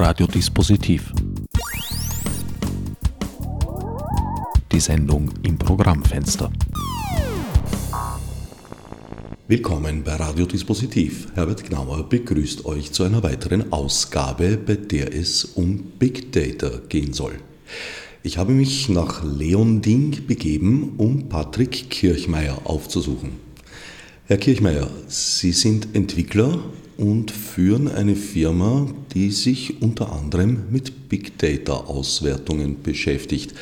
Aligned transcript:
Radiodispositiv. 0.00 1.12
Die 4.72 4.80
Sendung 4.80 5.30
im 5.42 5.58
Programmfenster. 5.58 6.50
Willkommen 9.46 10.02
bei 10.02 10.14
Radiodispositiv. 10.14 11.26
Herbert 11.34 11.68
Gnauer 11.68 12.08
begrüßt 12.08 12.64
euch 12.64 12.92
zu 12.92 13.02
einer 13.02 13.22
weiteren 13.22 13.74
Ausgabe, 13.74 14.56
bei 14.56 14.76
der 14.76 15.14
es 15.14 15.44
um 15.44 15.76
Big 15.98 16.32
Data 16.32 16.80
gehen 16.88 17.12
soll. 17.12 17.34
Ich 18.22 18.38
habe 18.38 18.52
mich 18.52 18.88
nach 18.88 19.22
Leonding 19.22 20.26
begeben, 20.26 20.94
um 20.96 21.28
Patrick 21.28 21.90
Kirchmeier 21.90 22.62
aufzusuchen. 22.64 23.32
Herr 24.24 24.38
Kirchmeier, 24.38 24.88
Sie 25.08 25.52
sind 25.52 25.94
Entwickler 25.94 26.58
und 27.00 27.30
führen 27.30 27.88
eine 27.88 28.14
Firma, 28.14 28.86
die 29.14 29.30
sich 29.30 29.80
unter 29.80 30.12
anderem 30.12 30.64
mit 30.70 31.08
Big 31.08 31.38
Data 31.38 31.72
Auswertungen 31.72 32.82
beschäftigt. 32.82 33.54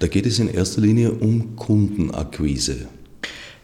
Da 0.00 0.06
geht 0.06 0.26
es 0.26 0.38
in 0.38 0.48
erster 0.48 0.82
Linie 0.82 1.12
um 1.12 1.56
Kundenakquise. 1.56 2.88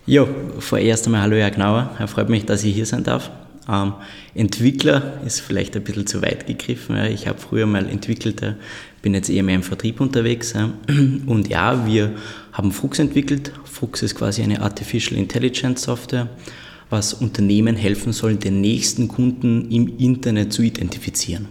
Ja, 0.06 0.26
vorerst 0.58 1.04
einmal 1.04 1.20
hallo 1.20 1.36
Herr 1.36 1.50
Gnauer, 1.50 1.94
er 1.98 2.08
freut 2.08 2.30
mich, 2.30 2.46
dass 2.46 2.64
ich 2.64 2.74
hier 2.74 2.86
sein 2.86 3.04
darf. 3.04 3.30
Ähm, 3.68 3.92
Entwickler 4.34 5.20
ist 5.26 5.40
vielleicht 5.40 5.76
ein 5.76 5.84
bisschen 5.84 6.06
zu 6.06 6.22
weit 6.22 6.46
gegriffen. 6.46 6.96
Ja. 6.96 7.04
Ich 7.04 7.28
habe 7.28 7.38
früher 7.38 7.66
mal 7.66 7.88
entwickelt, 7.90 8.42
bin 9.02 9.12
jetzt 9.12 9.28
eher 9.28 9.42
mehr 9.42 9.56
im 9.56 9.62
Vertrieb 9.62 10.00
unterwegs. 10.00 10.54
Ja. 10.54 10.72
Und 11.26 11.48
ja, 11.48 11.86
wir 11.86 12.12
haben 12.52 12.72
Fuchs 12.72 12.98
entwickelt. 12.98 13.52
Fuchs 13.64 14.02
ist 14.02 14.14
quasi 14.14 14.42
eine 14.42 14.62
Artificial 14.62 15.18
Intelligence 15.18 15.82
Software 15.82 16.28
was 16.90 17.14
Unternehmen 17.14 17.76
helfen 17.76 18.12
soll, 18.12 18.36
den 18.36 18.60
nächsten 18.60 19.08
Kunden 19.08 19.70
im 19.70 19.96
Internet 19.98 20.52
zu 20.52 20.62
identifizieren. 20.62 21.46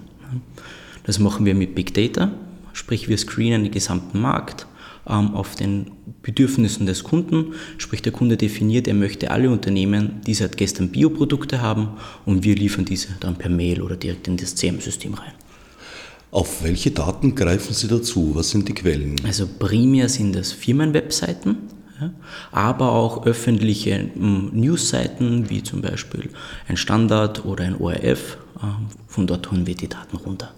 Das 1.04 1.18
machen 1.18 1.46
wir 1.46 1.56
mit 1.56 1.74
Big 1.74 1.94
Data, 1.94 2.32
sprich 2.74 3.10
wir 3.10 3.18
screenen 3.18 3.64
den 3.64 3.72
gesamten 3.72 4.20
Markt 4.20 4.68
ähm, 5.08 5.34
auf 5.34 5.56
den 5.56 5.92
Bedürfnissen 6.22 6.86
des 6.86 7.04
Kunden, 7.04 7.54
sprich 7.78 8.02
der 8.02 8.12
Kunde 8.12 8.38
definiert, 8.38 8.88
er 8.88 8.94
möchte 8.94 9.32
alle 9.32 9.50
Unternehmen, 9.50 10.22
die 10.28 10.34
seit 10.34 10.58
gestern 10.58 10.90
Bioprodukte 10.90 11.62
haben 11.62 11.90
und 12.26 12.44
wir 12.44 12.56
liefern 12.56 12.86
diese 12.86 13.08
dann 13.20 13.36
per 13.36 13.50
Mail 13.50 13.82
oder 13.82 13.96
direkt 13.96 14.28
in 14.28 14.38
das 14.38 14.56
CM-System 14.56 15.14
rein. 15.14 15.32
Auf 16.32 16.64
welche 16.64 16.92
Daten 16.92 17.34
greifen 17.34 17.74
Sie 17.74 17.88
dazu? 17.88 18.36
Was 18.36 18.52
sind 18.52 18.68
die 18.68 18.74
Quellen? 18.74 19.16
Also 19.26 19.48
primär 19.48 20.10
sind 20.10 20.36
das 20.36 20.52
Firmenwebseiten, 20.52 21.58
aber 22.52 22.92
auch 22.92 23.26
öffentliche 23.26 24.10
hm, 24.14 24.52
Newsseiten 24.54 25.50
wie 25.50 25.64
zum 25.64 25.82
Beispiel 25.82 26.30
ein 26.68 26.78
Standard 26.78 27.46
oder 27.46 27.64
ein 27.64 27.80
ORF. 27.80 28.38
Ähm, 28.62 28.88
von 29.08 29.28
dort 29.28 29.52
holen 29.52 29.66
wir 29.68 29.76
die 29.76 29.88
Daten 29.88 30.18
runter. 30.18 30.52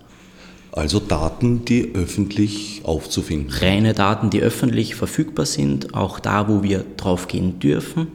Also 0.71 0.99
Daten, 0.99 1.65
die 1.65 1.93
öffentlich 1.95 2.81
aufzufinden. 2.85 3.51
Reine 3.51 3.93
Daten, 3.93 4.29
die 4.29 4.41
öffentlich 4.41 4.95
verfügbar 4.95 5.45
sind, 5.45 5.93
auch 5.93 6.19
da, 6.19 6.47
wo 6.47 6.63
wir 6.63 6.85
draufgehen 6.95 7.59
dürfen. 7.59 8.07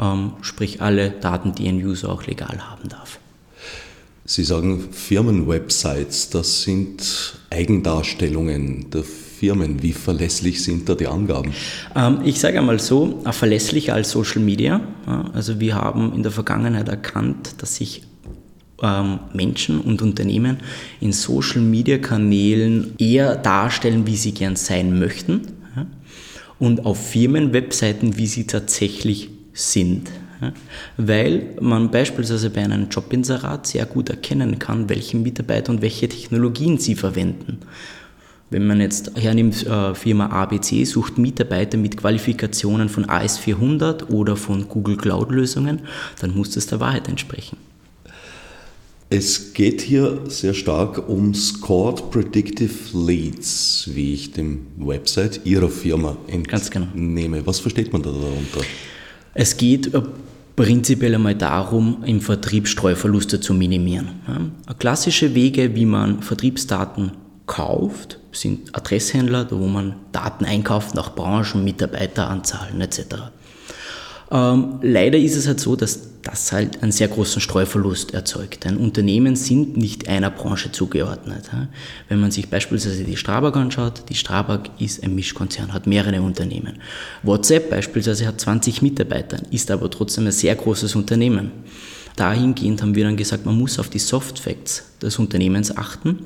Ähm, 0.00 0.32
sprich 0.40 0.82
alle 0.82 1.10
Daten, 1.10 1.54
die 1.54 1.68
ein 1.68 1.76
User 1.76 2.10
auch 2.10 2.26
legal 2.26 2.68
haben 2.68 2.88
darf. 2.88 3.18
Sie 4.24 4.44
sagen 4.44 4.88
Firmenwebsites, 4.92 6.30
das 6.30 6.62
sind 6.62 7.34
Eigendarstellungen 7.50 8.90
der 8.90 9.04
Firmen. 9.42 9.82
Wie 9.82 9.92
verlässlich 9.92 10.62
sind 10.62 10.88
da 10.88 10.94
die 10.94 11.08
Angaben? 11.08 11.52
Ähm, 11.96 12.20
ich 12.24 12.38
sage 12.38 12.60
einmal 12.60 12.78
so, 12.78 13.20
äh, 13.24 13.32
verlässlicher 13.32 13.92
als 13.92 14.12
Social 14.12 14.40
Media. 14.40 14.80
Also 15.32 15.58
wir 15.58 15.74
haben 15.74 16.12
in 16.14 16.22
der 16.22 16.30
Vergangenheit 16.30 16.88
erkannt, 16.88 17.56
dass 17.58 17.74
sich 17.74 18.04
ähm, 18.80 19.18
Menschen 19.32 19.80
und 19.80 20.00
Unternehmen 20.00 20.58
in 21.00 21.12
Social 21.12 21.60
Media 21.60 21.98
Kanälen 21.98 22.94
eher 22.98 23.34
darstellen, 23.34 24.06
wie 24.06 24.14
sie 24.14 24.30
gern 24.30 24.54
sein 24.54 24.96
möchten 25.00 25.40
und 26.60 26.86
auf 26.86 27.04
Firmenwebseiten, 27.10 28.16
wie 28.18 28.28
sie 28.28 28.46
tatsächlich 28.46 29.28
sind. 29.52 30.08
Weil 30.96 31.56
man 31.60 31.90
beispielsweise 31.90 32.50
bei 32.50 32.62
einem 32.62 32.88
Jobinserat 32.88 33.66
sehr 33.66 33.86
gut 33.86 34.08
erkennen 34.08 34.60
kann, 34.60 34.88
welche 34.88 35.16
Mitarbeiter 35.16 35.72
und 35.72 35.82
welche 35.82 36.08
Technologien 36.08 36.78
sie 36.78 36.94
verwenden. 36.94 37.58
Wenn 38.52 38.66
man 38.66 38.82
jetzt 38.82 39.12
hernimmt, 39.16 39.66
äh, 39.66 39.94
Firma 39.94 40.26
ABC 40.26 40.84
sucht 40.84 41.16
Mitarbeiter 41.16 41.78
mit 41.78 41.96
Qualifikationen 41.96 42.90
von 42.90 43.06
AS400 43.06 44.10
oder 44.10 44.36
von 44.36 44.68
Google 44.68 44.98
Cloud-Lösungen, 44.98 45.80
dann 46.20 46.36
muss 46.36 46.50
das 46.50 46.66
der 46.66 46.78
Wahrheit 46.78 47.08
entsprechen. 47.08 47.56
Es 49.08 49.54
geht 49.54 49.80
hier 49.80 50.20
sehr 50.28 50.52
stark 50.52 51.08
um 51.08 51.34
Scored 51.34 52.10
Predictive 52.10 52.74
Leads, 52.92 53.88
wie 53.94 54.12
ich 54.12 54.32
dem 54.32 54.66
Website 54.76 55.40
Ihrer 55.44 55.70
Firma 55.70 56.18
entnehme. 56.26 57.36
Genau. 57.38 57.46
Was 57.46 57.60
versteht 57.60 57.90
man 57.90 58.02
da 58.02 58.10
darunter? 58.10 58.60
Es 59.32 59.56
geht 59.56 59.94
äh, 59.94 60.02
prinzipiell 60.56 61.14
einmal 61.14 61.36
darum, 61.36 62.04
im 62.04 62.20
Vertrieb 62.20 62.68
Streuverluste 62.68 63.40
zu 63.40 63.54
minimieren. 63.54 64.08
Klassische 64.78 65.34
Wege, 65.34 65.74
wie 65.74 65.86
man 65.86 66.22
Vertriebsdaten 66.22 67.12
kauft, 67.52 68.18
sind 68.32 68.74
Adresshändler, 68.74 69.46
wo 69.50 69.66
man 69.66 69.96
Daten 70.10 70.46
einkauft 70.46 70.94
nach 70.94 71.14
Branchen, 71.14 71.62
Mitarbeiteranzahlen 71.62 72.80
etc. 72.80 73.00
Ähm, 74.30 74.78
leider 74.80 75.18
ist 75.18 75.36
es 75.36 75.46
halt 75.46 75.60
so, 75.60 75.76
dass 75.76 76.22
das 76.22 76.50
halt 76.50 76.82
einen 76.82 76.92
sehr 76.92 77.08
großen 77.08 77.42
Streuverlust 77.42 78.14
erzeugt. 78.14 78.64
Denn 78.64 78.78
Unternehmen 78.78 79.36
sind 79.36 79.76
nicht 79.76 80.08
einer 80.08 80.30
Branche 80.30 80.72
zugeordnet. 80.72 81.50
Wenn 82.08 82.20
man 82.20 82.30
sich 82.30 82.48
beispielsweise 82.48 83.04
die 83.04 83.18
Strabag 83.18 83.54
anschaut, 83.56 84.04
die 84.08 84.14
Strabag 84.14 84.70
ist 84.78 85.04
ein 85.04 85.14
Mischkonzern, 85.14 85.74
hat 85.74 85.86
mehrere 85.86 86.22
Unternehmen. 86.22 86.78
WhatsApp 87.22 87.68
beispielsweise 87.68 88.26
hat 88.26 88.40
20 88.40 88.80
Mitarbeiter, 88.80 89.36
ist 89.50 89.70
aber 89.70 89.90
trotzdem 89.90 90.24
ein 90.24 90.32
sehr 90.32 90.54
großes 90.54 90.94
Unternehmen. 90.94 91.52
Dahingehend 92.16 92.80
haben 92.80 92.94
wir 92.94 93.04
dann 93.04 93.16
gesagt, 93.18 93.44
man 93.44 93.58
muss 93.58 93.78
auf 93.78 93.90
die 93.90 93.98
Soft 93.98 94.38
Facts 94.38 94.84
des 95.02 95.18
Unternehmens 95.18 95.76
achten 95.76 96.20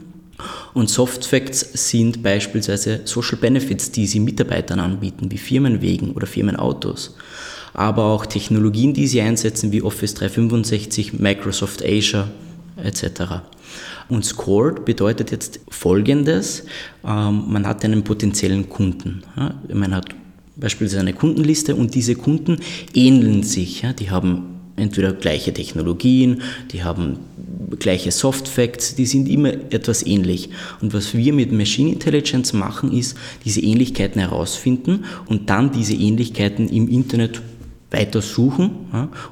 und 0.75 0.91
Soft 0.91 1.25
Facts 1.25 1.89
sind 1.89 2.23
beispielsweise 2.23 3.01
Social 3.05 3.39
Benefits, 3.39 3.91
die 3.91 4.07
sie 4.07 4.21
Mitarbeitern 4.21 4.81
anbieten, 4.81 5.31
wie 5.31 5.39
Firmenwegen 5.39 6.13
oder 6.13 6.27
Firmenautos. 6.27 7.17
Aber 7.73 8.05
auch 8.05 8.27
Technologien, 8.27 8.95
die 8.95 9.07
sie 9.07 9.21
einsetzen, 9.21 9.73
wie 9.73 9.83
Office 9.83 10.15
365, 10.15 11.15
Microsoft 11.15 11.85
Azure 11.85 12.29
etc. 12.83 13.43
Und 14.09 14.25
Scored 14.25 14.85
bedeutet 14.85 15.31
jetzt 15.31 15.61
Folgendes. 15.69 16.65
Ähm, 17.05 17.45
man 17.49 17.67
hat 17.67 17.85
einen 17.85 18.05
potenziellen 18.05 18.69
Kunden. 18.69 19.23
Man 19.73 19.95
hat 19.95 20.07
beispielsweise 20.57 21.01
eine 21.01 21.13
Kundenliste 21.13 21.75
und 21.75 21.95
diese 21.95 22.15
Kunden 22.15 22.59
ähneln 22.95 23.43
sich. 23.43 23.85
Die 23.99 24.11
haben 24.11 24.56
entweder 24.77 25.13
gleiche 25.13 25.53
Technologien, 25.53 26.43
die 26.73 26.85
haben 26.85 27.19
gleiche 27.79 28.11
Soft 28.11 28.49
Facts, 28.49 28.95
die 28.95 29.07
sind 29.07 29.29
immer 29.29 29.53
etwas 29.71 30.07
ähnlich. 30.07 30.51
Und 30.81 30.95
was 30.95 31.15
wir 31.15 31.33
mit 31.33 31.53
Machine 31.53 31.93
Intelligence 31.93 32.53
machen, 32.53 32.93
ist, 32.93 33.17
diese 33.45 33.61
Ähnlichkeiten 33.61 34.21
herausfinden 34.21 35.05
und 35.27 35.51
dann 35.51 35.73
diese 35.73 35.95
Ähnlichkeiten 35.95 36.69
im 36.69 36.89
Internet 36.89 37.43
weiter 37.91 38.21
suchen. 38.21 38.71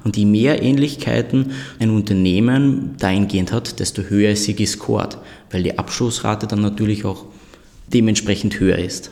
Und 0.03 0.17
je 0.17 0.25
mehr 0.25 0.61
Ähnlichkeiten 0.61 1.51
ein 1.79 1.89
Unternehmen 1.89 2.95
dahingehend 2.99 3.51
hat, 3.51 3.79
desto 3.79 4.03
höher 4.03 4.31
ist 4.31 4.45
sie 4.45 4.55
gescored, 4.55 5.17
weil 5.51 5.63
die 5.63 5.77
Abschlussrate 5.77 6.47
dann 6.47 6.61
natürlich 6.61 7.05
auch 7.05 7.25
dementsprechend 7.93 8.59
höher 8.59 8.77
ist. 8.77 9.11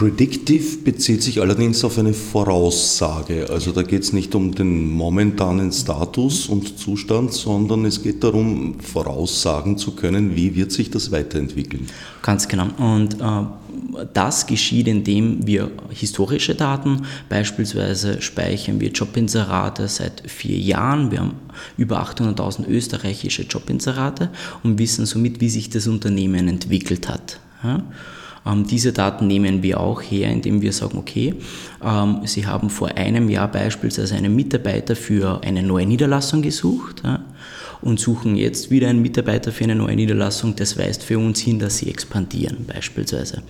Predictive 0.00 0.78
bezieht 0.78 1.22
sich 1.22 1.42
allerdings 1.42 1.84
auf 1.84 1.98
eine 1.98 2.14
Voraussage. 2.14 3.50
Also 3.50 3.70
da 3.70 3.82
geht 3.82 4.02
es 4.02 4.14
nicht 4.14 4.34
um 4.34 4.54
den 4.54 4.90
momentanen 4.90 5.70
Status 5.72 6.46
und 6.46 6.78
Zustand, 6.78 7.34
sondern 7.34 7.84
es 7.84 8.02
geht 8.02 8.24
darum, 8.24 8.80
voraussagen 8.80 9.76
zu 9.76 9.94
können, 9.94 10.34
wie 10.34 10.54
wird 10.56 10.72
sich 10.72 10.90
das 10.90 11.12
weiterentwickeln. 11.12 11.86
Ganz 12.22 12.48
genau. 12.48 12.68
Und 12.78 13.20
äh, 13.20 14.06
das 14.14 14.46
geschieht, 14.46 14.88
indem 14.88 15.46
wir 15.46 15.70
historische 15.90 16.54
Daten, 16.54 17.02
beispielsweise 17.28 18.22
speichern 18.22 18.80
wir 18.80 18.92
Jobinserate 18.92 19.86
seit 19.86 20.22
vier 20.30 20.56
Jahren. 20.56 21.10
Wir 21.10 21.18
haben 21.18 21.34
über 21.76 22.02
800.000 22.02 22.66
österreichische 22.68 23.42
Jobinserate 23.42 24.30
und 24.62 24.78
wissen 24.78 25.04
somit, 25.04 25.42
wie 25.42 25.50
sich 25.50 25.68
das 25.68 25.86
Unternehmen 25.86 26.48
entwickelt 26.48 27.06
hat. 27.06 27.38
Ja? 27.62 27.82
Ähm, 28.46 28.66
diese 28.66 28.92
Daten 28.92 29.26
nehmen 29.26 29.62
wir 29.62 29.80
auch 29.80 30.02
her, 30.02 30.30
indem 30.30 30.62
wir 30.62 30.72
sagen, 30.72 30.98
okay, 30.98 31.34
ähm, 31.84 32.20
Sie 32.24 32.46
haben 32.46 32.70
vor 32.70 32.88
einem 32.96 33.28
Jahr 33.28 33.50
beispielsweise 33.50 34.14
einen 34.14 34.34
Mitarbeiter 34.34 34.96
für 34.96 35.42
eine 35.44 35.62
neue 35.62 35.86
Niederlassung 35.86 36.42
gesucht 36.42 37.02
und 37.82 38.00
suchen 38.00 38.36
jetzt 38.36 38.70
wieder 38.70 38.88
einen 38.88 39.02
Mitarbeiter 39.02 39.52
für 39.52 39.64
eine 39.64 39.74
neue 39.74 39.96
Niederlassung. 39.96 40.56
Das 40.56 40.78
weist 40.78 41.02
für 41.02 41.18
uns 41.18 41.40
hin, 41.40 41.58
dass 41.58 41.78
Sie 41.78 41.88
expandieren 41.88 42.66
beispielsweise. 42.66 43.42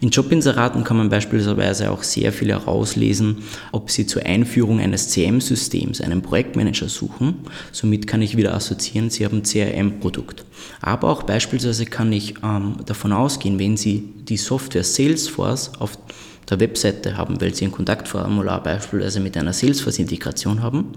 In 0.00 0.10
Jobinseraten 0.10 0.84
kann 0.84 0.96
man 0.96 1.08
beispielsweise 1.08 1.90
auch 1.90 2.02
sehr 2.02 2.32
viel 2.32 2.48
herauslesen, 2.48 3.38
ob 3.72 3.90
Sie 3.90 4.06
zur 4.06 4.24
Einführung 4.24 4.80
eines 4.80 5.08
CM-Systems 5.08 6.00
einen 6.00 6.22
Projektmanager 6.22 6.88
suchen. 6.88 7.36
Somit 7.72 8.06
kann 8.06 8.22
ich 8.22 8.36
wieder 8.36 8.54
assoziieren, 8.54 9.10
Sie 9.10 9.24
haben 9.24 9.38
ein 9.38 9.42
CRM-Produkt. 9.44 10.44
Aber 10.80 11.10
auch 11.10 11.22
beispielsweise 11.22 11.86
kann 11.86 12.12
ich 12.12 12.34
ähm, 12.42 12.76
davon 12.84 13.12
ausgehen, 13.12 13.58
wenn 13.58 13.76
Sie 13.76 14.12
die 14.28 14.36
Software 14.36 14.84
Salesforce 14.84 15.72
auf 15.78 15.98
der 16.48 16.60
Webseite 16.60 17.16
haben, 17.16 17.40
weil 17.40 17.54
Sie 17.54 17.64
ein 17.64 17.72
Kontaktformular 17.72 18.62
beispielsweise 18.62 19.20
mit 19.20 19.36
einer 19.36 19.52
Salesforce-Integration 19.52 20.62
haben, 20.62 20.92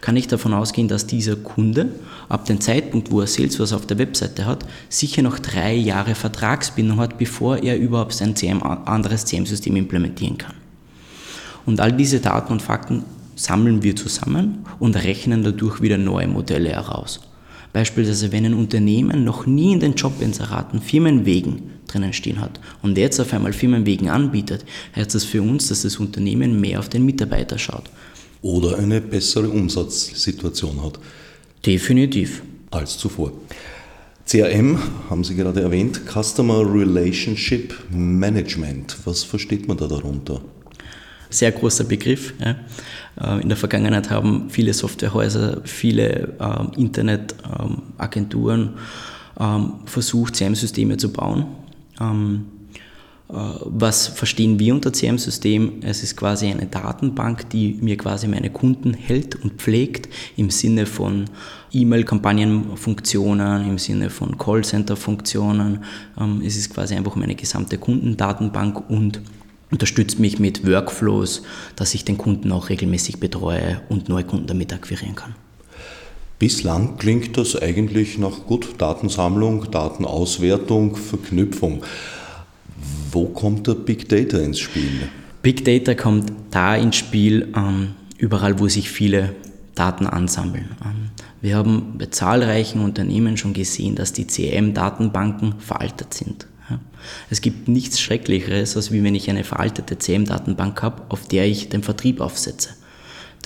kann 0.00 0.16
ich 0.16 0.26
davon 0.26 0.54
ausgehen, 0.54 0.88
dass 0.88 1.06
dieser 1.06 1.36
Kunde 1.36 1.90
ab 2.28 2.46
dem 2.46 2.60
Zeitpunkt, 2.60 3.10
wo 3.10 3.20
er 3.20 3.26
Salesforce 3.26 3.74
auf 3.74 3.86
der 3.86 3.98
Webseite 3.98 4.46
hat, 4.46 4.64
sicher 4.88 5.22
noch 5.22 5.38
drei 5.38 5.74
Jahre 5.74 6.14
Vertragsbindung 6.14 6.98
hat, 6.98 7.18
bevor 7.18 7.58
er 7.58 7.78
überhaupt 7.78 8.14
sein 8.14 8.34
CM, 8.34 8.62
anderes 8.62 9.26
CM-System 9.26 9.76
implementieren 9.76 10.38
kann. 10.38 10.54
Und 11.66 11.80
all 11.80 11.92
diese 11.92 12.20
Daten 12.20 12.52
und 12.52 12.62
Fakten 12.62 13.04
sammeln 13.34 13.82
wir 13.82 13.94
zusammen 13.96 14.64
und 14.78 14.96
rechnen 14.96 15.44
dadurch 15.44 15.82
wieder 15.82 15.98
neue 15.98 16.28
Modelle 16.28 16.70
heraus. 16.70 17.20
Beispielsweise, 17.72 18.32
wenn 18.32 18.46
ein 18.46 18.54
Unternehmen 18.54 19.24
noch 19.24 19.44
nie 19.44 19.72
in 19.72 19.80
den 19.80 19.94
Jobinseraten 19.94 20.80
Firmenwegen 20.80 21.75
drinnen 21.86 22.12
stehen 22.12 22.40
hat 22.40 22.60
und 22.82 22.96
jetzt 22.98 23.20
auf 23.20 23.32
einmal 23.32 23.52
Firmenwegen 23.52 24.08
anbietet, 24.08 24.64
heißt 24.94 25.14
das 25.14 25.24
für 25.24 25.42
uns, 25.42 25.68
dass 25.68 25.82
das 25.82 25.96
Unternehmen 25.96 26.60
mehr 26.60 26.78
auf 26.78 26.88
den 26.88 27.04
Mitarbeiter 27.04 27.58
schaut. 27.58 27.84
Oder 28.42 28.78
eine 28.78 29.00
bessere 29.00 29.48
Umsatzsituation 29.48 30.82
hat. 30.82 30.98
Definitiv. 31.64 32.42
Als 32.70 32.98
zuvor. 32.98 33.32
CRM 34.26 34.78
haben 35.08 35.22
Sie 35.22 35.36
gerade 35.36 35.62
erwähnt, 35.62 36.00
Customer 36.12 36.60
Relationship 36.60 37.74
Management. 37.90 38.96
Was 39.04 39.22
versteht 39.22 39.68
man 39.68 39.76
da 39.76 39.86
darunter? 39.86 40.40
Sehr 41.30 41.52
großer 41.52 41.84
Begriff. 41.84 42.34
Äh, 42.40 42.54
in 43.40 43.48
der 43.48 43.56
Vergangenheit 43.56 44.10
haben 44.10 44.50
viele 44.50 44.74
Softwarehäuser, 44.74 45.62
viele 45.64 46.34
äh, 46.40 46.80
Internetagenturen 46.80 48.74
ähm, 49.38 49.72
versucht, 49.86 50.34
CRM-Systeme 50.34 50.96
zu 50.96 51.12
bauen. 51.12 51.46
Ähm, 52.00 52.46
äh, 53.28 53.32
was 53.32 54.06
verstehen 54.08 54.58
wir 54.58 54.74
unter 54.74 54.92
CRM-System? 54.92 55.80
Es 55.82 56.02
ist 56.02 56.16
quasi 56.16 56.46
eine 56.46 56.66
Datenbank, 56.66 57.50
die 57.50 57.78
mir 57.80 57.96
quasi 57.96 58.28
meine 58.28 58.50
Kunden 58.50 58.94
hält 58.94 59.34
und 59.36 59.54
pflegt 59.54 60.08
im 60.36 60.50
Sinne 60.50 60.86
von 60.86 61.24
E-Mail-Kampagnenfunktionen, 61.72 63.68
im 63.68 63.78
Sinne 63.78 64.10
von 64.10 64.38
Callcenter-Funktionen. 64.38 65.84
Ähm, 66.18 66.42
es 66.44 66.56
ist 66.56 66.72
quasi 66.72 66.94
einfach 66.94 67.16
meine 67.16 67.34
gesamte 67.34 67.78
Kundendatenbank 67.78 68.88
und 68.88 69.20
unterstützt 69.70 70.20
mich 70.20 70.38
mit 70.38 70.64
Workflows, 70.66 71.42
dass 71.74 71.94
ich 71.94 72.04
den 72.04 72.16
Kunden 72.18 72.52
auch 72.52 72.68
regelmäßig 72.68 73.18
betreue 73.18 73.80
und 73.88 74.08
neue 74.08 74.24
Kunden 74.24 74.46
damit 74.46 74.72
akquirieren 74.72 75.16
kann. 75.16 75.34
Bislang 76.38 76.98
klingt 76.98 77.38
das 77.38 77.56
eigentlich 77.56 78.18
nach 78.18 78.46
gut 78.46 78.74
Datensammlung, 78.78 79.70
Datenauswertung, 79.70 80.96
Verknüpfung. 80.96 81.82
Wo 83.10 83.26
kommt 83.26 83.66
der 83.66 83.74
Big 83.74 84.08
Data 84.08 84.38
ins 84.38 84.58
Spiel? 84.58 85.08
Big 85.42 85.64
Data 85.64 85.94
kommt 85.94 86.30
da 86.50 86.76
ins 86.76 86.96
Spiel, 86.96 87.52
ähm, 87.56 87.94
überall 88.18 88.58
wo 88.58 88.68
sich 88.68 88.90
viele 88.90 89.34
Daten 89.74 90.06
ansammeln. 90.06 90.76
Ähm, 90.84 91.10
wir 91.40 91.56
haben 91.56 91.94
bei 91.96 92.06
zahlreichen 92.06 92.82
Unternehmen 92.82 93.38
schon 93.38 93.54
gesehen, 93.54 93.94
dass 93.94 94.12
die 94.12 94.26
CRM-Datenbanken 94.26 95.54
veraltet 95.58 96.12
sind. 96.12 96.46
Es 97.30 97.40
gibt 97.40 97.68
nichts 97.68 98.00
Schrecklicheres, 98.00 98.76
als 98.76 98.90
wie 98.90 99.02
wenn 99.02 99.14
ich 99.14 99.30
eine 99.30 99.44
veraltete 99.44 99.98
CM-Datenbank 99.98 100.82
habe, 100.82 101.02
auf 101.08 101.28
der 101.28 101.46
ich 101.46 101.68
den 101.68 101.82
Vertrieb 101.82 102.20
aufsetze. 102.20 102.70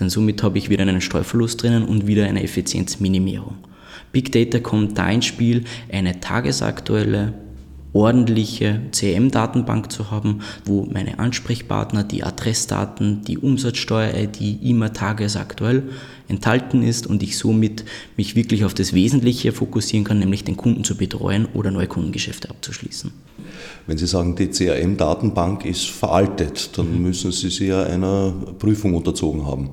Denn 0.00 0.10
somit 0.10 0.42
habe 0.42 0.58
ich 0.58 0.70
wieder 0.70 0.82
einen 0.82 1.00
Streuverlust 1.00 1.62
drinnen 1.62 1.84
und 1.84 2.06
wieder 2.06 2.26
eine 2.26 2.42
Effizienzminimierung. 2.42 3.56
Big 4.12 4.32
Data 4.32 4.58
kommt 4.58 4.98
da 4.98 5.08
ins 5.10 5.26
Spiel, 5.26 5.64
eine 5.92 6.20
tagesaktuelle, 6.20 7.34
ordentliche 7.92 8.82
CM-Datenbank 8.92 9.90
zu 9.90 10.10
haben, 10.10 10.40
wo 10.64 10.84
meine 10.84 11.18
Ansprechpartner, 11.18 12.04
die 12.04 12.22
Adressdaten, 12.22 13.22
die 13.24 13.38
Umsatzsteuer-ID 13.38 14.62
immer 14.62 14.92
tagesaktuell 14.92 15.82
enthalten 16.28 16.82
ist 16.82 17.06
und 17.08 17.22
ich 17.22 17.36
somit 17.36 17.84
mich 18.16 18.36
wirklich 18.36 18.64
auf 18.64 18.74
das 18.74 18.92
Wesentliche 18.92 19.52
fokussieren 19.52 20.04
kann, 20.04 20.20
nämlich 20.20 20.44
den 20.44 20.56
Kunden 20.56 20.84
zu 20.84 20.96
betreuen 20.96 21.48
oder 21.52 21.72
neue 21.72 21.88
Kundengeschäfte 21.88 22.50
abzuschließen. 22.50 23.10
Wenn 23.86 23.98
Sie 23.98 24.06
sagen, 24.06 24.36
die 24.36 24.50
CRM-Datenbank 24.50 25.64
ist 25.64 25.90
veraltet, 25.90 26.78
dann 26.78 26.92
mhm. 26.92 27.02
müssen 27.02 27.32
Sie 27.32 27.50
sie 27.50 27.66
ja 27.66 27.82
einer 27.82 28.32
Prüfung 28.58 28.94
unterzogen 28.94 29.46
haben. 29.46 29.70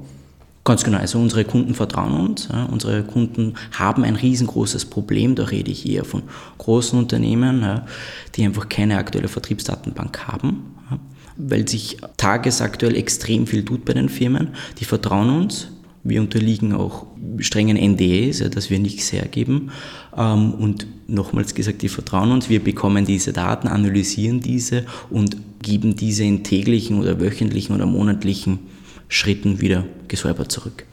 Ganz 0.68 0.84
genau, 0.84 0.98
also 0.98 1.18
unsere 1.18 1.46
Kunden 1.46 1.74
vertrauen 1.76 2.12
uns. 2.12 2.50
Ja, 2.52 2.66
unsere 2.66 3.02
Kunden 3.02 3.54
haben 3.72 4.04
ein 4.04 4.18
riesengroßes 4.18 4.84
Problem, 4.84 5.34
da 5.34 5.46
rede 5.46 5.72
ich 5.72 5.88
eher 5.88 6.04
von 6.04 6.24
großen 6.58 7.00
Unternehmen, 7.00 7.62
ja, 7.62 7.86
die 8.36 8.44
einfach 8.44 8.68
keine 8.68 8.98
aktuelle 8.98 9.30
Vertriebsdatenbank 9.30 10.28
haben, 10.28 10.76
ja, 10.92 11.00
weil 11.38 11.70
sich 11.70 12.00
tagesaktuell 12.18 12.98
extrem 12.98 13.48
viel 13.48 13.64
tut 13.64 13.86
bei 13.86 13.94
den 13.94 14.10
Firmen. 14.10 14.50
Die 14.80 14.84
vertrauen 14.84 15.30
uns, 15.30 15.70
wir 16.04 16.20
unterliegen 16.20 16.74
auch 16.74 17.06
strengen 17.40 17.78
NDAs, 17.78 18.40
ja, 18.40 18.50
dass 18.50 18.70
wir 18.70 18.80
nichts 18.80 19.14
hergeben. 19.14 19.72
Ähm, 20.18 20.54
und 20.54 20.86
nochmals 21.08 21.56
gesagt, 21.56 21.82
die 21.82 21.88
vertrauen 21.88 22.32
uns. 22.32 22.50
Wir 22.50 22.62
bekommen 22.62 23.06
diese 23.06 23.32
Daten, 23.32 23.70
analysieren 23.70 24.42
diese 24.42 24.84
und 25.10 25.38
geben 25.62 25.96
diese 25.96 26.26
in 26.26 26.44
täglichen 26.44 27.00
oder 27.00 27.22
wöchentlichen 27.22 27.74
oder 27.74 27.86
monatlichen 27.86 28.60
Schritten 29.08 29.62
wieder 29.62 29.86
gesäubert 30.08 30.52
zurück. 30.52 30.86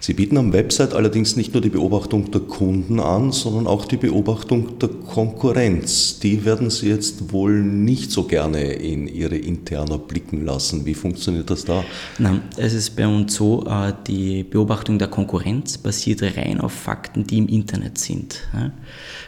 Sie 0.00 0.14
bieten 0.14 0.38
am 0.38 0.52
Website 0.52 0.94
allerdings 0.94 1.36
nicht 1.36 1.52
nur 1.52 1.60
die 1.60 1.68
Beobachtung 1.68 2.30
der 2.30 2.40
Kunden 2.40 3.00
an, 3.00 3.32
sondern 3.32 3.66
auch 3.66 3.84
die 3.84 3.96
Beobachtung 3.96 4.78
der 4.78 4.88
Konkurrenz. 4.88 6.18
Die 6.18 6.44
werden 6.44 6.70
Sie 6.70 6.88
jetzt 6.88 7.32
wohl 7.32 7.62
nicht 7.62 8.10
so 8.10 8.24
gerne 8.24 8.72
in 8.72 9.06
Ihre 9.06 9.36
Interna 9.36 9.98
blicken 9.98 10.44
lassen. 10.44 10.86
Wie 10.86 10.94
funktioniert 10.94 11.50
das 11.50 11.64
da? 11.64 11.84
Nein, 12.18 12.42
es 12.56 12.72
ist 12.72 12.96
bei 12.96 13.06
uns 13.06 13.34
so, 13.34 13.66
äh, 13.66 13.92
die 14.06 14.42
Beobachtung 14.44 14.98
der 14.98 15.08
Konkurrenz 15.08 15.76
basiert 15.76 16.22
rein 16.22 16.60
auf 16.60 16.72
Fakten, 16.72 17.26
die 17.26 17.38
im 17.38 17.48
Internet 17.48 17.98
sind. 17.98 18.40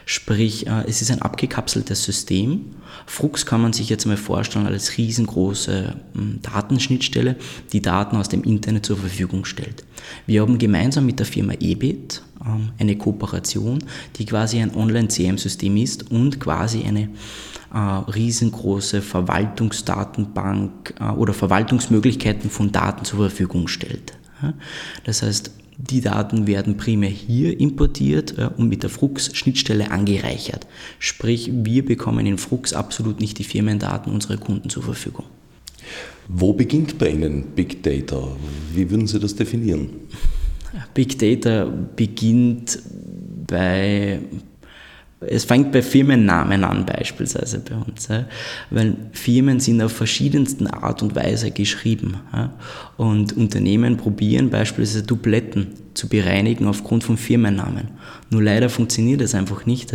Sprich, 0.05 0.67
äh, 0.67 0.83
es 0.87 1.01
ist 1.01 1.11
ein 1.11 1.21
abgekapseltes 1.21 2.03
System. 2.03 2.75
Frux 3.05 3.45
kann 3.45 3.61
man 3.61 3.73
sich 3.73 3.89
jetzt 3.89 4.05
mal 4.05 4.17
vorstellen 4.17 4.67
als 4.67 4.97
riesengroße 4.97 5.95
hm, 6.13 6.39
Datenschnittstelle, 6.41 7.37
die 7.71 7.81
Daten 7.81 8.17
aus 8.17 8.29
dem 8.29 8.43
Internet 8.43 8.85
zur 8.85 8.97
Verfügung 8.97 9.45
stellt. 9.45 9.83
Wir 10.25 10.41
haben 10.41 10.57
gemeinsam 10.57 11.05
mit 11.05 11.19
der 11.19 11.25
Firma 11.25 11.53
EBIT 11.59 12.21
ähm, 12.45 12.71
eine 12.79 12.97
Kooperation, 12.97 13.79
die 14.17 14.25
quasi 14.25 14.59
ein 14.59 14.75
Online-CM-System 14.75 15.77
ist 15.77 16.11
und 16.11 16.39
quasi 16.39 16.83
eine 16.83 17.09
äh, 17.73 17.77
riesengroße 17.77 19.01
Verwaltungsdatenbank 19.01 20.95
äh, 20.99 21.11
oder 21.11 21.33
Verwaltungsmöglichkeiten 21.33 22.49
von 22.49 22.71
Daten 22.71 23.05
zur 23.05 23.19
Verfügung 23.19 23.67
stellt. 23.67 24.13
Das 25.05 25.21
heißt, 25.21 25.51
die 25.89 26.01
Daten 26.01 26.47
werden 26.47 26.77
primär 26.77 27.09
hier 27.09 27.59
importiert 27.59 28.37
äh, 28.37 28.49
und 28.55 28.69
mit 28.69 28.83
der 28.83 28.89
Frux-Schnittstelle 28.89 29.91
angereichert. 29.91 30.65
Sprich, 30.99 31.51
wir 31.51 31.83
bekommen 31.83 32.25
in 32.25 32.37
Frux 32.37 32.73
absolut 32.73 33.19
nicht 33.19 33.37
die 33.39 33.43
Firmendaten 33.43 34.11
unserer 34.11 34.37
Kunden 34.37 34.69
zur 34.69 34.83
Verfügung. 34.83 35.25
Wo 36.29 36.53
beginnt 36.53 36.97
bei 36.97 37.09
Ihnen 37.09 37.43
Big 37.55 37.83
Data? 37.83 38.35
Wie 38.73 38.89
würden 38.89 39.07
Sie 39.07 39.19
das 39.19 39.35
definieren? 39.35 39.89
Big 40.93 41.19
Data 41.19 41.65
beginnt 41.95 42.79
bei 43.47 44.19
es 45.29 45.45
fängt 45.45 45.71
bei 45.71 45.81
Firmennamen 45.81 46.63
an 46.63 46.85
beispielsweise 46.85 47.59
bei 47.59 47.75
uns, 47.75 48.09
weil 48.69 48.95
Firmen 49.11 49.59
sind 49.59 49.81
auf 49.81 49.91
verschiedensten 49.91 50.67
Art 50.67 51.01
und 51.03 51.15
Weise 51.15 51.51
geschrieben 51.51 52.17
und 52.97 53.35
Unternehmen 53.37 53.97
probieren 53.97 54.49
beispielsweise 54.49 55.03
Dubletten 55.03 55.67
zu 55.93 56.09
bereinigen 56.09 56.67
aufgrund 56.67 57.03
von 57.03 57.17
Firmennamen. 57.17 57.89
Nur 58.29 58.41
leider 58.41 58.69
funktioniert 58.69 59.21
das 59.21 59.35
einfach 59.35 59.65
nicht, 59.65 59.93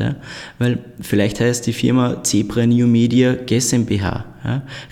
weil 0.58 0.78
vielleicht 1.00 1.40
heißt 1.40 1.66
die 1.66 1.72
Firma 1.72 2.22
Zebra 2.22 2.66
New 2.66 2.86
Media 2.86 3.34
GmbH, 3.34 4.24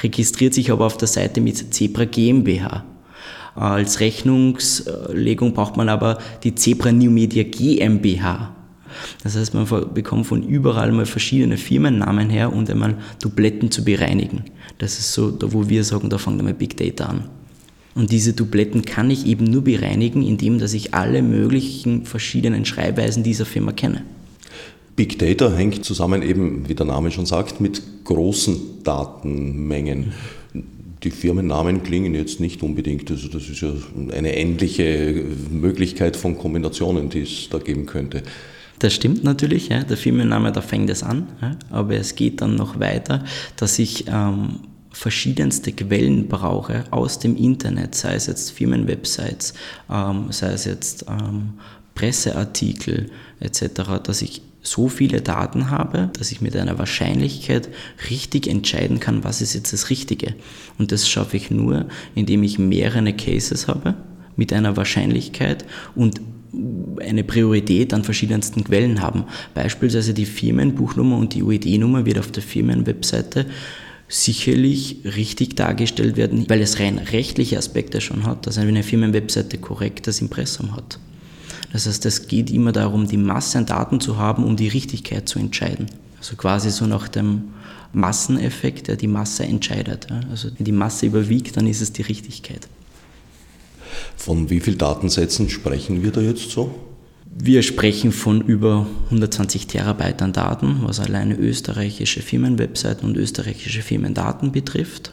registriert 0.03 0.55
sich 0.55 0.73
aber 0.73 0.87
auf 0.87 0.97
der 0.97 1.09
Seite 1.09 1.41
mit 1.41 1.75
Zebra 1.75 2.07
GmbH. 2.07 2.85
Als 3.55 4.01
Rechnungslegung 4.01 5.55
braucht 5.55 5.77
man 5.77 5.89
aber 5.89 6.19
die 6.43 6.55
Zebra 6.55 6.93
New 6.93 7.11
Media 7.11 7.45
GmbH. 7.45 8.56
Das 9.23 9.37
heißt, 9.37 9.55
man 9.55 9.67
bekommt 9.95 10.27
von 10.27 10.43
überall 10.43 10.93
mal 10.93 11.07
verschiedene 11.07 11.57
Firmennamen 11.57 12.31
her 12.31 12.53
und 12.53 12.71
einmal 12.71 12.97
Dubletten 13.21 13.71
zu 13.71 13.85
bereinigen. 13.85 14.45
Das 14.79 14.99
ist 14.99 15.13
so, 15.13 15.31
da 15.31 15.53
wo 15.53 15.69
wir 15.69 15.85
sagen, 15.85 16.11
da 16.11 16.19
fängt 16.19 16.39
einmal 16.39 16.55
Big 16.55 16.77
Data 16.77 17.07
an. 17.07 17.25
Und 17.95 18.13
diese 18.13 18.35
Dubletten 18.35 18.85
kann 18.85 19.11
ich 19.11 19.27
eben 19.27 19.45
nur 19.45 19.65
bereinigen, 19.65 20.23
indem 20.23 20.59
dass 20.59 20.75
ich 20.75 20.93
alle 20.93 21.23
möglichen 21.23 22.05
verschiedenen 22.05 22.67
Schreibweisen 22.67 23.23
dieser 23.23 23.47
Firma 23.47 23.73
kenne. 23.73 24.03
Big 24.97 25.19
Data 25.19 25.55
hängt 25.55 25.85
zusammen 25.85 26.23
eben, 26.23 26.69
wie 26.69 26.75
der 26.75 26.87
Name 26.87 27.11
schon 27.11 27.27
sagt, 27.27 27.61
mit 27.61 27.83
großen 28.05 28.83
Datenmengen. 28.85 30.13
Die 31.03 31.11
Firmennamen 31.11 31.83
klingen 31.83 32.15
jetzt 32.15 32.41
nicht 32.41 32.63
unbedingt, 32.63 33.11
also 33.11 33.29
das 33.29 33.49
ist 33.49 33.61
ja 33.61 33.71
eine 34.13 34.37
ähnliche 34.37 35.25
Möglichkeit 35.51 36.17
von 36.17 36.37
Kombinationen, 36.39 37.11
die 37.11 37.23
es 37.23 37.49
da 37.51 37.59
geben 37.59 37.87
könnte. 37.87 38.23
Das 38.79 38.95
stimmt 38.95 39.25
natürlich, 39.25 39.69
ja, 39.69 39.83
der 39.83 39.97
Firmenname, 39.97 40.53
da 40.53 40.61
fängt 40.61 40.91
es 40.91 41.03
an, 41.03 41.29
ja, 41.41 41.57
aber 41.71 41.97
es 41.97 42.15
geht 42.15 42.41
dann 42.41 42.55
noch 42.57 42.79
weiter, 42.79 43.25
dass 43.57 43.79
ich 43.79 44.07
ähm, 44.09 44.61
verschiedenste 44.93 45.73
Quellen 45.73 46.29
brauche 46.29 46.85
aus 46.91 47.19
dem 47.19 47.37
Internet, 47.37 47.95
sei 47.95 48.15
es 48.15 48.27
jetzt 48.27 48.51
Firmenwebsites, 48.51 49.55
ähm, 49.91 50.27
sei 50.31 50.53
es 50.53 50.65
jetzt 50.65 51.07
ähm, 51.09 51.55
Presseartikel 51.95 53.11
etc., 53.41 54.01
dass 54.03 54.23
ich 54.23 54.43
so 54.63 54.89
viele 54.89 55.21
Daten 55.21 55.71
habe, 55.71 56.11
dass 56.19 56.33
ich 56.33 56.41
mit 56.41 56.57
einer 56.57 56.79
Wahrscheinlichkeit 56.79 57.69
richtig 58.11 58.49
entscheiden 58.49 59.01
kann, 59.01 59.23
was 59.23 59.41
ist 59.41 59.55
jetzt 59.55 59.73
das 59.73 59.91
Richtige. 59.91 60.35
Und 60.79 60.93
das 60.93 61.09
schaffe 61.09 61.37
ich 61.37 61.51
nur, 61.51 61.87
indem 62.15 62.43
ich 62.43 62.59
mehrere 62.59 63.13
Cases 63.13 63.69
habe 63.69 63.95
mit 64.35 64.53
einer 64.53 64.77
Wahrscheinlichkeit 64.77 65.65
und 65.95 66.21
eine 67.01 67.25
Priorität 67.25 67.93
an 67.93 68.05
verschiedensten 68.05 68.65
Quellen 68.65 69.01
haben. 69.01 69.25
Beispielsweise 69.55 70.15
die 70.15 70.27
Firmenbuchnummer 70.27 71.17
und 71.17 71.35
die 71.35 71.43
UED-Nummer 71.43 72.07
wird 72.07 72.19
auf 72.19 72.31
der 72.31 72.43
Firmenwebseite 72.43 73.47
sicherlich 74.09 74.99
richtig 75.05 75.57
dargestellt 75.57 76.17
werden, 76.17 76.49
weil 76.49 76.61
es 76.61 76.79
rein 76.79 76.99
rechtliche 76.99 77.59
Aspekte 77.59 78.01
schon 78.01 78.25
hat, 78.25 78.47
dass 78.47 78.59
eine 78.59 78.83
Firmenwebseite 78.83 79.59
korrekt 79.59 80.07
das 80.07 80.21
Impressum 80.21 80.77
hat. 80.77 80.99
Das 81.73 81.87
heißt, 81.87 82.07
es 82.07 82.29
geht 82.29 82.51
immer 82.51 82.73
darum, 82.73 83.09
die 83.09 83.17
Masse 83.17 83.59
an 83.59 83.67
Daten 83.67 84.01
zu 84.01 84.17
haben, 84.17 84.45
um 84.45 84.57
die 84.57 84.69
Richtigkeit 84.69 85.29
zu 85.29 85.39
entscheiden. 85.39 85.87
Also 86.19 86.37
quasi 86.37 86.71
so 86.71 86.87
nach 86.87 87.09
dem 87.09 87.45
Masseneffekt, 87.93 88.89
der 88.89 88.97
die 88.97 89.09
Masse 89.09 89.45
entscheidet. 89.45 90.07
Also 90.31 90.49
wenn 90.57 90.65
die 90.65 90.73
Masse 90.73 91.07
überwiegt, 91.07 91.57
dann 91.57 91.67
ist 91.67 91.81
es 91.81 91.93
die 91.93 92.03
Richtigkeit. 92.03 92.69
Von 94.17 94.51
wie 94.51 94.61
vielen 94.61 94.79
Datensätzen 94.79 95.49
sprechen 95.49 96.03
wir 96.03 96.11
da 96.11 96.21
jetzt 96.21 96.51
so? 96.51 96.75
Wir 97.39 97.63
sprechen 97.63 98.13
von 98.13 98.41
über 98.41 98.87
120 99.07 99.67
Terabyte 99.67 100.23
an 100.23 100.33
Daten, 100.33 100.79
was 100.83 101.01
alleine 101.01 101.37
österreichische 101.37 102.23
Firmenwebseiten 102.23 103.07
und 103.07 103.17
österreichische 103.19 103.83
Firmendaten 103.83 104.53
betrifft. 104.53 105.13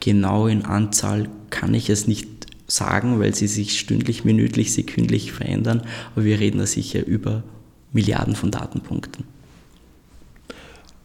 Genau 0.00 0.48
in 0.48 0.64
Anzahl 0.64 1.28
kann 1.50 1.72
ich 1.72 1.88
es 1.88 2.08
nicht 2.08 2.26
sagen, 2.66 3.20
weil 3.20 3.32
sie 3.32 3.46
sich 3.46 3.78
stündlich, 3.78 4.24
minütlich, 4.24 4.72
sekündlich 4.72 5.30
verändern, 5.30 5.82
aber 6.16 6.24
wir 6.24 6.40
reden 6.40 6.58
da 6.58 6.66
sicher 6.66 7.06
über 7.06 7.44
Milliarden 7.92 8.34
von 8.34 8.50
Datenpunkten. 8.50 9.35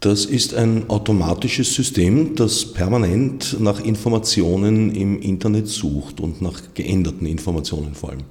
Das 0.01 0.25
ist 0.25 0.55
ein 0.55 0.89
automatisches 0.89 1.75
System, 1.75 2.34
das 2.36 2.65
permanent 2.65 3.58
nach 3.60 3.79
Informationen 3.79 4.96
im 4.96 5.22
Internet 5.22 5.67
sucht 5.67 6.20
und 6.20 6.41
nach 6.41 6.60
geänderten 6.74 7.27
Informationen 7.27 7.93
vor 7.93 8.10
allem. 8.10 8.24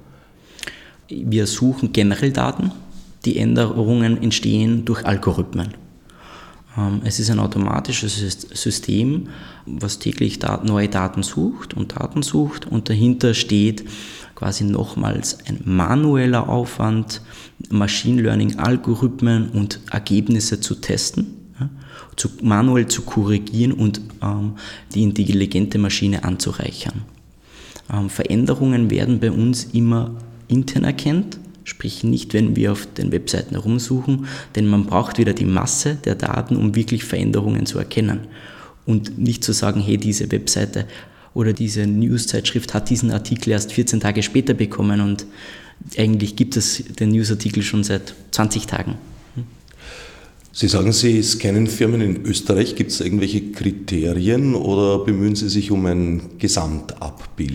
Wir 1.07 1.47
suchen 1.47 1.93
generell 1.93 2.33
Daten. 2.33 2.71
Die 3.23 3.37
Änderungen 3.37 4.21
entstehen 4.21 4.83
durch 4.83 5.05
Algorithmen. 5.05 5.73
Ähm, 6.77 7.03
es 7.05 7.21
ist 7.21 7.29
ein 7.29 7.39
automatisches 7.39 8.17
System, 8.53 9.29
was 9.65 9.97
täglich 9.97 10.39
neue 10.63 10.89
Daten 10.89 11.23
sucht 11.23 11.73
und 11.73 11.93
Daten 11.97 12.21
sucht 12.21 12.67
und 12.67 12.89
dahinter 12.89 13.33
steht 13.33 13.85
quasi 14.35 14.65
nochmals 14.65 15.37
ein 15.47 15.61
manueller 15.63 16.49
Aufwand, 16.49 17.21
Machine 17.69 18.21
Learning 18.21 18.59
Algorithmen 18.59 19.51
und 19.51 19.79
Ergebnisse 19.89 20.59
zu 20.59 20.75
testen, 20.75 21.40
zu, 22.15 22.29
manuell 22.41 22.87
zu 22.87 23.03
korrigieren 23.03 23.73
und 23.73 24.01
ähm, 24.21 24.53
die 24.93 25.03
intelligente 25.03 25.77
Maschine 25.77 26.23
anzureichern. 26.23 27.03
Ähm, 27.91 28.09
Veränderungen 28.09 28.89
werden 28.89 29.19
bei 29.19 29.31
uns 29.31 29.65
immer 29.73 30.15
intern 30.47 30.83
erkannt 30.83 31.39
Sprich 31.63 32.03
nicht, 32.03 32.33
wenn 32.33 32.55
wir 32.55 32.71
auf 32.71 32.85
den 32.85 33.11
Webseiten 33.11 33.51
herumsuchen, 33.51 34.25
denn 34.55 34.67
man 34.67 34.85
braucht 34.85 35.17
wieder 35.17 35.33
die 35.33 35.45
Masse 35.45 35.95
der 35.95 36.15
Daten, 36.15 36.55
um 36.55 36.75
wirklich 36.75 37.03
Veränderungen 37.03 37.65
zu 37.65 37.77
erkennen. 37.77 38.21
Und 38.85 39.19
nicht 39.19 39.43
zu 39.43 39.53
sagen, 39.53 39.79
hey, 39.79 39.97
diese 39.97 40.31
Webseite 40.31 40.85
oder 41.33 41.53
diese 41.53 41.85
Newszeitschrift 41.85 42.73
hat 42.73 42.89
diesen 42.89 43.11
Artikel 43.11 43.51
erst 43.51 43.73
14 43.73 43.99
Tage 43.99 44.23
später 44.23 44.53
bekommen 44.53 45.01
und 45.01 45.25
eigentlich 45.97 46.35
gibt 46.35 46.57
es 46.57 46.83
den 46.99 47.09
Newsartikel 47.09 47.63
schon 47.63 47.83
seit 47.83 48.13
20 48.31 48.65
Tagen. 48.65 48.95
Sie 50.53 50.67
sagen, 50.67 50.91
Sie 50.91 51.23
scannen 51.23 51.67
Firmen 51.67 52.01
in 52.01 52.25
Österreich. 52.25 52.75
Gibt 52.75 52.91
es 52.91 52.99
irgendwelche 52.99 53.51
Kriterien 53.51 54.53
oder 54.53 54.99
bemühen 55.05 55.35
Sie 55.35 55.49
sich 55.49 55.71
um 55.71 55.85
ein 55.85 56.21
Gesamtabbild? 56.39 57.53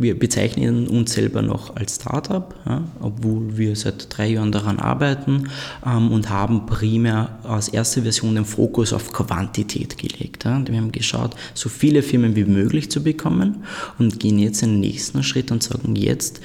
Wir 0.00 0.18
bezeichnen 0.18 0.88
uns 0.88 1.12
selber 1.12 1.42
noch 1.42 1.76
als 1.76 1.96
Startup, 1.96 2.54
ja, 2.64 2.84
obwohl 3.00 3.58
wir 3.58 3.76
seit 3.76 4.06
drei 4.16 4.28
Jahren 4.28 4.50
daran 4.50 4.78
arbeiten 4.78 5.50
ähm, 5.84 6.10
und 6.10 6.30
haben 6.30 6.64
primär 6.64 7.38
als 7.42 7.68
erste 7.68 8.00
Version 8.00 8.34
den 8.34 8.46
Fokus 8.46 8.94
auf 8.94 9.12
Quantität 9.12 9.98
gelegt. 9.98 10.46
Ja. 10.46 10.66
Wir 10.66 10.78
haben 10.78 10.90
geschaut, 10.90 11.36
so 11.52 11.68
viele 11.68 12.02
Firmen 12.02 12.34
wie 12.34 12.46
möglich 12.46 12.90
zu 12.90 13.02
bekommen 13.02 13.64
und 13.98 14.18
gehen 14.18 14.38
jetzt 14.38 14.62
in 14.62 14.70
den 14.70 14.80
nächsten 14.80 15.22
Schritt 15.22 15.52
und 15.52 15.62
sagen, 15.62 15.94
jetzt 15.96 16.40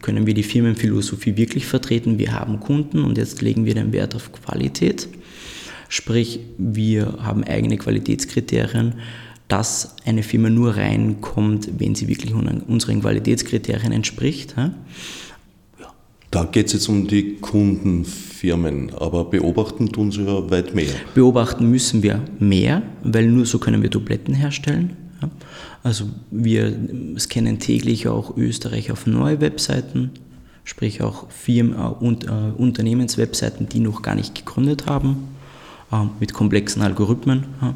können 0.00 0.26
wir 0.26 0.32
die 0.32 0.42
Firmenphilosophie 0.42 1.36
wirklich 1.36 1.66
vertreten. 1.66 2.18
Wir 2.18 2.32
haben 2.32 2.60
Kunden 2.60 3.04
und 3.04 3.18
jetzt 3.18 3.42
legen 3.42 3.66
wir 3.66 3.74
den 3.74 3.92
Wert 3.92 4.14
auf 4.14 4.32
Qualität. 4.32 5.06
Sprich, 5.90 6.40
wir 6.56 7.18
haben 7.20 7.44
eigene 7.44 7.76
Qualitätskriterien 7.76 8.94
dass 9.48 9.94
eine 10.04 10.22
Firma 10.22 10.50
nur 10.50 10.76
reinkommt, 10.76 11.70
wenn 11.78 11.94
sie 11.94 12.08
wirklich 12.08 12.34
unseren 12.34 13.00
Qualitätskriterien 13.00 13.92
entspricht. 13.92 14.54
Ja. 14.56 14.74
Da 16.32 16.44
geht 16.44 16.66
es 16.66 16.72
jetzt 16.72 16.88
um 16.88 17.06
die 17.06 17.36
Kundenfirmen, 17.36 18.92
aber 18.94 19.24
beobachten 19.24 19.92
tun 19.92 20.10
sie 20.10 20.24
ja 20.24 20.50
weit 20.50 20.74
mehr. 20.74 20.90
Beobachten 21.14 21.70
müssen 21.70 22.02
wir 22.02 22.22
mehr, 22.40 22.82
weil 23.04 23.28
nur 23.28 23.46
so 23.46 23.58
können 23.58 23.82
wir 23.82 23.90
Dubletten 23.90 24.34
herstellen. 24.34 24.96
Ja. 25.22 25.30
Also 25.84 26.06
wir 26.32 26.76
scannen 27.18 27.60
täglich 27.60 28.08
auch 28.08 28.36
Österreich 28.36 28.90
auf 28.90 29.06
neue 29.06 29.40
Webseiten, 29.40 30.10
sprich 30.64 31.00
auch 31.00 31.30
Firmen 31.30 31.74
und 31.76 32.24
äh, 32.24 32.30
Unternehmenswebseiten, 32.56 33.68
die 33.68 33.78
noch 33.78 34.02
gar 34.02 34.16
nicht 34.16 34.34
gegründet 34.34 34.86
haben, 34.86 35.28
äh, 35.92 35.98
mit 36.18 36.32
komplexen 36.32 36.82
Algorithmen. 36.82 37.44
Ja 37.62 37.74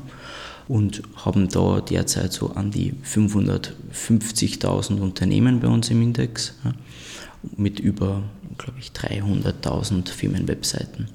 und 0.70 1.02
haben 1.16 1.48
da 1.48 1.80
derzeit 1.80 2.32
so 2.32 2.50
an 2.52 2.70
die 2.70 2.94
550.000 3.04 5.00
Unternehmen 5.00 5.58
bei 5.58 5.66
uns 5.66 5.90
im 5.90 6.00
Index 6.00 6.54
mit 7.56 7.80
über, 7.80 8.22
glaube 8.56 8.78
ich, 8.78 8.90
300.000 8.90 10.08
Firmenwebseiten. 10.08 11.08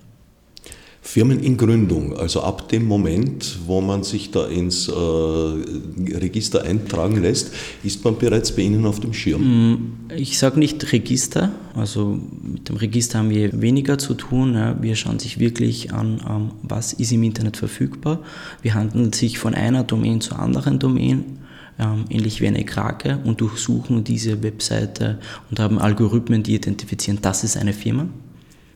Firmen 1.08 1.40
in 1.40 1.56
Gründung, 1.56 2.18
also 2.18 2.42
ab 2.42 2.68
dem 2.68 2.86
Moment, 2.86 3.60
wo 3.68 3.80
man 3.80 4.02
sich 4.02 4.32
da 4.32 4.48
ins 4.48 4.88
äh, 4.88 4.92
Register 4.92 6.64
eintragen 6.64 7.22
lässt, 7.22 7.54
ist 7.84 8.04
man 8.04 8.18
bereits 8.18 8.52
bei 8.52 8.64
Ihnen 8.64 8.88
auf 8.88 9.00
dem 9.00 9.14
Schirm? 9.14 9.42
Mm, 9.42 9.78
ich 10.18 10.40
sage 10.40 10.58
nicht 10.58 10.92
Register, 10.92 11.52
also 11.76 12.20
mit 12.42 12.68
dem 12.70 12.78
Register 12.78 13.20
haben 13.20 13.30
wir 13.30 13.62
weniger 13.62 14.00
zu 14.00 14.16
tun. 14.16 14.56
Ja. 14.56 14.82
Wir 14.82 14.96
schauen 14.96 15.20
sich 15.20 15.38
wirklich 15.38 15.94
an, 15.94 16.22
ähm, 16.28 16.52
was 16.64 16.92
ist 16.94 17.12
im 17.12 17.22
Internet 17.22 17.58
verfügbar. 17.58 18.20
Wir 18.64 18.74
handeln 18.74 19.14
sich 19.14 19.38
von 19.38 19.54
einer 19.54 19.84
Domain 19.84 20.22
zur 20.22 20.40
anderen 20.40 20.80
Domain. 20.80 21.38
Ähm, 21.78 22.06
ähnlich 22.10 22.42
wie 22.42 22.48
eine 22.48 22.66
Krake 22.66 23.20
und 23.26 23.42
durchsuchen 23.42 24.04
diese 24.04 24.42
Webseite 24.42 25.20
und 25.52 25.60
haben 25.60 25.78
Algorithmen, 25.78 26.42
die 26.42 26.56
identifizieren, 26.56 27.20
das 27.22 27.44
ist 27.44 27.58
eine 27.58 27.74
Firma 27.74 28.08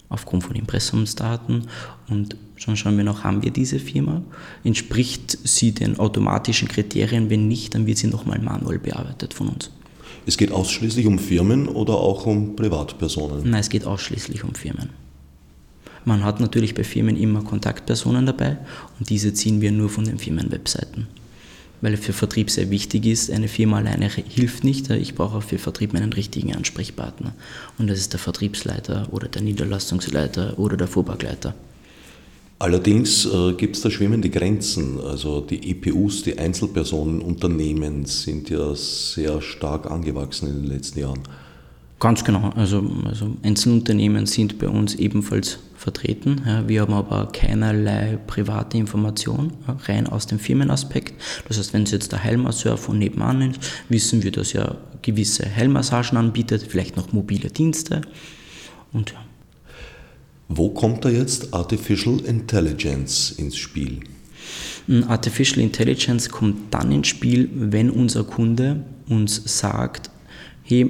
aufgrund 0.09 0.43
von 0.43 0.55
Impressumsdaten 0.55 1.67
und 2.09 2.35
schon 2.55 2.75
schauen 2.75 2.97
wir 2.97 3.03
noch, 3.03 3.23
haben 3.23 3.43
wir 3.43 3.51
diese 3.51 3.79
Firma? 3.79 4.21
Entspricht 4.63 5.37
sie 5.43 5.71
den 5.71 5.99
automatischen 5.99 6.67
Kriterien? 6.67 7.29
Wenn 7.29 7.47
nicht, 7.47 7.75
dann 7.75 7.85
wird 7.85 7.97
sie 7.97 8.07
nochmal 8.07 8.39
manuell 8.39 8.79
bearbeitet 8.79 9.33
von 9.33 9.49
uns. 9.49 9.71
Es 10.25 10.37
geht 10.37 10.51
ausschließlich 10.51 11.05
um 11.05 11.19
Firmen 11.19 11.67
oder 11.67 11.93
auch 11.93 12.25
um 12.25 12.55
Privatpersonen? 12.55 13.49
Nein, 13.49 13.61
es 13.61 13.69
geht 13.69 13.85
ausschließlich 13.85 14.43
um 14.43 14.53
Firmen. 14.53 14.89
Man 16.05 16.23
hat 16.23 16.39
natürlich 16.39 16.73
bei 16.73 16.83
Firmen 16.83 17.15
immer 17.15 17.43
Kontaktpersonen 17.43 18.25
dabei 18.25 18.57
und 18.97 19.09
diese 19.09 19.33
ziehen 19.33 19.61
wir 19.61 19.71
nur 19.71 19.89
von 19.89 20.05
den 20.05 20.17
Firmenwebseiten 20.17 21.07
weil 21.81 21.97
für 21.97 22.13
Vertrieb 22.13 22.49
sehr 22.49 22.69
wichtig 22.69 23.05
ist. 23.05 23.31
Eine 23.31 23.47
Firma 23.47 23.77
alleine 23.77 24.09
hilft 24.09 24.63
nicht. 24.63 24.89
Ich 24.89 25.15
brauche 25.15 25.41
für 25.41 25.57
Vertrieb 25.57 25.95
einen 25.95 26.13
richtigen 26.13 26.55
Ansprechpartner. 26.55 27.33
Und 27.77 27.89
das 27.89 27.99
ist 27.99 28.13
der 28.13 28.19
Vertriebsleiter 28.19 29.07
oder 29.11 29.27
der 29.27 29.41
Niederlassungsleiter 29.41 30.59
oder 30.59 30.77
der 30.77 30.87
Fuhrparkleiter. 30.87 31.53
Allerdings 32.61 33.25
äh, 33.25 33.53
gibt 33.53 33.77
es 33.77 33.81
da 33.81 33.89
schwimmende 33.89 34.29
Grenzen. 34.29 34.99
Also 34.99 35.39
die 35.39 35.71
EPUs, 35.71 36.23
die 36.23 36.37
Einzelpersonenunternehmen, 36.37 38.05
sind 38.05 38.49
ja 38.49 38.75
sehr 38.75 39.41
stark 39.41 39.89
angewachsen 39.89 40.49
in 40.49 40.61
den 40.63 40.71
letzten 40.71 40.99
Jahren. 40.99 41.21
Ganz 41.99 42.23
genau. 42.23 42.51
Also, 42.55 42.81
also 43.05 43.35
Einzelunternehmen 43.43 44.25
sind 44.25 44.57
bei 44.57 44.69
uns 44.69 44.95
ebenfalls 44.95 45.59
vertreten. 45.75 46.41
Ja, 46.45 46.67
wir 46.67 46.81
haben 46.81 46.93
aber 46.93 47.29
keinerlei 47.31 48.17
private 48.25 48.77
Information, 48.77 49.51
ja, 49.67 49.77
rein 49.85 50.07
aus 50.07 50.25
dem 50.25 50.39
Firmenaspekt. 50.39 51.13
Das 51.47 51.57
heißt, 51.57 51.73
wenn 51.73 51.83
es 51.83 51.91
jetzt 51.91 52.11
der 52.13 52.23
Heilmasseur 52.23 52.77
von 52.77 52.97
nebenan 52.97 53.51
ist, 53.51 53.59
wissen 53.89 54.23
wir, 54.23 54.31
dass 54.31 54.53
er 54.53 54.77
gewisse 55.01 55.53
Heilmassagen 55.53 56.17
anbietet, 56.17 56.65
vielleicht 56.67 56.95
noch 56.95 57.11
mobile 57.11 57.49
Dienste. 57.49 58.01
Und 58.93 59.11
ja. 59.11 59.17
Wo 60.47 60.69
kommt 60.69 61.05
da 61.05 61.09
jetzt 61.09 61.53
Artificial 61.53 62.19
Intelligence 62.21 63.31
ins 63.31 63.57
Spiel? 63.57 63.99
Artificial 65.07 65.59
Intelligence 65.59 66.29
kommt 66.29 66.73
dann 66.73 66.91
ins 66.91 67.07
Spiel, 67.07 67.49
wenn 67.53 67.91
unser 67.91 68.23
Kunde 68.23 68.83
uns 69.07 69.41
sagt, 69.45 70.09
hey, 70.69 70.89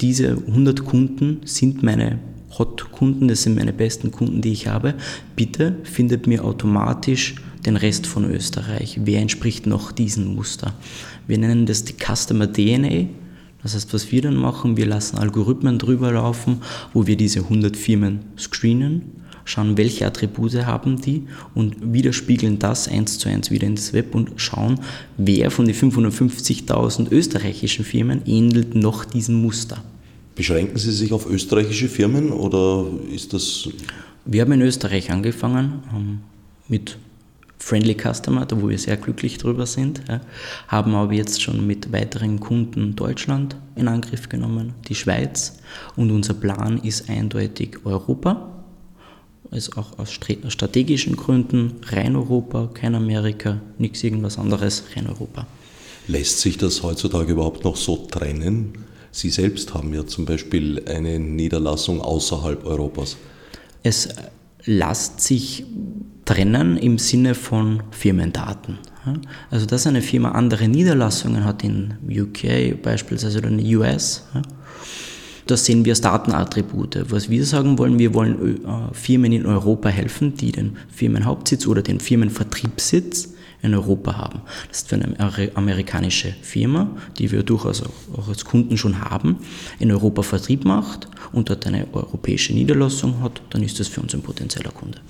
diese 0.00 0.30
100 0.48 0.84
Kunden 0.84 1.40
sind 1.44 1.82
meine 1.82 2.18
Hot-Kunden, 2.58 3.28
das 3.28 3.42
sind 3.42 3.56
meine 3.56 3.72
besten 3.72 4.10
Kunden, 4.10 4.40
die 4.40 4.52
ich 4.52 4.66
habe. 4.66 4.94
Bitte 5.36 5.76
findet 5.84 6.26
mir 6.26 6.44
automatisch 6.44 7.36
den 7.64 7.76
Rest 7.76 8.06
von 8.06 8.24
Österreich. 8.24 9.00
Wer 9.04 9.20
entspricht 9.20 9.66
noch 9.66 9.92
diesem 9.92 10.34
Muster? 10.34 10.74
Wir 11.26 11.38
nennen 11.38 11.66
das 11.66 11.84
die 11.84 11.94
Customer 11.94 12.52
DNA. 12.52 13.06
Das 13.62 13.74
heißt, 13.74 13.92
was 13.92 14.10
wir 14.10 14.22
dann 14.22 14.36
machen, 14.36 14.76
wir 14.76 14.86
lassen 14.86 15.18
Algorithmen 15.18 15.78
drüber 15.78 16.12
laufen, 16.12 16.62
wo 16.92 17.06
wir 17.06 17.16
diese 17.16 17.40
100 17.40 17.76
Firmen 17.76 18.20
screenen 18.38 19.17
schauen, 19.48 19.76
welche 19.76 20.06
Attribute 20.06 20.66
haben 20.66 21.00
die 21.00 21.26
und 21.54 21.92
widerspiegeln 21.92 22.58
das 22.58 22.86
eins 22.88 23.18
zu 23.18 23.28
eins 23.28 23.50
wieder 23.50 23.66
in 23.66 23.76
das 23.76 23.92
Web 23.92 24.14
und 24.14 24.32
schauen, 24.36 24.80
wer 25.16 25.50
von 25.50 25.66
den 25.66 25.74
550.000 25.74 27.10
österreichischen 27.10 27.84
Firmen 27.84 28.22
ähnelt 28.26 28.74
noch 28.74 29.04
diesem 29.04 29.40
Muster. 29.40 29.82
Beschränken 30.34 30.78
Sie 30.78 30.92
sich 30.92 31.12
auf 31.12 31.28
österreichische 31.28 31.88
Firmen 31.88 32.30
oder 32.30 32.86
ist 33.12 33.32
das... 33.32 33.68
Wir 34.24 34.42
haben 34.42 34.52
in 34.52 34.60
Österreich 34.60 35.10
angefangen 35.10 35.82
ähm, 35.94 36.18
mit 36.68 36.98
Friendly 37.58 37.96
Customer, 37.96 38.46
da 38.46 38.60
wo 38.60 38.68
wir 38.68 38.78
sehr 38.78 38.96
glücklich 38.96 39.38
drüber 39.38 39.66
sind, 39.66 40.02
haben 40.68 40.94
aber 40.94 41.12
jetzt 41.12 41.42
schon 41.42 41.66
mit 41.66 41.90
weiteren 41.92 42.38
Kunden 42.38 42.94
Deutschland 42.94 43.56
in 43.74 43.88
Angriff 43.88 44.28
genommen, 44.28 44.74
die 44.86 44.94
Schweiz 44.94 45.58
und 45.96 46.12
unser 46.12 46.34
Plan 46.34 46.78
ist 46.78 47.10
eindeutig 47.10 47.78
Europa 47.84 48.57
ist 49.50 49.76
auch 49.76 49.98
aus 49.98 50.12
strategischen 50.12 51.16
Gründen 51.16 51.76
rein 51.86 52.16
Europa, 52.16 52.70
kein 52.74 52.94
Amerika, 52.94 53.60
nichts 53.78 54.04
irgendwas 54.04 54.38
anderes, 54.38 54.84
rein 54.94 55.06
Europa. 55.06 55.46
Lässt 56.06 56.40
sich 56.40 56.58
das 56.58 56.82
heutzutage 56.82 57.32
überhaupt 57.32 57.64
noch 57.64 57.76
so 57.76 57.96
trennen? 57.96 58.72
Sie 59.10 59.30
selbst 59.30 59.74
haben 59.74 59.94
ja 59.94 60.06
zum 60.06 60.26
Beispiel 60.26 60.82
eine 60.86 61.18
Niederlassung 61.18 62.00
außerhalb 62.00 62.64
Europas. 62.64 63.16
Es 63.82 64.08
lässt 64.64 65.20
sich 65.20 65.64
trennen 66.24 66.76
im 66.76 66.98
Sinne 66.98 67.34
von 67.34 67.82
Firmendaten. 67.90 68.78
Also 69.50 69.64
dass 69.64 69.86
eine 69.86 70.02
Firma 70.02 70.32
andere 70.32 70.68
Niederlassungen 70.68 71.44
hat 71.44 71.64
in 71.64 71.94
UK 72.06 72.82
beispielsweise 72.82 73.38
oder 73.38 73.48
in 73.48 73.58
den 73.58 73.76
US, 73.76 74.24
das 75.50 75.64
sehen 75.64 75.84
wir 75.84 75.92
als 75.92 76.00
Datenattribute. 76.02 77.06
Was 77.08 77.30
wir 77.30 77.44
sagen 77.44 77.78
wollen, 77.78 77.98
wir 77.98 78.14
wollen 78.14 78.64
äh, 78.64 78.94
Firmen 78.94 79.32
in 79.32 79.46
Europa 79.46 79.88
helfen, 79.88 80.34
die 80.34 80.52
den 80.52 80.76
Firmenhauptsitz 80.94 81.66
oder 81.66 81.82
den 81.82 82.00
Firmenvertriebssitz 82.00 83.34
in 83.62 83.74
Europa 83.74 84.16
haben. 84.16 84.42
Das 84.68 84.78
ist 84.78 84.88
für 84.88 84.96
eine 84.96 85.56
amerikanische 85.56 86.34
Firma, 86.42 86.90
die 87.18 87.32
wir 87.32 87.42
durchaus 87.42 87.82
auch 87.82 88.28
als 88.28 88.44
Kunden 88.44 88.76
schon 88.76 89.00
haben, 89.00 89.38
in 89.78 89.90
Europa 89.90 90.22
Vertrieb 90.22 90.64
macht 90.64 91.08
und 91.32 91.50
dort 91.50 91.66
eine 91.66 91.86
europäische 91.92 92.52
Niederlassung 92.52 93.20
hat, 93.22 93.42
dann 93.50 93.62
ist 93.62 93.80
das 93.80 93.88
für 93.88 94.00
uns 94.00 94.14
ein 94.14 94.22
potenzieller 94.22 94.70
Kunde. 94.70 95.00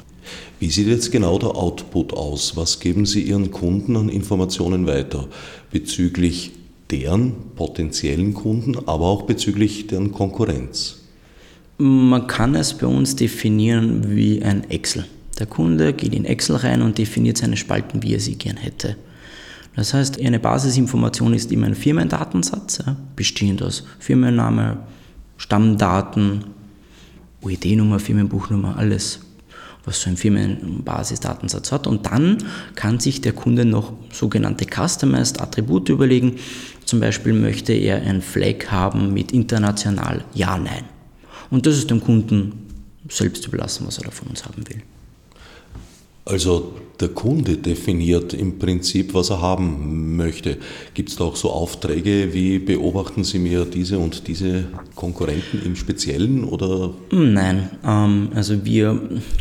Wie 0.60 0.70
sieht 0.70 0.88
jetzt 0.88 1.10
genau 1.10 1.38
der 1.38 1.56
Output 1.56 2.12
aus? 2.12 2.56
Was 2.56 2.80
geben 2.80 3.06
Sie 3.06 3.22
Ihren 3.22 3.50
Kunden 3.50 3.96
an 3.96 4.08
Informationen 4.08 4.86
weiter 4.86 5.26
bezüglich 5.70 6.52
deren 6.90 7.32
potenziellen 7.54 8.34
Kunden, 8.34 8.76
aber 8.86 9.06
auch 9.06 9.22
bezüglich 9.22 9.86
deren 9.86 10.12
Konkurrenz? 10.12 10.98
Man 11.78 12.26
kann 12.26 12.54
es 12.54 12.74
bei 12.74 12.86
uns 12.86 13.14
definieren 13.14 14.14
wie 14.16 14.42
ein 14.42 14.68
Excel. 14.70 15.04
Der 15.38 15.46
Kunde 15.46 15.92
geht 15.92 16.14
in 16.14 16.24
Excel 16.24 16.56
rein 16.56 16.82
und 16.82 16.98
definiert 16.98 17.38
seine 17.38 17.56
Spalten, 17.56 18.02
wie 18.02 18.14
er 18.14 18.20
sie 18.20 18.34
gern 18.34 18.56
hätte. 18.56 18.96
Das 19.76 19.94
heißt, 19.94 20.20
eine 20.20 20.40
Basisinformation 20.40 21.34
ist 21.34 21.52
immer 21.52 21.66
ein 21.66 21.76
Firmendatensatz, 21.76 22.78
ja, 22.84 22.96
bestehend 23.14 23.62
aus 23.62 23.84
Firmenname, 24.00 24.78
Stammdaten, 25.36 26.46
OED-Nummer, 27.42 28.00
Firmenbuchnummer, 28.00 28.76
alles 28.76 29.20
was 29.84 30.02
so 30.02 30.10
ein 30.10 30.16
Firmenbasisdatensatz 30.16 31.72
hat. 31.72 31.86
Und 31.86 32.06
dann 32.06 32.38
kann 32.74 33.00
sich 33.00 33.20
der 33.20 33.32
Kunde 33.32 33.64
noch 33.64 33.92
sogenannte 34.12 34.66
Customized 34.66 35.40
Attribute 35.40 35.88
überlegen. 35.88 36.36
Zum 36.88 37.00
Beispiel 37.00 37.34
möchte 37.34 37.74
er 37.74 38.00
ein 38.00 38.22
Flag 38.22 38.68
haben 38.70 39.12
mit 39.12 39.32
international 39.32 40.24
Ja, 40.32 40.56
Nein. 40.56 40.84
Und 41.50 41.66
das 41.66 41.76
ist 41.76 41.90
dem 41.90 42.00
Kunden 42.00 42.52
selbst 43.10 43.46
überlassen, 43.46 43.86
was 43.86 43.98
er 43.98 44.04
da 44.04 44.10
von 44.10 44.28
uns 44.28 44.46
haben 44.46 44.66
will. 44.66 44.80
Also 46.24 46.72
der 46.98 47.08
Kunde 47.08 47.58
definiert 47.58 48.32
im 48.32 48.58
Prinzip, 48.58 49.12
was 49.12 49.28
er 49.28 49.42
haben 49.42 50.16
möchte. 50.16 50.56
Gibt 50.94 51.10
es 51.10 51.16
da 51.16 51.24
auch 51.24 51.36
so 51.36 51.50
Aufträge 51.50 52.32
wie 52.32 52.58
beobachten 52.58 53.22
Sie 53.22 53.38
mir 53.38 53.66
diese 53.66 53.98
und 53.98 54.26
diese 54.26 54.64
Konkurrenten 54.94 55.60
im 55.66 55.76
Speziellen 55.76 56.42
oder? 56.42 56.94
Nein, 57.10 57.68
ähm, 57.84 58.30
also 58.34 58.64
wir, 58.64 58.98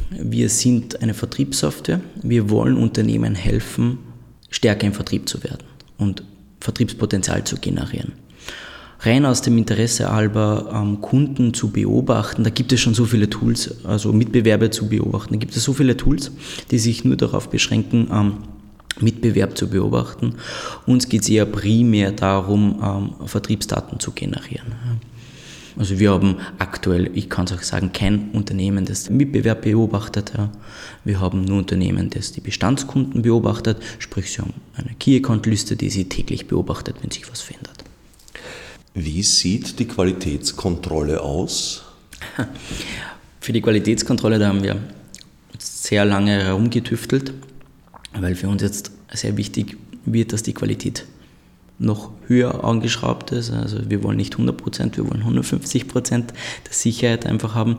wir 0.10 0.50
sind 0.50 1.02
eine 1.02 1.14
Vertriebssoftware. 1.14 2.02
Wir 2.22 2.50
wollen 2.50 2.76
Unternehmen 2.76 3.36
helfen, 3.36 4.00
stärker 4.50 4.88
im 4.88 4.94
Vertrieb 4.94 5.30
zu 5.30 5.46
werden 5.46 5.64
und 5.98 6.24
Vertriebspotenzial 6.60 7.44
zu 7.44 7.58
generieren 7.58 8.14
rein 9.02 9.26
aus 9.26 9.42
dem 9.42 9.58
Interesse 9.58 10.12
halber 10.12 10.72
ähm, 10.74 11.02
Kunden 11.02 11.54
zu 11.54 11.70
beobachten, 11.70 12.44
da 12.44 12.50
gibt 12.50 12.72
es 12.74 12.80
schon 12.80 12.94
so 12.94 13.06
viele 13.06 13.30
Tools, 13.30 13.86
also 13.86 14.12
Mitbewerber 14.12 14.72
zu 14.72 14.88
beobachten, 14.88 15.34
da 15.34 15.40
gibt 15.40 15.56
es 15.56 15.64
so 15.64 15.74
viele 15.74 15.98
Tools, 15.98 16.32
die 16.72 16.80
sich 16.80 17.06
nur 17.06 17.18
darauf 17.18 17.50
beschränken, 17.50 18.10
ähm, 18.12 18.34
Mitbewerb 19.00 19.56
zu 19.56 19.70
beobachten. 19.70 20.36
Uns 20.88 21.08
geht 21.08 21.22
es 21.22 21.30
eher 21.30 21.46
primär 21.46 22.12
darum, 22.12 22.82
ähm, 23.22 23.28
Vertriebsdaten 23.28 24.00
zu 24.00 24.12
generieren. 24.12 24.74
Also 25.78 26.00
wir 26.00 26.12
haben 26.12 26.38
aktuell, 26.58 27.12
ich 27.14 27.30
kann 27.30 27.46
es 27.46 27.54
auch 27.54 27.62
sagen, 27.62 27.92
kein 27.94 28.32
Unternehmen, 28.32 28.86
das 28.86 29.10
Mitbewerb 29.10 29.62
beobachtet. 29.62 30.34
Ja. 30.36 30.52
Wir 31.04 31.20
haben 31.20 31.46
nur 31.46 31.60
Unternehmen, 31.60 32.10
das 32.10 32.32
die 32.32 32.42
Bestandskunden 32.42 33.22
beobachtet, 33.22 33.78
sprich 34.00 34.32
sie 34.32 34.42
haben 34.42 34.54
eine 34.76 34.96
Key-Account-Liste, 35.00 35.76
die 35.76 35.90
sie 35.90 36.06
täglich 36.10 36.48
beobachtet, 36.48 36.96
wenn 37.02 37.12
sich 37.12 37.30
was 37.30 37.42
verändert. 37.42 37.84
Wie 38.94 39.22
sieht 39.22 39.78
die 39.78 39.86
Qualitätskontrolle 39.86 41.22
aus? 41.22 41.84
Für 43.40 43.54
die 43.54 43.62
Qualitätskontrolle, 43.62 44.40
da 44.40 44.48
haben 44.48 44.64
wir 44.64 44.78
sehr 45.60 46.06
lange 46.06 46.44
herumgetüftelt, 46.44 47.34
weil 48.14 48.36
für 48.36 48.50
uns 48.50 48.62
jetzt 48.62 48.92
sehr 49.14 49.38
wichtig 49.38 49.78
wird, 50.06 50.34
dass 50.34 50.44
die 50.44 50.54
Qualität 50.54 51.06
noch 51.80 52.12
höher 52.26 52.64
angeschraubt 52.64 53.32
ist. 53.32 53.52
Also 53.52 53.90
wir 53.90 54.04
wollen 54.04 54.18
nicht 54.18 54.36
100%, 54.36 54.98
wir 54.98 55.10
wollen 55.10 55.24
150% 55.24 56.10
der 56.10 56.26
Sicherheit 56.72 57.26
einfach 57.26 57.54
haben. 57.56 57.78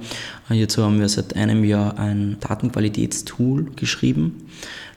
Hierzu 0.49 0.83
haben 0.85 1.01
wir 1.01 1.09
seit 1.09 1.37
einem 1.37 1.65
Jahr 1.65 1.99
ein 1.99 2.37
Datenqualitätstool 2.41 3.71
geschrieben. 3.77 4.47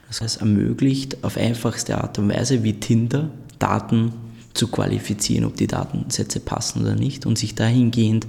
Das 0.08 0.20
heißt, 0.20 0.40
ermöglicht 0.40 1.24
auf 1.24 1.36
einfachste 1.36 1.98
Art 1.98 2.18
und 2.18 2.28
Weise 2.28 2.62
wie 2.62 2.74
Tinder 2.74 3.30
Daten 3.58 4.12
zu 4.54 4.68
qualifizieren, 4.68 5.46
ob 5.46 5.56
die 5.56 5.66
Datensätze 5.66 6.40
passen 6.40 6.82
oder 6.82 6.94
nicht 6.94 7.26
und 7.26 7.38
sich 7.38 7.54
dahingehend 7.54 8.26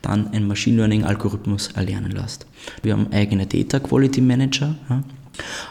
dann 0.00 0.32
ein 0.32 0.46
Machine 0.46 0.78
Learning 0.78 1.04
Algorithmus 1.04 1.68
erlernen 1.74 2.12
lässt. 2.12 2.46
Wir 2.82 2.94
haben 2.94 3.12
eigene 3.12 3.46
Data 3.46 3.78
Quality 3.78 4.22
Manager, 4.22 4.74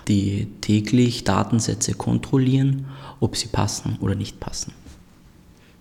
die 0.07 0.47
täglich 0.61 1.23
Datensätze 1.23 1.93
kontrollieren, 1.95 2.85
ob 3.25 3.35
sie 3.35 3.47
passen 3.47 3.97
oder 3.99 4.15
nicht 4.15 4.39
passen. 4.39 4.71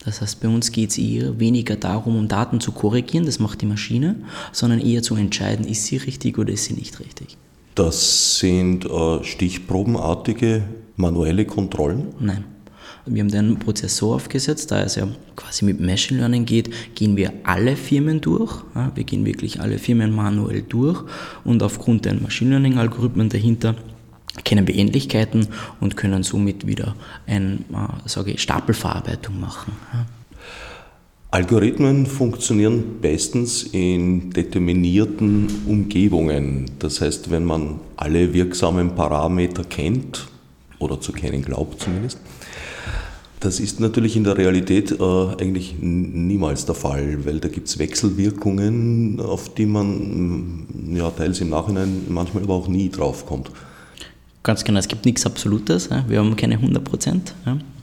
Das 0.05 0.21
heißt, 0.21 0.41
bei 0.41 0.49
uns 0.49 0.71
geht 0.71 0.91
es 0.91 0.99
eher 0.99 1.39
weniger 1.41 1.77
darum, 1.77 2.17
um 2.17 2.29
Daten 2.29 2.61
zu 2.61 2.73
korrigieren, 2.73 3.25
das 3.25 3.39
macht 3.39 3.63
die 3.63 3.67
Maschine, 3.67 4.17
sondern 4.53 4.81
eher 4.81 5.03
zu 5.03 5.17
entscheiden, 5.17 5.67
ist 5.67 5.87
sie 5.87 5.97
richtig 5.97 6.39
oder 6.39 6.53
ist 6.53 6.65
sie 6.65 6.75
nicht 6.75 7.01
richtig. 7.01 7.39
Das 7.75 8.39
sind 8.39 8.85
äh, 8.85 9.25
stichprobenartige 9.25 10.65
manuelle 10.97 11.45
Kontrollen? 11.45 12.09
Nein. 12.21 12.45
Wir 13.07 13.23
haben 13.23 13.31
den 13.31 13.59
Prozess 13.59 13.99
so 13.99 14.15
aufgesetzt, 14.15 14.71
da 14.71 14.83
es 14.83 14.95
ja 14.95 15.07
quasi 15.37 15.67
mit 15.67 15.79
Machine 15.79 16.21
Learning 16.21 16.47
geht, 16.47 16.71
gehen 16.95 17.17
wir 17.17 17.33
alle 17.43 17.77
Firmen 17.77 18.23
durch. 18.23 18.63
wir 18.95 19.05
gehen 19.05 19.27
wirklich 19.27 19.61
alle 19.61 19.79
Firmen 19.79 20.11
manuell 20.11 20.63
durch 20.63 21.03
und 21.45 21.63
aufgrund 21.63 22.07
der 22.07 22.15
Machine 22.15 22.51
Learning 22.51 22.79
Algorithmen 22.79 23.29
dahinter 23.29 23.75
kennen 24.43 24.67
wir 24.67 24.75
Ähnlichkeiten 24.75 25.47
und 25.81 25.97
können 25.97 26.23
somit 26.23 26.67
wieder 26.67 26.97
eine 27.27 27.59
äh, 27.73 28.09
sage 28.09 28.37
Stapelverarbeitung 28.39 29.39
machen. 29.41 29.73
Algorithmen 31.31 32.07
funktionieren 32.07 33.01
bestens 33.01 33.65
in 33.65 34.31
determinierten 34.31 35.49
Umgebungen. 35.67 36.71
Das 36.79 37.01
heißt, 37.01 37.31
wenn 37.31 37.45
man 37.45 37.81
alle 37.97 38.33
wirksamen 38.33 38.95
Parameter 38.95 39.65
kennt, 39.65 40.29
oder 40.79 41.01
zu 41.01 41.13
kennen 41.13 41.43
glaubt 41.43 41.81
zumindest, 41.81 42.19
das 43.41 43.61
ist 43.61 43.79
natürlich 43.79 44.17
in 44.17 44.25
der 44.25 44.39
Realität 44.39 44.93
äh, 44.93 45.03
eigentlich 45.03 45.75
niemals 45.81 46.67
der 46.67 46.75
Fall, 46.75 47.27
weil 47.27 47.41
da 47.41 47.49
gibt 47.49 47.69
es 47.69 47.79
Wechselwirkungen, 47.79 49.21
auf 49.21 49.53
die 49.55 49.67
man 49.67 50.67
ja, 50.95 51.11
teils 51.11 51.41
im 51.41 51.51
Nachhinein 51.51 52.07
manchmal 52.09 52.45
aber 52.45 52.55
auch 52.55 52.69
nie 52.69 52.89
draufkommt. 52.89 53.51
Ganz 54.45 54.63
genau, 54.63 54.79
es 54.79 54.89
gibt 54.89 55.07
nichts 55.07 55.27
Absolutes, 55.27 55.89
wir 55.91 56.19
haben 56.19 56.37
keine 56.37 56.57
100 56.57 56.85
Prozent. 56.85 57.35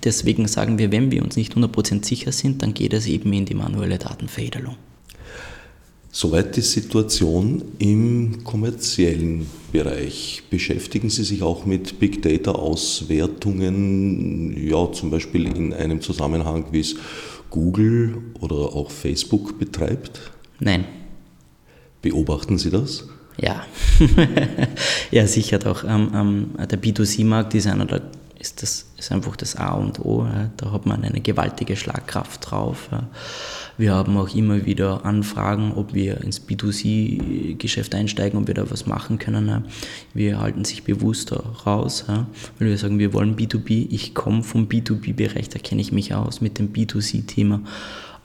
Deswegen 0.03 0.47
sagen 0.47 0.77
wir, 0.77 0.91
wenn 0.91 1.11
wir 1.11 1.23
uns 1.23 1.35
nicht 1.35 1.51
100 1.51 1.71
Prozent 1.71 2.05
sicher 2.05 2.31
sind, 2.31 2.61
dann 2.61 2.75
geht 2.75 2.93
es 2.93 3.07
eben 3.07 3.33
in 3.33 3.45
die 3.45 3.55
manuelle 3.55 3.97
Datenveredelung. 3.97 4.75
Soweit 6.13 6.57
die 6.57 6.61
Situation 6.61 7.63
im 7.79 8.43
kommerziellen 8.43 9.47
Bereich. 9.71 10.43
Beschäftigen 10.49 11.09
Sie 11.09 11.23
sich 11.23 11.41
auch 11.41 11.65
mit 11.65 11.99
Big 11.99 12.21
Data 12.21 12.51
Auswertungen, 12.51 14.67
ja, 14.67 14.91
zum 14.91 15.09
Beispiel 15.09 15.47
in 15.47 15.73
einem 15.73 16.01
Zusammenhang, 16.01 16.65
wie 16.71 16.81
es 16.81 16.95
Google 17.49 18.17
oder 18.39 18.55
auch 18.55 18.91
Facebook 18.91 19.57
betreibt? 19.57 20.19
Nein. 20.59 20.85
Beobachten 22.01 22.57
Sie 22.57 22.69
das? 22.69 23.07
Ja, 23.41 23.65
ja 25.11 25.27
sicher 25.27 25.57
doch. 25.59 25.83
Ähm, 25.83 26.11
ähm, 26.13 26.67
der 26.67 26.79
B2C-Markt 26.79 27.55
ist 27.55 27.67
einer 27.67 27.85
der 27.85 28.01
ist 28.41 28.63
das 28.63 28.87
ist 28.97 29.11
einfach 29.11 29.35
das 29.35 29.55
A 29.55 29.73
und 29.73 29.99
O. 29.99 30.25
Ja. 30.25 30.49
Da 30.57 30.71
hat 30.71 30.85
man 30.85 31.03
eine 31.03 31.21
gewaltige 31.21 31.75
Schlagkraft 31.75 32.49
drauf. 32.49 32.89
Ja. 32.91 33.07
Wir 33.77 33.93
haben 33.93 34.17
auch 34.17 34.33
immer 34.35 34.65
wieder 34.65 35.05
Anfragen, 35.05 35.73
ob 35.75 35.93
wir 35.93 36.21
ins 36.21 36.41
B2C-Geschäft 36.41 37.95
einsteigen, 37.95 38.39
ob 38.39 38.47
wir 38.47 38.53
da 38.53 38.69
was 38.69 38.85
machen 38.85 39.19
können. 39.19 39.47
Ja. 39.47 39.63
Wir 40.13 40.39
halten 40.39 40.65
sich 40.65 40.83
bewusst 40.83 41.33
raus, 41.65 42.05
weil 42.07 42.67
wir 42.67 42.77
sagen, 42.77 42.99
wir 42.99 43.13
wollen 43.13 43.35
B2B. 43.35 43.87
Ich 43.91 44.13
komme 44.13 44.43
vom 44.43 44.67
B2B-Bereich, 44.67 45.49
da 45.49 45.59
kenne 45.59 45.81
ich 45.81 45.91
mich 45.91 46.13
aus. 46.13 46.41
Mit 46.41 46.59
dem 46.59 46.73
B2C-Thema 46.73 47.61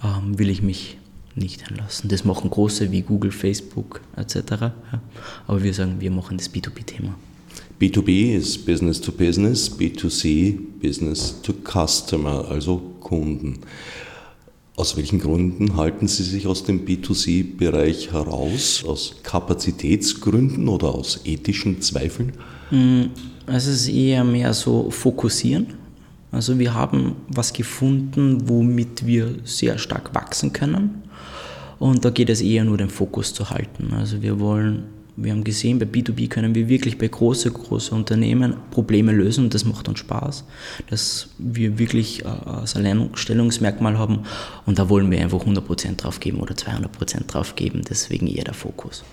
ähm, 0.02 0.38
will 0.38 0.50
ich 0.50 0.62
mich 0.62 0.98
nicht 1.36 1.70
einlassen. 1.70 2.08
Das 2.08 2.24
machen 2.24 2.50
große 2.50 2.90
wie 2.90 3.02
Google, 3.02 3.30
Facebook 3.30 4.00
etc. 4.16 4.36
Ja. 4.60 4.72
Aber 5.46 5.62
wir 5.62 5.74
sagen, 5.74 5.96
wir 6.00 6.10
machen 6.10 6.38
das 6.38 6.52
B2B-Thema. 6.52 7.14
B2B 7.80 8.34
ist 8.34 8.64
Business 8.64 9.00
to 9.00 9.12
Business, 9.12 9.70
B2C 9.70 10.58
Business 10.80 11.40
to 11.42 11.52
Customer, 11.52 12.48
also 12.48 12.78
Kunden. 13.00 13.58
Aus 14.76 14.96
welchen 14.96 15.18
Gründen 15.18 15.76
halten 15.76 16.06
Sie 16.06 16.22
sich 16.22 16.46
aus 16.46 16.64
dem 16.64 16.84
B2C-Bereich 16.84 18.12
heraus? 18.12 18.84
Aus 18.86 19.16
Kapazitätsgründen 19.22 20.68
oder 20.68 20.94
aus 20.94 21.20
ethischen 21.24 21.80
Zweifeln? 21.80 22.32
Mm, 22.70 23.04
es 23.46 23.66
ist 23.66 23.88
eher 23.88 24.24
mehr 24.24 24.52
so 24.52 24.90
fokussieren. 24.90 25.68
Also 26.36 26.58
wir 26.58 26.74
haben 26.74 27.16
was 27.28 27.54
gefunden, 27.54 28.46
womit 28.46 29.06
wir 29.06 29.36
sehr 29.44 29.78
stark 29.78 30.14
wachsen 30.14 30.52
können. 30.52 31.02
Und 31.78 32.04
da 32.04 32.10
geht 32.10 32.28
es 32.28 32.42
eher 32.42 32.62
nur 32.62 32.76
den 32.76 32.90
Fokus 32.90 33.32
zu 33.32 33.48
halten. 33.48 33.94
Also 33.94 34.20
wir 34.20 34.38
wollen, 34.38 34.84
wir 35.16 35.32
haben 35.32 35.44
gesehen, 35.44 35.78
bei 35.78 35.86
B2B 35.86 36.28
können 36.28 36.54
wir 36.54 36.68
wirklich 36.68 36.98
bei 36.98 37.08
großen, 37.08 37.54
großen 37.54 37.96
Unternehmen 37.96 38.54
Probleme 38.70 39.12
lösen 39.12 39.44
und 39.44 39.54
das 39.54 39.64
macht 39.64 39.88
uns 39.88 40.00
Spaß, 40.00 40.44
dass 40.90 41.30
wir 41.38 41.78
wirklich 41.78 42.26
äh, 42.26 42.28
ein 42.28 42.66
Alleinstellungsmerkmal 42.74 43.98
haben 43.98 44.24
und 44.66 44.78
da 44.78 44.90
wollen 44.90 45.10
wir 45.10 45.18
einfach 45.22 45.40
100% 45.40 45.96
drauf 45.96 46.20
geben 46.20 46.40
oder 46.40 46.54
200% 46.54 47.28
drauf 47.28 47.56
geben, 47.56 47.80
deswegen 47.88 48.26
eher 48.26 48.44
der 48.44 48.54
Fokus. 48.54 49.04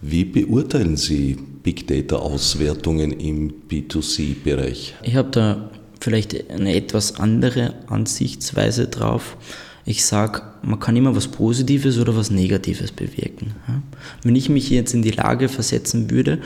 Wie 0.00 0.24
beurteilen 0.24 0.96
Sie 0.96 1.36
Big 1.64 1.88
Data 1.88 2.16
Auswertungen 2.16 3.10
im 3.10 3.52
B2C-Bereich? 3.68 4.94
Ich 5.02 5.16
habe 5.16 5.30
da 5.30 5.70
vielleicht 6.00 6.50
eine 6.50 6.74
etwas 6.74 7.16
andere 7.16 7.74
Ansichtsweise 7.86 8.88
drauf 8.88 9.36
ich 9.84 10.04
sage, 10.04 10.42
man 10.62 10.78
kann 10.78 10.96
immer 10.96 11.16
was 11.16 11.28
Positives 11.28 11.98
oder 11.98 12.14
was 12.14 12.30
Negatives 12.30 12.92
bewirken. 12.92 13.54
Wenn 14.22 14.36
ich 14.36 14.48
mich 14.48 14.70
jetzt 14.70 14.94
in 14.94 15.02
die 15.02 15.10
Lage 15.10 15.48
versetzen 15.48 16.10
würde, 16.10 16.40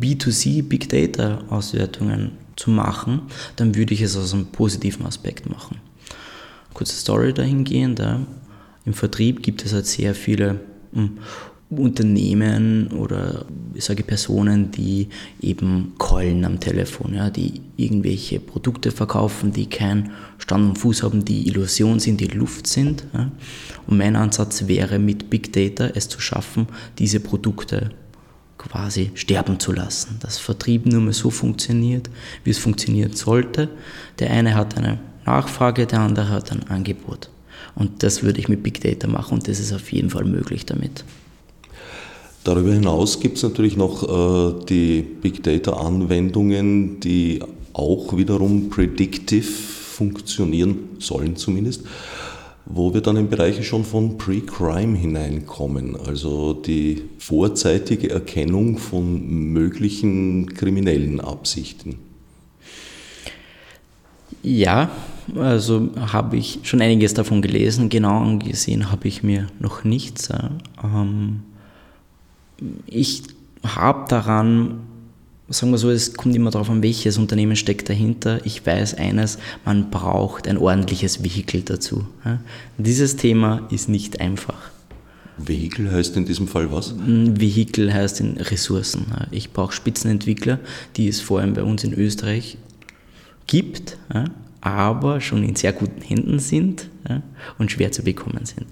B2C 0.00 0.62
Big 0.62 0.88
Data 0.88 1.42
Auswertungen 1.48 2.32
zu 2.56 2.70
machen, 2.70 3.22
dann 3.56 3.74
würde 3.74 3.94
ich 3.94 4.02
es 4.02 4.16
aus 4.16 4.34
einem 4.34 4.46
positiven 4.46 5.06
Aspekt 5.06 5.48
machen. 5.48 5.78
Kurze 6.74 6.96
Story 6.96 7.32
dahingehend. 7.32 8.02
Im 8.84 8.94
Vertrieb 8.94 9.42
gibt 9.42 9.64
es 9.64 9.72
halt 9.72 9.86
sehr 9.86 10.14
viele 10.14 10.60
hm, 10.92 11.18
Unternehmen 11.70 12.88
oder 12.88 13.44
ich 13.74 13.84
sage 13.84 14.02
Personen, 14.02 14.72
die 14.72 15.08
eben 15.40 15.92
callen 15.98 16.44
am 16.44 16.58
Telefon, 16.58 17.14
ja, 17.14 17.30
die 17.30 17.60
irgendwelche 17.76 18.40
Produkte 18.40 18.90
verkaufen, 18.90 19.52
die 19.52 19.66
keinen 19.66 20.10
Stand 20.38 20.70
und 20.70 20.78
Fuß 20.78 21.04
haben, 21.04 21.24
die 21.24 21.46
Illusion 21.46 22.00
sind, 22.00 22.20
die 22.20 22.26
Luft 22.26 22.66
sind. 22.66 23.04
Ja. 23.14 23.30
Und 23.86 23.98
mein 23.98 24.16
Ansatz 24.16 24.66
wäre 24.66 24.98
mit 24.98 25.30
Big 25.30 25.52
Data 25.52 25.90
es 25.94 26.08
zu 26.08 26.20
schaffen, 26.20 26.66
diese 26.98 27.20
Produkte 27.20 27.90
quasi 28.58 29.12
sterben 29.14 29.60
zu 29.60 29.72
lassen. 29.72 30.18
Dass 30.20 30.38
Vertrieb 30.38 30.86
nur 30.86 31.00
mehr 31.00 31.12
so 31.12 31.30
funktioniert, 31.30 32.10
wie 32.42 32.50
es 32.50 32.58
funktionieren 32.58 33.14
sollte. 33.14 33.68
Der 34.18 34.30
eine 34.32 34.56
hat 34.56 34.76
eine 34.76 34.98
Nachfrage, 35.24 35.86
der 35.86 36.00
andere 36.00 36.30
hat 36.30 36.50
ein 36.50 36.68
Angebot. 36.68 37.30
Und 37.76 38.02
das 38.02 38.24
würde 38.24 38.40
ich 38.40 38.48
mit 38.48 38.64
Big 38.64 38.80
Data 38.80 39.06
machen 39.06 39.34
und 39.34 39.48
das 39.48 39.60
ist 39.60 39.72
auf 39.72 39.92
jeden 39.92 40.10
Fall 40.10 40.24
möglich 40.24 40.66
damit. 40.66 41.04
Darüber 42.42 42.72
hinaus 42.72 43.20
gibt 43.20 43.36
es 43.36 43.42
natürlich 43.42 43.76
noch 43.76 44.02
äh, 44.02 44.64
die 44.66 45.02
Big 45.02 45.42
Data-Anwendungen, 45.42 47.00
die 47.00 47.40
auch 47.74 48.16
wiederum 48.16 48.70
predictive 48.70 49.42
funktionieren 49.42 50.76
sollen 50.98 51.36
zumindest, 51.36 51.84
wo 52.64 52.94
wir 52.94 53.02
dann 53.02 53.16
in 53.16 53.28
Bereiche 53.28 53.62
schon 53.62 53.84
von 53.84 54.16
Pre-Crime 54.16 54.96
hineinkommen, 54.96 55.96
also 55.96 56.54
die 56.54 57.02
vorzeitige 57.18 58.10
Erkennung 58.10 58.78
von 58.78 59.52
möglichen 59.52 60.54
kriminellen 60.54 61.20
Absichten. 61.20 61.96
Ja, 64.42 64.90
also 65.36 65.90
habe 65.96 66.38
ich 66.38 66.60
schon 66.62 66.80
einiges 66.80 67.12
davon 67.12 67.42
gelesen, 67.42 67.90
genau 67.90 68.20
angesehen 68.20 68.90
habe 68.90 69.06
ich 69.06 69.22
mir 69.22 69.48
noch 69.58 69.84
nichts. 69.84 70.30
Ähm, 70.82 71.42
ich 72.86 73.22
habe 73.64 74.08
daran, 74.08 74.80
sagen 75.48 75.72
wir 75.72 75.78
so, 75.78 75.90
es 75.90 76.14
kommt 76.14 76.34
immer 76.34 76.50
darauf 76.50 76.70
an, 76.70 76.82
welches 76.82 77.18
Unternehmen 77.18 77.56
steckt 77.56 77.88
dahinter. 77.88 78.44
Ich 78.44 78.64
weiß 78.64 78.94
eines, 78.94 79.38
man 79.64 79.90
braucht 79.90 80.46
ein 80.48 80.58
ordentliches 80.58 81.24
Vehikel 81.24 81.62
dazu. 81.62 82.06
Dieses 82.78 83.16
Thema 83.16 83.66
ist 83.70 83.88
nicht 83.88 84.20
einfach. 84.20 84.70
Vehikel 85.36 85.90
heißt 85.90 86.16
in 86.16 86.26
diesem 86.26 86.48
Fall 86.48 86.70
was? 86.70 86.94
Vehikel 86.98 87.92
heißt 87.92 88.20
in 88.20 88.36
Ressourcen. 88.36 89.06
Ich 89.30 89.52
brauche 89.52 89.72
Spitzenentwickler, 89.72 90.58
die 90.96 91.08
es 91.08 91.20
vor 91.20 91.40
allem 91.40 91.54
bei 91.54 91.62
uns 91.62 91.82
in 91.82 91.94
Österreich 91.94 92.58
gibt, 93.46 93.96
aber 94.60 95.20
schon 95.22 95.42
in 95.42 95.56
sehr 95.56 95.72
guten 95.72 96.02
Händen 96.02 96.38
sind 96.38 96.90
und 97.58 97.72
schwer 97.72 97.90
zu 97.90 98.02
bekommen 98.02 98.44
sind. 98.44 98.66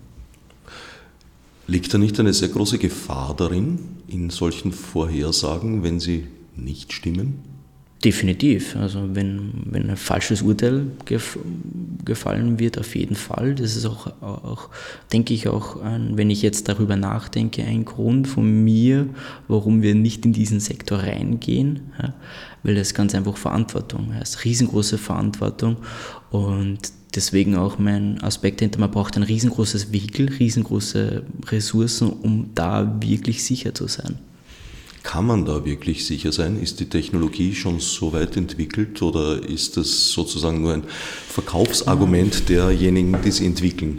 Liegt 1.69 1.93
da 1.93 1.99
nicht 1.99 2.19
eine 2.19 2.33
sehr 2.33 2.49
große 2.49 2.79
Gefahr 2.79 3.37
darin, 3.37 3.79
in 4.09 4.31
solchen 4.31 4.73
Vorhersagen, 4.73 5.83
wenn 5.83 6.01
sie 6.01 6.27
nicht 6.57 6.95
stimmen? 6.95 7.41
Definitiv. 8.03 8.75
Also 8.75 9.15
wenn, 9.15 9.53
wenn 9.67 9.91
ein 9.91 9.97
falsches 9.99 10.41
Urteil 10.41 10.87
gef 11.05 11.39
gefallen 12.07 12.59
wird, 12.59 12.79
auf 12.79 12.97
jeden 12.97 13.17
Fall. 13.17 13.55
Das 13.55 13.77
ist 13.77 13.85
auch, 13.85 14.07
auch 14.23 14.71
denke 15.13 15.35
ich, 15.35 15.49
auch, 15.49 15.83
ein, 15.83 16.17
wenn 16.17 16.31
ich 16.31 16.41
jetzt 16.41 16.69
darüber 16.69 16.97
nachdenke, 16.97 17.63
ein 17.65 17.85
Grund 17.85 18.27
von 18.27 18.65
mir, 18.65 19.07
warum 19.47 19.83
wir 19.83 19.95
nicht 19.95 20.25
in 20.25 20.33
diesen 20.33 20.61
Sektor 20.61 21.01
reingehen, 21.01 21.93
ja, 22.01 22.15
weil 22.63 22.77
das 22.77 22.95
ganz 22.95 23.15
einfach 23.15 23.37
Verantwortung 23.37 24.15
heißt, 24.15 24.45
riesengroße 24.45 24.97
Verantwortung 24.97 25.77
und 26.31 26.79
deswegen 27.19 27.57
auch 27.57 27.79
mein 27.79 28.23
Aspekt 28.23 28.61
hinter, 28.61 28.79
man 28.79 28.93
braucht 28.93 29.17
ein 29.17 29.25
riesengroßes 29.25 29.93
Vehikel, 29.93 30.29
riesengroße 30.29 31.25
Ressourcen, 31.49 32.11
um 32.11 32.51
da 32.55 33.01
wirklich 33.01 33.43
sicher 33.43 33.75
zu 33.75 33.89
sein. 33.89 34.19
Kann 35.03 35.27
man 35.27 35.45
da 35.45 35.65
wirklich 35.65 36.07
sicher 36.07 36.31
sein? 36.31 36.61
Ist 36.63 36.79
die 36.79 36.89
Technologie 36.89 37.57
schon 37.57 37.81
so 37.81 38.13
weit 38.13 38.37
entwickelt 38.37 39.03
oder 39.03 39.43
ist 39.43 39.77
das 39.77 40.13
sozusagen 40.13 40.61
nur 40.61 40.75
ein 40.75 40.85
Verkaufsargument 41.29 42.49
derjenigen, 42.49 43.17
die 43.25 43.33
sie 43.33 43.47
entwickeln? 43.47 43.99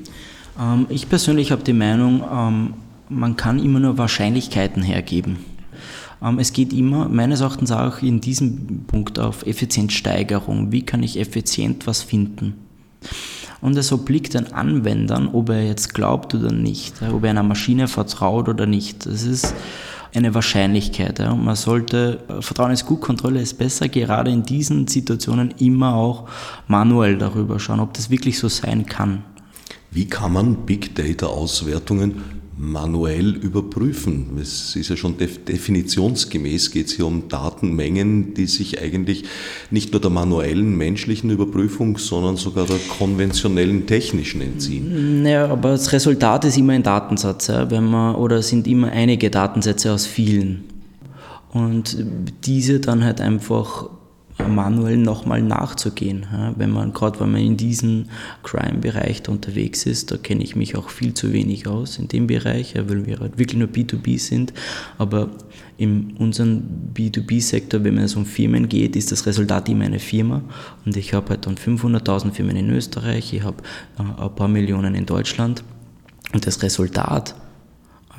Ähm, 0.57 0.85
ich 0.87 1.09
persönlich 1.09 1.51
habe 1.51 1.63
die 1.63 1.73
Meinung, 1.73 2.23
ähm, 2.31 2.73
man 3.09 3.35
kann 3.35 3.59
immer 3.59 3.81
nur 3.81 3.97
Wahrscheinlichkeiten 3.97 4.81
hergeben. 4.81 5.39
Ähm, 6.21 6.39
es 6.39 6.53
geht 6.53 6.71
immer, 6.71 7.09
meines 7.09 7.41
Erachtens 7.41 7.71
auch 7.71 8.01
in 8.01 8.21
diesem 8.21 8.85
Punkt 8.87 9.19
auf 9.19 9.45
Effizienzsteigerung. 9.45 10.71
Wie 10.71 10.83
kann 10.83 11.03
ich 11.03 11.19
effizient 11.19 11.85
was 11.85 12.01
finden? 12.01 12.68
Und 13.61 13.77
es 13.77 13.91
obliegt 13.91 14.35
den 14.35 14.53
Anwendern, 14.53 15.29
ob 15.33 15.49
er 15.49 15.65
jetzt 15.65 15.93
glaubt 15.93 16.33
oder 16.33 16.51
nicht, 16.51 17.01
ob 17.01 17.23
er 17.23 17.31
einer 17.31 17.43
Maschine 17.43 17.87
vertraut 17.87 18.47
oder 18.47 18.65
nicht. 18.65 19.05
Das 19.05 19.23
ist 19.23 19.53
eine 20.13 20.33
Wahrscheinlichkeit. 20.33 21.19
Und 21.19 21.43
man 21.43 21.55
sollte, 21.55 22.19
Vertrauen 22.39 22.71
ist 22.71 22.85
gut, 22.85 23.01
Kontrolle 23.01 23.41
ist 23.41 23.57
besser, 23.57 23.89
gerade 23.89 24.31
in 24.31 24.43
diesen 24.43 24.87
Situationen 24.87 25.53
immer 25.59 25.95
auch 25.95 26.29
manuell 26.67 27.17
darüber 27.17 27.59
schauen, 27.59 27.79
ob 27.79 27.93
das 27.93 28.09
wirklich 28.09 28.39
so 28.39 28.47
sein 28.47 28.85
kann. 28.85 29.23
Wie 29.91 30.05
kann 30.05 30.33
man 30.33 30.65
Big 30.65 30.95
Data 30.95 31.27
Auswertungen 31.27 32.21
manuell 32.59 33.35
überprüfen. 33.35 34.37
Es 34.39 34.75
ist 34.75 34.89
ja 34.89 34.97
schon 34.97 35.15
definitionsgemäß, 35.17 36.71
geht 36.71 36.87
es 36.87 36.93
hier 36.93 37.07
um 37.07 37.29
Datenmengen, 37.29 38.33
die 38.33 38.47
sich 38.47 38.81
eigentlich 38.81 39.23
nicht 39.71 39.93
nur 39.93 40.01
der 40.01 40.09
manuellen 40.09 40.77
menschlichen 40.77 41.29
Überprüfung, 41.29 41.97
sondern 41.97 42.35
sogar 42.35 42.65
der 42.65 42.79
konventionellen 42.97 43.87
technischen 43.87 44.41
entziehen. 44.41 45.23
Naja, 45.23 45.47
aber 45.47 45.71
das 45.71 45.93
Resultat 45.93 46.43
ist 46.43 46.57
immer 46.57 46.73
ein 46.73 46.83
Datensatz, 46.83 47.47
ja, 47.47 47.71
wenn 47.71 47.85
man, 47.85 48.15
oder 48.15 48.41
sind 48.41 48.67
immer 48.67 48.91
einige 48.91 49.29
Datensätze 49.29 49.93
aus 49.93 50.05
vielen. 50.05 50.65
Und 51.51 51.97
diese 52.43 52.81
dann 52.81 53.05
halt 53.05 53.21
einfach 53.21 53.89
manuell 54.47 54.97
nochmal 54.97 55.41
nachzugehen. 55.41 56.25
Wenn 56.55 56.71
man, 56.71 56.93
gerade 56.93 57.19
wenn 57.19 57.31
man 57.31 57.41
in 57.41 57.57
diesem 57.57 58.05
Crime-Bereich 58.43 59.27
unterwegs 59.27 59.85
ist, 59.85 60.11
da 60.11 60.17
kenne 60.17 60.43
ich 60.43 60.55
mich 60.55 60.75
auch 60.75 60.89
viel 60.89 61.13
zu 61.13 61.33
wenig 61.33 61.67
aus 61.67 61.99
in 61.99 62.07
dem 62.07 62.27
Bereich, 62.27 62.75
weil 62.75 63.05
wir 63.05 63.19
halt 63.19 63.37
wirklich 63.37 63.59
nur 63.59 63.67
B2B 63.67 64.19
sind. 64.19 64.53
Aber 64.97 65.29
in 65.77 66.15
unserem 66.17 66.63
B2B-Sektor, 66.93 67.83
wenn 67.83 67.97
es 67.97 68.15
um 68.15 68.25
Firmen 68.25 68.67
geht, 68.67 68.95
ist 68.95 69.11
das 69.11 69.25
Resultat 69.25 69.69
immer 69.69 69.85
eine 69.85 69.99
Firma. 69.99 70.41
Und 70.85 70.97
ich 70.97 71.13
habe 71.13 71.29
halt 71.29 71.45
dann 71.45 71.55
500.000 71.55 72.31
Firmen 72.31 72.55
in 72.55 72.69
Österreich, 72.69 73.33
ich 73.33 73.43
habe 73.43 73.57
äh, 73.97 74.23
ein 74.23 74.35
paar 74.35 74.47
Millionen 74.47 74.95
in 74.95 75.05
Deutschland. 75.05 75.63
Und 76.33 76.45
das 76.45 76.61
Resultat 76.61 77.33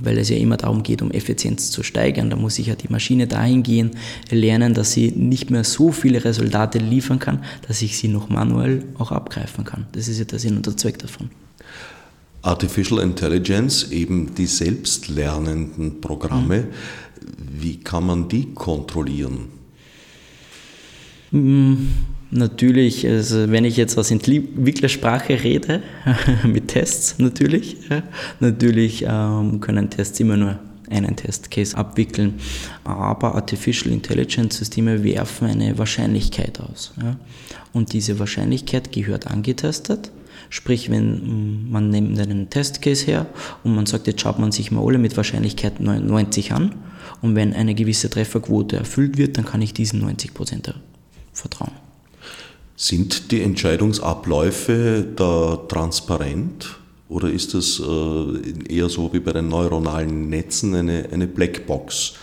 weil 0.03 0.19
es 0.19 0.29
ja 0.29 0.37
immer 0.37 0.57
darum 0.57 0.83
geht, 0.83 1.03
um 1.03 1.11
Effizienz 1.11 1.71
zu 1.71 1.83
steigern. 1.83 2.31
Da 2.31 2.37
muss 2.37 2.59
ich 2.59 2.67
ja 2.67 2.75
die 2.75 2.89
Maschine 2.89 3.27
dahingehend 3.27 3.95
lernen, 4.31 4.75
dass 4.75 4.93
sie 4.93 5.11
nicht 5.13 5.51
mehr 5.51 5.65
so 5.65 5.93
viele 5.93 6.25
Resultate 6.25 6.79
liefern 6.79 7.19
kann, 7.19 7.45
dass 7.67 7.83
ich 7.83 7.99
sie 7.99 8.09
noch 8.09 8.29
manuell 8.29 8.85
auch 8.99 9.13
abgreifen 9.13 9.65
kann. 9.65 9.87
Das 9.93 10.09
ist 10.09 10.19
ja 10.19 10.25
der 10.25 10.39
Sinn 10.39 10.57
und 10.57 10.67
der 10.67 10.77
Zweck 10.77 10.99
davon. 10.99 11.31
Artificial 12.43 13.01
Intelligence, 13.01 13.91
eben 13.91 14.35
die 14.35 14.47
selbstlernenden 14.47 16.01
Programme, 16.01 16.69
wie 17.53 17.77
kann 17.79 18.07
man 18.07 18.29
die 18.29 18.55
kontrollieren? 18.55 19.49
Mhm 21.31 21.89
Natürlich, 22.33 23.07
also 23.07 23.51
wenn 23.51 23.65
ich 23.65 23.77
jetzt 23.77 23.99
aus 23.99 24.11
Entwicklersprache 24.11 25.43
rede, 25.43 25.83
mit 26.45 26.69
Tests 26.69 27.19
natürlich, 27.19 27.77
natürlich 28.39 29.05
ähm, 29.09 29.61
können 29.61 29.91
Tests 29.91 30.21
immer 30.21 30.37
nur 30.37 30.59
einen 30.91 31.17
Testcase 31.17 31.77
abwickeln, 31.77 32.35
aber 32.85 33.35
Artificial 33.35 33.93
Intelligence 33.93 34.59
Systeme 34.59 35.03
werfen 35.03 35.49
eine 35.49 35.79
Wahrscheinlichkeit 35.79 36.61
aus. 36.61 36.93
Ja. 37.01 37.17
Und 37.73 37.93
diese 37.93 38.19
Wahrscheinlichkeit 38.19 38.93
gehört 38.93 39.29
angetestet. 39.29 40.11
Sprich, 40.51 40.91
wenn 40.91 41.67
mm, 41.67 41.71
man 41.71 41.91
nimmt 41.91 42.19
einen 42.19 42.51
Testcase 42.51 43.07
her 43.07 43.27
und 43.63 43.75
man 43.75 43.87
sagt, 43.87 44.09
jetzt 44.09 44.21
schaut 44.21 44.39
man 44.39 44.51
sich 44.53 44.71
mal 44.73 44.85
alle 44.85 44.99
mit 44.99 45.17
Wahrscheinlichkeit 45.17 45.81
90 45.81 46.53
an 46.53 46.75
und 47.23 47.37
wenn 47.37 47.55
eine 47.55 47.75
gewisse 47.75 48.11
Trefferquote 48.11 48.77
erfüllt 48.77 49.17
wird, 49.17 49.39
dann 49.39 49.45
kann 49.45 49.63
ich 49.63 49.73
diesen 49.73 50.03
90% 50.05 50.75
vertrauen. 51.33 51.90
Sind 52.83 53.31
die 53.31 53.43
Entscheidungsabläufe 53.43 55.07
da 55.15 55.57
transparent 55.69 56.79
oder 57.11 57.31
ist 57.31 57.53
das 57.53 57.79
äh, 57.79 58.75
eher 58.75 58.89
so 58.89 59.13
wie 59.13 59.21
bei 59.21 59.35
den 59.35 59.49
neuronalen 59.49 60.31
Netzen 60.31 60.75
eine, 60.75 61.07
eine 61.13 61.27
Blackbox, 61.27 62.15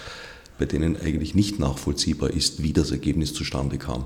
bei 0.58 0.66
denen 0.66 0.98
eigentlich 0.98 1.36
nicht 1.36 1.60
nachvollziehbar 1.60 2.32
ist, 2.32 2.64
wie 2.64 2.74
das 2.74 2.90
Ergebnis 2.90 3.36
zustande 3.36 3.78
kam? 3.78 4.06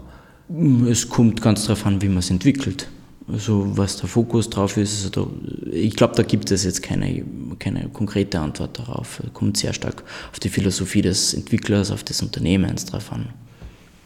Es 0.90 1.08
kommt 1.08 1.42
ganz 1.42 1.68
darauf 1.68 1.86
an, 1.86 2.02
wie 2.02 2.10
man 2.10 2.18
es 2.18 2.30
entwickelt. 2.30 2.90
Also 3.30 3.72
was 3.78 3.96
der 3.96 4.10
Fokus 4.10 4.50
drauf 4.50 4.76
ist, 4.76 5.06
also 5.06 5.10
da, 5.10 5.72
ich 5.72 5.96
glaube, 5.96 6.16
da 6.16 6.24
gibt 6.24 6.52
es 6.52 6.66
jetzt 6.66 6.84
keine, 6.84 7.24
keine 7.60 7.88
konkrete 7.94 8.42
Antwort 8.42 8.78
darauf. 8.78 9.22
Es 9.26 9.32
kommt 9.32 9.56
sehr 9.56 9.72
stark 9.72 10.04
auf 10.34 10.40
die 10.42 10.50
Philosophie 10.50 11.02
des 11.02 11.34
Entwicklers, 11.34 11.92
auf 11.92 12.04
des 12.04 12.22
Unternehmens 12.22 12.88
drauf 12.88 13.14
an. 13.14 13.30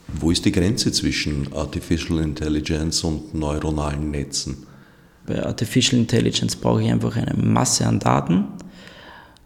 Wo 0.07 0.31
ist 0.31 0.45
die 0.45 0.51
Grenze 0.51 0.91
zwischen 0.91 1.51
Artificial 1.53 2.19
Intelligence 2.19 3.03
und 3.03 3.33
neuronalen 3.33 4.11
Netzen? 4.11 4.65
Bei 5.25 5.43
Artificial 5.43 5.99
Intelligence 5.99 6.55
brauche 6.55 6.83
ich 6.83 6.91
einfach 6.91 7.15
eine 7.15 7.33
Masse 7.33 7.87
an 7.87 7.99
Daten, 7.99 8.45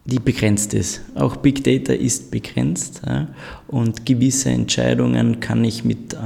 die 0.04 0.18
begrenzt 0.18 0.74
ist. 0.74 1.00
Auch 1.14 1.36
Big 1.36 1.64
Data 1.64 1.92
ist 1.92 2.30
begrenzt 2.30 3.00
ja, 3.06 3.28
und 3.68 4.04
gewisse 4.04 4.50
Entscheidungen 4.50 5.40
kann 5.40 5.64
ich 5.64 5.84
mit, 5.84 6.14
äh, 6.14 6.18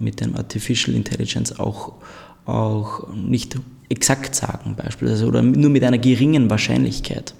mit 0.00 0.20
dem 0.20 0.34
Artificial 0.34 0.96
Intelligence 0.96 1.58
auch, 1.58 1.94
auch 2.44 3.08
nicht 3.14 3.56
exakt 3.88 4.34
sagen, 4.34 4.74
beispielsweise, 4.76 5.26
oder 5.26 5.42
nur 5.42 5.70
mit 5.70 5.84
einer 5.84 5.98
geringen 5.98 6.50
Wahrscheinlichkeit. 6.50 7.34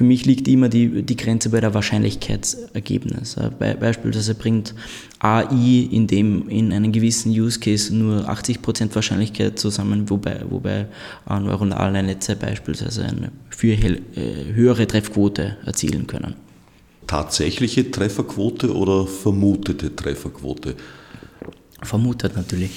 Für 0.00 0.04
mich 0.04 0.24
liegt 0.24 0.48
immer 0.48 0.70
die, 0.70 1.02
die 1.02 1.14
Grenze 1.14 1.50
bei 1.50 1.60
der 1.60 1.74
Wahrscheinlichkeitsergebnis. 1.74 3.36
Beispielsweise 3.58 4.34
bringt 4.34 4.74
AI 5.18 5.88
in, 5.90 6.06
dem, 6.06 6.48
in 6.48 6.72
einem 6.72 6.90
gewissen 6.90 7.30
Use 7.32 7.60
Case 7.60 7.94
nur 7.94 8.26
80% 8.26 8.94
Wahrscheinlichkeit 8.94 9.58
zusammen, 9.58 10.08
wobei, 10.08 10.40
wobei 10.48 10.86
neuronale 11.28 12.02
Netze 12.02 12.34
beispielsweise 12.34 13.04
eine 13.04 13.30
viel 13.50 14.00
äh, 14.16 14.54
höhere 14.54 14.86
Treffquote 14.86 15.58
erzielen 15.66 16.06
können. 16.06 16.34
Tatsächliche 17.06 17.90
Trefferquote 17.90 18.74
oder 18.74 19.06
vermutete 19.06 19.94
Trefferquote? 19.94 20.76
Vermutet 21.82 22.36
natürlich. 22.36 22.70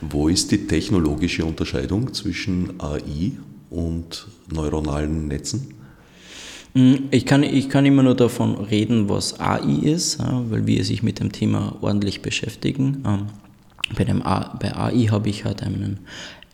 Wo 0.00 0.28
ist 0.28 0.52
die 0.52 0.64
technologische 0.64 1.44
Unterscheidung 1.44 2.14
zwischen 2.14 2.80
AI 2.80 3.32
und 3.68 4.28
neuronalen 4.52 5.28
Netzen? 5.28 5.74
Mm, 6.74 6.94
ich 7.10 7.26
kann, 7.26 7.42
ich 7.42 7.68
kann 7.68 7.86
immer 7.86 8.02
nur 8.02 8.16
davon 8.16 8.56
reden, 8.56 9.08
was 9.08 9.38
AI 9.40 9.80
ist, 9.82 10.18
weil 10.20 10.66
wir 10.66 10.84
sich 10.84 11.02
mit 11.02 11.20
dem 11.20 11.32
Thema 11.32 11.76
ordentlich 11.80 12.22
beschäftigen. 12.22 13.02
Ähm, 13.06 13.26
bei, 13.96 14.04
dem 14.04 14.22
A, 14.22 14.56
bei 14.60 14.74
AI 14.74 15.08
habe 15.10 15.28
ich 15.28 15.44
halt 15.44 15.62
einen, 15.62 16.00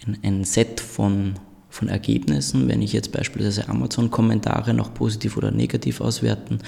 ein, 0.06 0.18
ein 0.22 0.44
Set 0.44 0.80
von, 0.80 1.34
von 1.70 1.88
Ergebnissen. 1.88 2.68
Wenn 2.68 2.82
ich 2.82 2.92
jetzt 2.92 3.12
beispielsweise 3.12 3.68
Amazon-Kommentare 3.68 4.74
noch 4.74 4.92
positiv 4.94 5.36
oder 5.36 5.50
negativ 5.50 6.00
auswerten 6.00 6.58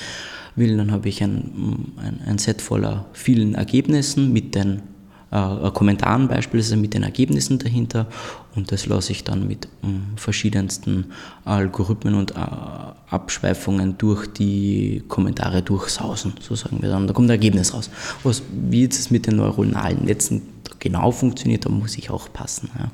will, 0.55 0.77
dann 0.77 0.93
habe 0.93 1.09
ich 1.09 1.23
ein, 1.23 1.93
ein, 1.97 2.21
ein 2.27 2.38
Set 2.38 2.62
voller 2.62 3.07
vielen 3.12 3.55
Ergebnissen 3.55 4.33
mit 4.33 4.55
den 4.55 4.83
äh, 5.31 5.71
Kommentaren 5.73 6.29
beispielsweise 6.29 6.77
mit 6.77 6.95
den 6.95 7.03
Ergebnissen 7.03 7.59
dahinter 7.59 8.07
und 8.54 8.72
das 8.72 8.86
lasse 8.86 9.12
ich 9.12 9.24
dann 9.24 9.46
mit 9.46 9.66
äh, 9.66 9.68
verschiedensten 10.16 11.06
Algorithmen 11.44 12.14
und 12.14 12.32
äh, 12.32 12.34
Abschweifungen 13.10 13.96
durch 13.98 14.26
die 14.26 15.02
Kommentare 15.08 15.62
durchsausen, 15.62 16.34
so 16.40 16.54
sagen 16.54 16.78
wir 16.80 16.88
dann. 16.88 17.06
Da 17.06 17.12
kommt 17.12 17.28
ein 17.28 17.30
Ergebnis 17.30 17.74
raus. 17.74 17.90
Was, 18.22 18.42
wie 18.52 18.82
jetzt 18.82 18.98
es 18.98 19.10
mit 19.10 19.26
den 19.26 19.36
neuronalen 19.36 20.04
Netzen 20.04 20.42
genau 20.78 21.10
funktioniert, 21.10 21.66
da 21.66 21.68
muss 21.68 21.96
ich 21.96 22.10
auch 22.10 22.32
passen. 22.32 22.70
Ja 22.78 22.90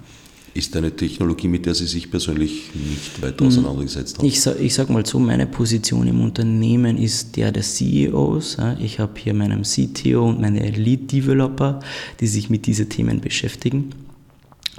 ist 0.56 0.74
eine 0.74 0.90
Technologie, 0.90 1.48
mit 1.48 1.66
der 1.66 1.74
Sie 1.74 1.86
sich 1.86 2.10
persönlich 2.10 2.70
nicht 2.74 3.20
weiter 3.20 3.40
hm. 3.40 3.48
auseinandergesetzt 3.48 4.18
haben? 4.18 4.26
Ich, 4.26 4.44
ich 4.46 4.74
sage 4.74 4.92
mal 4.92 5.04
so, 5.04 5.18
meine 5.18 5.46
Position 5.46 6.06
im 6.06 6.20
Unternehmen 6.22 6.96
ist 6.96 7.36
der 7.36 7.52
des 7.52 7.74
CEOs. 7.74 8.56
Ich 8.80 8.98
habe 8.98 9.12
hier 9.16 9.34
meinen 9.34 9.62
CTO 9.62 10.28
und 10.28 10.40
meine 10.40 10.70
Lead-Developer, 10.70 11.80
die 12.20 12.26
sich 12.26 12.48
mit 12.48 12.66
diesen 12.66 12.88
Themen 12.88 13.20
beschäftigen. 13.20 13.90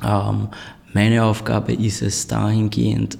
Ähm, 0.03 0.49
meine 0.93 1.23
Aufgabe 1.23 1.73
ist 1.73 2.01
es 2.01 2.27
dahingehend, 2.27 3.17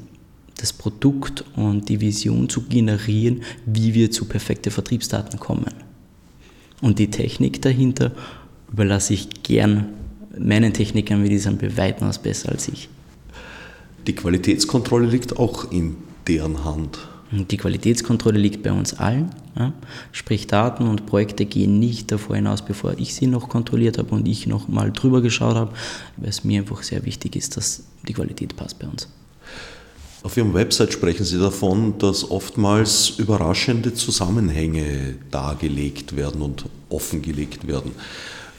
das 0.58 0.74
Produkt 0.74 1.44
und 1.56 1.88
die 1.90 2.02
Vision 2.02 2.50
zu 2.50 2.64
generieren, 2.64 3.44
wie 3.66 3.94
wir 3.94 4.10
zu 4.10 4.26
perfekten 4.26 4.72
Vertriebsdaten 4.72 5.40
kommen. 5.40 5.74
Und 6.82 7.00
die 7.00 7.10
Technik 7.10 7.62
dahinter 7.62 8.12
überlasse 8.72 9.14
ich 9.14 9.44
gern 9.44 9.90
meinen 10.38 10.74
Technikern, 10.74 11.24
wie 11.24 11.30
die 11.30 11.40
sind 11.40 11.60
bei 11.60 11.76
weitem 11.78 12.10
besser 12.22 12.50
als 12.50 12.68
ich. 12.68 12.90
Die 14.06 14.14
Qualitätskontrolle 14.14 15.08
liegt 15.08 15.38
auch 15.38 15.72
in 15.72 15.98
deren 16.28 16.64
Hand. 16.64 17.00
Die 17.32 17.58
Qualitätskontrolle 17.58 18.40
liegt 18.40 18.64
bei 18.64 18.72
uns 18.72 18.94
allen. 18.94 19.32
Ja? 19.58 19.74
Sprich, 20.12 20.48
Daten 20.48 20.88
und 20.88 21.06
Projekte 21.06 21.46
gehen 21.46 21.80
nicht 21.80 22.12
davor 22.12 22.38
hinaus, 22.38 22.62
bevor 22.62 22.98
ich 22.98 23.16
sie 23.16 23.28
noch 23.28 23.50
kontrolliert 23.50 23.98
habe 23.98 24.16
und 24.16 24.28
ich 24.28 24.48
noch 24.48 24.68
mal 24.68 24.92
drüber 24.92 25.22
geschaut 25.22 25.56
habe, 25.56 25.74
weil 26.16 26.30
es 26.30 26.44
mir 26.44 26.62
einfach 26.62 26.84
sehr 26.84 27.06
wichtig 27.06 27.36
ist, 27.36 27.58
dass 27.58 27.84
die 28.08 28.14
Qualität 28.14 28.56
passt 28.56 28.80
bei 28.80 28.88
uns. 28.88 29.10
Auf 30.24 30.36
Ihrem 30.36 30.54
Website 30.54 30.94
sprechen 30.94 31.26
Sie 31.26 31.38
davon, 31.38 31.98
dass 32.00 32.30
oftmals 32.30 33.10
überraschende 33.18 33.94
Zusammenhänge 33.94 35.16
dargelegt 35.30 36.16
werden 36.16 36.42
und 36.42 36.66
offengelegt 36.90 37.68
werden. 37.68 37.92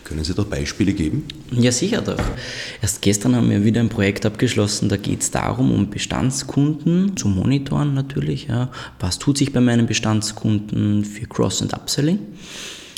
Können 0.08 0.24
Sie 0.24 0.32
da 0.32 0.42
Beispiele 0.42 0.94
geben? 0.94 1.24
Ja, 1.50 1.70
sicher 1.70 2.00
doch. 2.00 2.16
Erst 2.80 3.02
gestern 3.02 3.36
haben 3.36 3.50
wir 3.50 3.62
wieder 3.62 3.80
ein 3.80 3.90
Projekt 3.90 4.24
abgeschlossen, 4.24 4.88
da 4.88 4.96
geht 4.96 5.20
es 5.20 5.30
darum, 5.30 5.70
um 5.70 5.90
Bestandskunden 5.90 7.14
zu 7.14 7.28
monitoren 7.28 7.92
natürlich. 7.92 8.46
Ja. 8.46 8.70
Was 9.00 9.18
tut 9.18 9.36
sich 9.36 9.52
bei 9.52 9.60
meinen 9.60 9.86
Bestandskunden 9.86 11.04
für 11.04 11.26
Cross- 11.26 11.60
und 11.60 11.74
Upselling? 11.74 12.20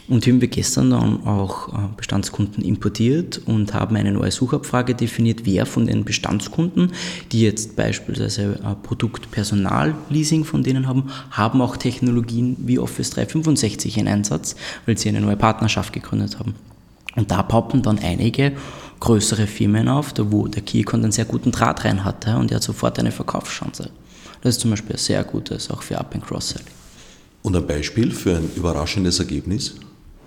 Und 0.06 0.24
haben 0.26 0.40
wir 0.40 0.46
gestern 0.46 0.90
dann 0.90 1.26
auch 1.26 1.68
äh, 1.68 1.88
Bestandskunden 1.96 2.64
importiert 2.64 3.40
und 3.44 3.74
haben 3.74 3.96
eine 3.96 4.12
neue 4.12 4.30
Suchabfrage 4.30 4.94
definiert, 4.94 5.40
wer 5.44 5.66
von 5.66 5.86
den 5.86 6.04
Bestandskunden, 6.04 6.92
die 7.32 7.42
jetzt 7.42 7.74
beispielsweise 7.74 8.58
Produkt 8.84 9.32
Personalleasing 9.32 10.44
von 10.44 10.62
denen 10.62 10.86
haben, 10.86 11.10
haben 11.32 11.60
auch 11.60 11.76
Technologien 11.76 12.56
wie 12.60 12.78
Office 12.78 13.10
365 13.10 13.98
in 13.98 14.06
Einsatz, 14.06 14.54
weil 14.86 14.96
sie 14.96 15.08
eine 15.08 15.20
neue 15.20 15.36
Partnerschaft 15.36 15.92
gegründet 15.92 16.38
haben. 16.38 16.54
Und 17.16 17.30
da 17.30 17.42
poppen 17.42 17.82
dann 17.82 17.98
einige 17.98 18.52
größere 19.00 19.46
Firmen 19.46 19.88
auf, 19.88 20.12
da 20.12 20.30
wo 20.30 20.46
der 20.46 20.62
Keycon 20.62 21.02
einen 21.02 21.12
sehr 21.12 21.24
guten 21.24 21.52
Draht 21.52 21.84
rein 21.84 22.04
hatte 22.04 22.36
und 22.36 22.50
er 22.50 22.56
hat 22.56 22.62
sofort 22.62 22.98
eine 22.98 23.10
Verkaufschance. 23.10 23.90
Das 24.42 24.56
ist 24.56 24.60
zum 24.60 24.70
Beispiel 24.70 24.96
sehr 24.96 25.24
gutes, 25.24 25.70
auch 25.70 25.82
für 25.82 25.98
Up- 25.98 26.14
and 26.14 26.24
Cross-Selling. 26.24 26.66
Und 27.42 27.56
ein 27.56 27.66
Beispiel 27.66 28.10
für 28.12 28.36
ein 28.36 28.50
überraschendes 28.54 29.18
Ergebnis? 29.18 29.74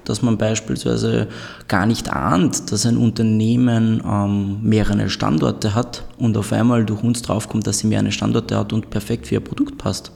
dass 0.05 0.21
man 0.21 0.37
beispielsweise 0.37 1.27
gar 1.67 1.85
nicht 1.85 2.11
ahnt, 2.11 2.71
dass 2.71 2.85
ein 2.85 2.97
Unternehmen 2.97 4.01
ähm, 4.05 4.59
mehrere 4.61 5.09
Standorte 5.09 5.75
hat 5.75 6.03
und 6.17 6.37
auf 6.37 6.51
einmal 6.51 6.85
durch 6.85 7.03
uns 7.03 7.21
draufkommt, 7.21 7.67
dass 7.67 7.79
sie 7.79 7.87
mehrere 7.87 8.11
Standorte 8.11 8.57
hat 8.57 8.73
und 8.73 8.89
perfekt 8.89 9.27
für 9.27 9.35
ihr 9.35 9.39
Produkt 9.39 9.77
passt. 9.77 10.11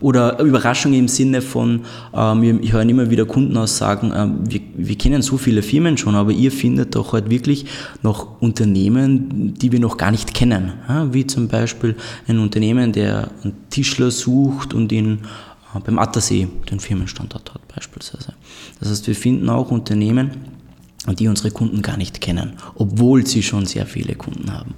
Oder 0.00 0.38
Überraschung 0.40 0.92
im 0.92 1.08
Sinne 1.08 1.40
von, 1.40 1.82
ähm, 2.14 2.60
ich 2.62 2.72
höre 2.72 2.82
immer 2.82 3.08
wieder 3.10 3.24
Kundenaussagen, 3.24 4.12
ähm, 4.14 4.38
wir, 4.48 4.60
wir 4.76 4.98
kennen 4.98 5.22
so 5.22 5.38
viele 5.38 5.62
Firmen 5.62 5.96
schon, 5.96 6.14
aber 6.14 6.32
ihr 6.32 6.52
findet 6.52 6.94
doch 6.94 7.14
halt 7.14 7.30
wirklich 7.30 7.64
noch 8.02 8.40
Unternehmen, 8.40 9.54
die 9.54 9.72
wir 9.72 9.80
noch 9.80 9.96
gar 9.96 10.10
nicht 10.10 10.34
kennen. 10.34 10.74
Ja? 10.88 11.12
Wie 11.14 11.26
zum 11.26 11.48
Beispiel 11.48 11.96
ein 12.28 12.38
Unternehmen, 12.38 12.92
der 12.92 13.30
einen 13.42 13.54
Tischler 13.70 14.10
sucht 14.10 14.74
und 14.74 14.92
ihn 14.92 15.20
äh, 15.74 15.80
beim 15.80 15.98
Attersee 15.98 16.46
den 16.70 16.80
Firmenstandort 16.80 17.54
hat 17.54 17.66
beispielsweise. 17.74 18.34
Das 18.80 18.90
heißt, 18.90 19.06
wir 19.06 19.14
finden 19.14 19.48
auch 19.48 19.70
Unternehmen, 19.70 20.30
die 21.18 21.28
unsere 21.28 21.50
Kunden 21.50 21.82
gar 21.82 21.96
nicht 21.96 22.20
kennen, 22.20 22.54
obwohl 22.74 23.26
sie 23.26 23.42
schon 23.42 23.64
sehr 23.64 23.86
viele 23.86 24.14
Kunden 24.14 24.52
haben. 24.52 24.74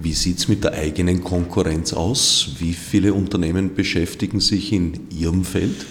Wie 0.00 0.12
sieht 0.12 0.38
es 0.38 0.48
mit 0.48 0.64
der 0.64 0.72
eigenen 0.74 1.22
Konkurrenz 1.22 1.92
aus? 1.92 2.50
Wie 2.58 2.72
viele 2.72 3.14
Unternehmen 3.14 3.74
beschäftigen 3.74 4.40
sich 4.40 4.72
in 4.72 4.92
Ihrem 5.10 5.44
Feld? 5.44 5.86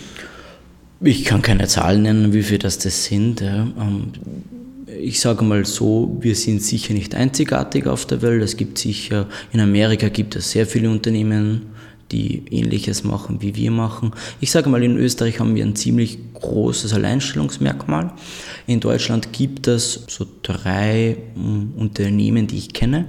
Ich 1.01 1.25
kann 1.25 1.41
keine 1.41 1.67
Zahlen 1.67 2.03
nennen, 2.03 2.33
wie 2.33 2.43
viele 2.43 2.59
das, 2.59 2.77
das 2.77 3.05
sind. 3.05 3.41
Ähm, 3.41 4.11
ich 4.99 5.19
sage 5.19 5.43
mal 5.43 5.65
so, 5.65 6.17
wir 6.19 6.35
sind 6.35 6.61
sicher 6.61 6.93
nicht 6.93 7.15
einzigartig 7.15 7.87
auf 7.87 8.05
der 8.05 8.21
Welt. 8.21 8.43
Es 8.43 8.57
gibt 8.57 8.77
sicher, 8.77 9.27
in 9.51 9.59
Amerika 9.59 10.09
gibt 10.09 10.35
es 10.35 10.51
sehr 10.51 10.67
viele 10.67 10.89
Unternehmen, 10.89 11.63
die 12.11 12.43
ähnliches 12.51 13.03
machen, 13.03 13.41
wie 13.41 13.55
wir 13.55 13.71
machen. 13.71 14.11
Ich 14.39 14.51
sage 14.51 14.69
mal, 14.69 14.83
in 14.83 14.97
Österreich 14.97 15.39
haben 15.39 15.55
wir 15.55 15.63
ein 15.63 15.75
ziemlich 15.75 16.19
großes 16.33 16.93
Alleinstellungsmerkmal. 16.93 18.11
In 18.67 18.79
Deutschland 18.79 19.33
gibt 19.33 19.67
es 19.67 20.05
so 20.07 20.25
drei 20.43 21.17
hm, 21.35 21.73
Unternehmen, 21.77 22.47
die 22.47 22.57
ich 22.57 22.73
kenne, 22.73 23.07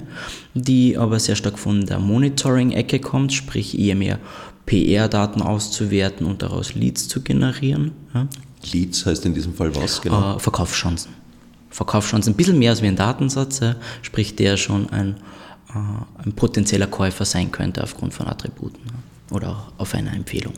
die 0.55 0.97
aber 0.97 1.19
sehr 1.19 1.37
stark 1.37 1.59
von 1.59 1.87
der 1.87 1.99
Monitoring-Ecke 1.99 3.01
kommt, 3.01 3.33
sprich 3.33 3.79
eher 3.79 3.97
mehr 3.97 4.19
PR-Daten 4.67 5.43
auszuwerten 5.43 6.27
und 6.27 6.43
daraus 6.43 6.75
Leads 6.75 7.09
zu 7.09 7.21
generieren. 7.23 7.93
Ja. 8.15 8.29
Leads 8.73 9.07
heißt 9.07 9.27
in 9.27 9.35
diesem 9.35 9.55
Fall 9.55 9.75
was 9.75 10.01
genau? 10.01 10.37
Äh, 10.37 10.39
Verkaufschancen. 10.39 11.13
Verkaufschancen, 11.71 12.35
ein 12.35 12.37
bisschen 12.37 12.59
mehr 12.59 12.71
als 12.71 12.83
wie 12.83 12.87
ein 12.87 12.97
Datensatz, 12.97 13.61
ja, 13.61 13.77
sprich 14.03 14.37
der 14.37 14.57
schon 14.57 14.91
ein 14.91 15.17
ein 15.75 16.33
potenzieller 16.33 16.87
Käufer 16.87 17.25
sein 17.25 17.51
könnte 17.51 17.83
aufgrund 17.83 18.15
von 18.15 18.27
Attributen 18.27 18.81
oder 19.31 19.73
auf 19.79 19.95
einer 19.95 20.15
Empfehlung. 20.15 20.55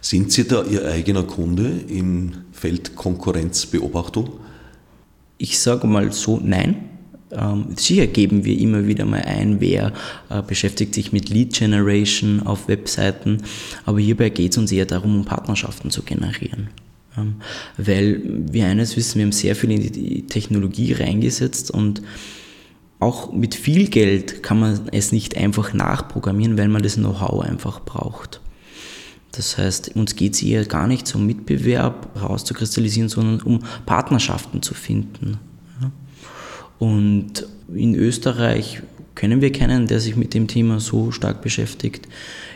Sind 0.00 0.32
Sie 0.32 0.48
da 0.48 0.64
Ihr 0.64 0.86
eigener 0.86 1.24
Kunde 1.24 1.68
im 1.88 2.32
Feld 2.52 2.96
Konkurrenzbeobachtung? 2.96 4.30
Ich 5.36 5.58
sage 5.58 5.86
mal 5.86 6.10
so, 6.12 6.40
nein. 6.42 6.86
Ähm, 7.32 7.66
sicher 7.76 8.08
geben 8.08 8.44
wir 8.44 8.58
immer 8.58 8.86
wieder 8.86 9.04
mal 9.04 9.22
ein, 9.22 9.60
wer 9.60 9.92
äh, 10.30 10.42
beschäftigt 10.42 10.94
sich 10.94 11.12
mit 11.12 11.28
Lead 11.28 11.52
Generation 11.54 12.42
auf 12.44 12.66
Webseiten, 12.66 13.42
aber 13.86 14.00
hierbei 14.00 14.30
geht 14.30 14.52
es 14.52 14.58
uns 14.58 14.72
eher 14.72 14.86
darum, 14.86 15.14
um 15.14 15.24
Partnerschaften 15.24 15.90
zu 15.90 16.02
generieren. 16.02 16.70
Ähm, 17.16 17.36
weil 17.76 18.20
wir 18.24 18.66
eines 18.66 18.96
wissen, 18.96 19.18
wir 19.18 19.26
haben 19.26 19.32
sehr 19.32 19.54
viel 19.54 19.70
in 19.70 19.92
die 19.92 20.26
Technologie 20.26 20.92
reingesetzt 20.92 21.70
und 21.70 22.02
auch 23.00 23.32
mit 23.32 23.54
viel 23.54 23.88
Geld 23.88 24.42
kann 24.42 24.60
man 24.60 24.88
es 24.92 25.10
nicht 25.10 25.36
einfach 25.36 25.72
nachprogrammieren, 25.72 26.58
weil 26.58 26.68
man 26.68 26.82
das 26.82 26.94
Know-how 26.94 27.42
einfach 27.42 27.80
braucht. 27.80 28.40
Das 29.32 29.56
heißt, 29.56 29.96
uns 29.96 30.16
geht 30.16 30.34
es 30.34 30.42
eher 30.42 30.64
gar 30.66 30.86
nicht 30.86 31.12
um 31.14 31.26
Mitbewerb 31.26 32.10
herauszukristallisieren, 32.14 33.08
sondern 33.08 33.40
um 33.40 33.60
Partnerschaften 33.86 34.60
zu 34.62 34.74
finden. 34.74 35.38
Und 36.78 37.46
in 37.74 37.94
Österreich 37.94 38.82
kennen 39.14 39.40
wir 39.40 39.52
keinen, 39.52 39.86
der 39.86 40.00
sich 40.00 40.16
mit 40.16 40.34
dem 40.34 40.48
Thema 40.48 40.80
so 40.80 41.12
stark 41.12 41.42
beschäftigt. 41.42 42.08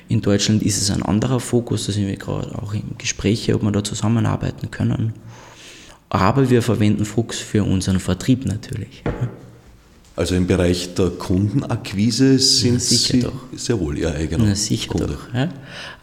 In 0.09 0.20
Deutschland 0.20 0.62
ist 0.62 0.80
es 0.80 0.90
ein 0.90 1.02
anderer 1.02 1.40
Fokus, 1.40 1.87
da 1.87 1.92
sind 1.92 2.07
wir 2.07 2.16
gerade 2.16 2.54
auch 2.61 2.74
im 2.74 2.98
Gespräch, 2.98 3.52
ob 3.54 3.62
wir 3.62 3.70
da 3.70 3.85
zusammenarbeiten 3.85 4.70
können. 4.70 5.12
Aber 6.09 6.50
wir 6.50 6.62
verwenden 6.62 7.04
Fuchs 7.04 7.38
für 7.38 7.64
unseren 7.64 8.00
Vertrieb 8.00 8.46
natürlich. 8.46 9.02
Also 10.16 10.37
im 10.37 10.46
Bereich 10.46 10.94
der 10.94 11.11
Kundenakquise 11.11 12.38
sind 12.38 12.81
Sie 12.81 13.20
doch. 13.20 13.33
sehr 13.57 13.81
wohl 13.81 13.98
Ihr 13.98 14.14
eigener 14.14 14.44
Na, 14.46 14.55
sicher 14.55 14.92
Kunde. 14.92 15.09
Doch, 15.09 15.35
ja. 15.35 15.48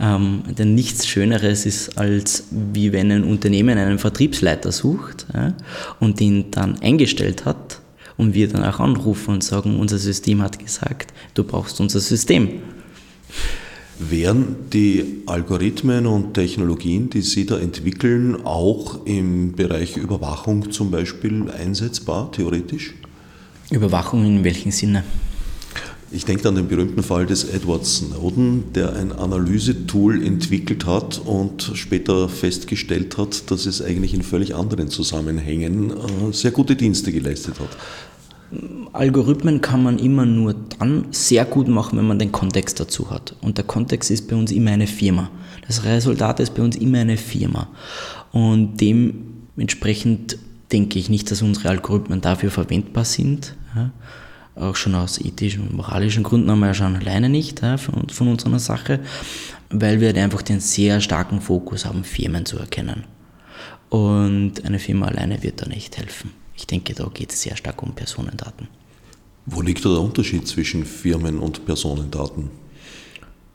ähm, 0.02 0.43
denn 0.58 0.76
nichts 0.76 1.08
Schöneres 1.08 1.65
ist, 1.65 1.97
als 1.97 2.43
wie 2.52 2.91
wenn 2.91 3.10
ein 3.10 3.24
Unternehmen 3.24 3.78
einen 3.78 4.00
Vertriebsleiter 4.00 4.74
sucht 4.74 5.28
ja, 5.34 5.54
und 6.02 6.19
ihn 6.19 6.52
dann 6.52 6.80
eingestellt 6.82 7.45
hat 7.45 7.80
und 8.17 8.34
wir 8.34 8.50
dann 8.50 8.65
auch 8.65 8.82
anrufen 8.82 9.36
und 9.36 9.45
sagen, 9.45 9.80
unser 9.80 9.97
System 9.97 10.41
hat 10.41 10.60
gesagt, 10.60 11.13
du 11.34 11.45
brauchst 11.45 11.80
unser 11.80 12.02
System. 12.02 12.50
Wären 13.97 14.56
die 14.74 15.21
Algorithmen 15.26 16.06
und 16.06 16.34
Technologien, 16.34 17.10
die 17.10 17.21
Sie 17.21 17.45
da 17.45 17.58
entwickeln, 17.60 18.45
auch 18.45 19.06
im 19.06 19.54
Bereich 19.54 19.95
Überwachung 19.95 20.71
zum 20.71 20.91
Beispiel 20.91 21.50
einsetzbar, 21.50 22.30
theoretisch? 22.34 22.93
Überwachung 23.71 24.25
in 24.25 24.43
welchem 24.43 24.71
Sinne? 24.71 25.03
Ich 26.13 26.25
denke 26.25 26.49
an 26.49 26.55
den 26.55 26.67
berühmten 26.67 27.03
Fall 27.03 27.25
des 27.25 27.45
Edward 27.45 27.86
Snowden, 27.86 28.73
der 28.73 28.97
ein 28.97 29.13
Analysetool 29.13 30.21
entwickelt 30.21 30.86
hat 30.86 31.21
und 31.23 31.71
später 31.75 32.27
festgestellt 32.27 33.17
hat, 33.17 33.49
dass 33.49 33.65
es 33.65 33.81
eigentlich 33.81 34.13
in 34.13 34.21
völlig 34.21 34.53
anderen 34.53 34.89
Zusammenhängen 34.89 35.91
äh, 35.91 36.34
sehr 36.34 36.51
gute 36.51 36.75
Dienste 36.75 37.13
geleistet 37.13 37.62
hat. 37.62 37.69
Algorithmen 38.91 39.62
kann 39.62 39.84
man 39.84 39.99
immer 39.99 40.25
nur 40.25 40.53
dann 40.79 41.05
sehr 41.12 41.45
gut 41.45 41.69
machen, 41.69 41.97
wenn 41.97 42.07
man 42.07 42.19
den 42.19 42.34
Kontext 42.34 42.81
dazu 42.81 43.10
hat. 43.10 43.34
Und 43.39 43.57
der 43.57 43.63
Kontext 43.63 44.12
ist 44.12 44.27
bei 44.27 44.36
uns 44.36 44.51
immer 44.51 44.71
eine 44.71 44.88
Firma. 44.88 45.31
Das 45.65 45.86
Resultat 45.86 46.41
ist 46.41 46.53
bei 46.53 46.62
uns 46.62 46.75
immer 46.75 46.99
eine 46.99 47.15
Firma. 47.15 47.69
Und 48.34 48.81
dementsprechend 48.81 50.38
denke 50.73 50.99
ich 50.99 51.10
nicht, 51.10 51.31
dass 51.31 51.41
unsere 51.41 51.69
Algorithmen 51.69 52.19
dafür 52.19 52.51
verwendbar 52.51 53.05
sind. 53.05 53.55
Ja. 53.75 53.91
Auch 54.55 54.75
schon 54.75 54.95
aus 54.95 55.19
ethischen 55.19 55.63
und 55.63 55.73
moralischen 55.73 56.23
Gründen 56.23 56.51
haben 56.51 56.60
wir 56.60 56.67
ja 56.67 56.73
schon 56.73 56.95
alleine 56.95 57.29
nicht 57.29 57.62
ja, 57.62 57.77
von, 57.77 58.10
von 58.10 58.27
unserer 58.27 58.60
Sache, 58.60 58.99
weil 59.69 60.01
wir 60.01 60.07
halt 60.07 60.17
einfach 60.17 60.41
den 60.41 60.60
sehr 60.60 60.99
starken 60.99 61.39
Fokus 61.41 61.86
haben, 61.86 62.03
Firmen 62.03 62.45
zu 62.45 62.60
erkennen. 62.60 63.05
Und 63.89 64.65
eine 64.65 64.79
Firma 64.79 65.07
alleine 65.07 65.41
wird 65.43 65.62
da 65.62 65.67
nicht 65.67 65.97
helfen. 65.97 66.31
Ich 66.55 66.67
denke, 66.67 66.93
da 66.93 67.10
geht 67.13 67.31
es 67.31 67.41
sehr 67.41 67.55
stark 67.55 67.81
um 67.81 67.93
Personendaten. 67.93 68.67
Wo 69.45 69.62
liegt 69.62 69.84
da 69.84 69.89
der 69.89 70.01
Unterschied 70.01 70.47
zwischen 70.47 70.86
Firmen 70.86 71.39
und 71.39 71.65
Personendaten? 71.65 72.51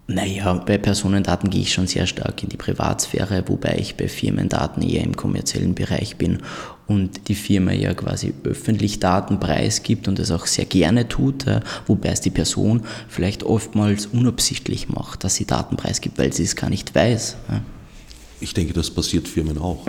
Naja, 0.08 0.54
bei 0.54 0.78
Personendaten 0.78 1.50
gehe 1.50 1.62
ich 1.62 1.72
schon 1.72 1.88
sehr 1.88 2.06
stark 2.06 2.40
in 2.44 2.48
die 2.48 2.56
Privatsphäre, 2.56 3.42
wobei 3.48 3.76
ich 3.80 3.96
bei 3.96 4.06
Firmendaten 4.06 4.80
eher 4.82 5.02
im 5.02 5.16
kommerziellen 5.16 5.74
Bereich 5.74 6.16
bin 6.16 6.42
und 6.86 7.26
die 7.26 7.34
Firma 7.34 7.72
ja 7.72 7.92
quasi 7.92 8.32
öffentlich 8.44 9.00
Daten 9.00 9.40
preisgibt 9.40 10.06
und 10.06 10.20
das 10.20 10.30
auch 10.30 10.46
sehr 10.46 10.64
gerne 10.64 11.08
tut, 11.08 11.46
wobei 11.88 12.10
es 12.10 12.20
die 12.20 12.30
Person 12.30 12.82
vielleicht 13.08 13.42
oftmals 13.42 14.06
unabsichtlich 14.06 14.88
macht, 14.88 15.24
dass 15.24 15.34
sie 15.34 15.44
Daten 15.44 15.76
preisgibt, 15.76 16.18
weil 16.18 16.32
sie 16.32 16.44
es 16.44 16.54
gar 16.54 16.70
nicht 16.70 16.94
weiß. 16.94 17.36
Ich 18.40 18.54
denke, 18.54 18.74
das 18.74 18.90
passiert 18.92 19.26
Firmen 19.26 19.58
auch. 19.58 19.88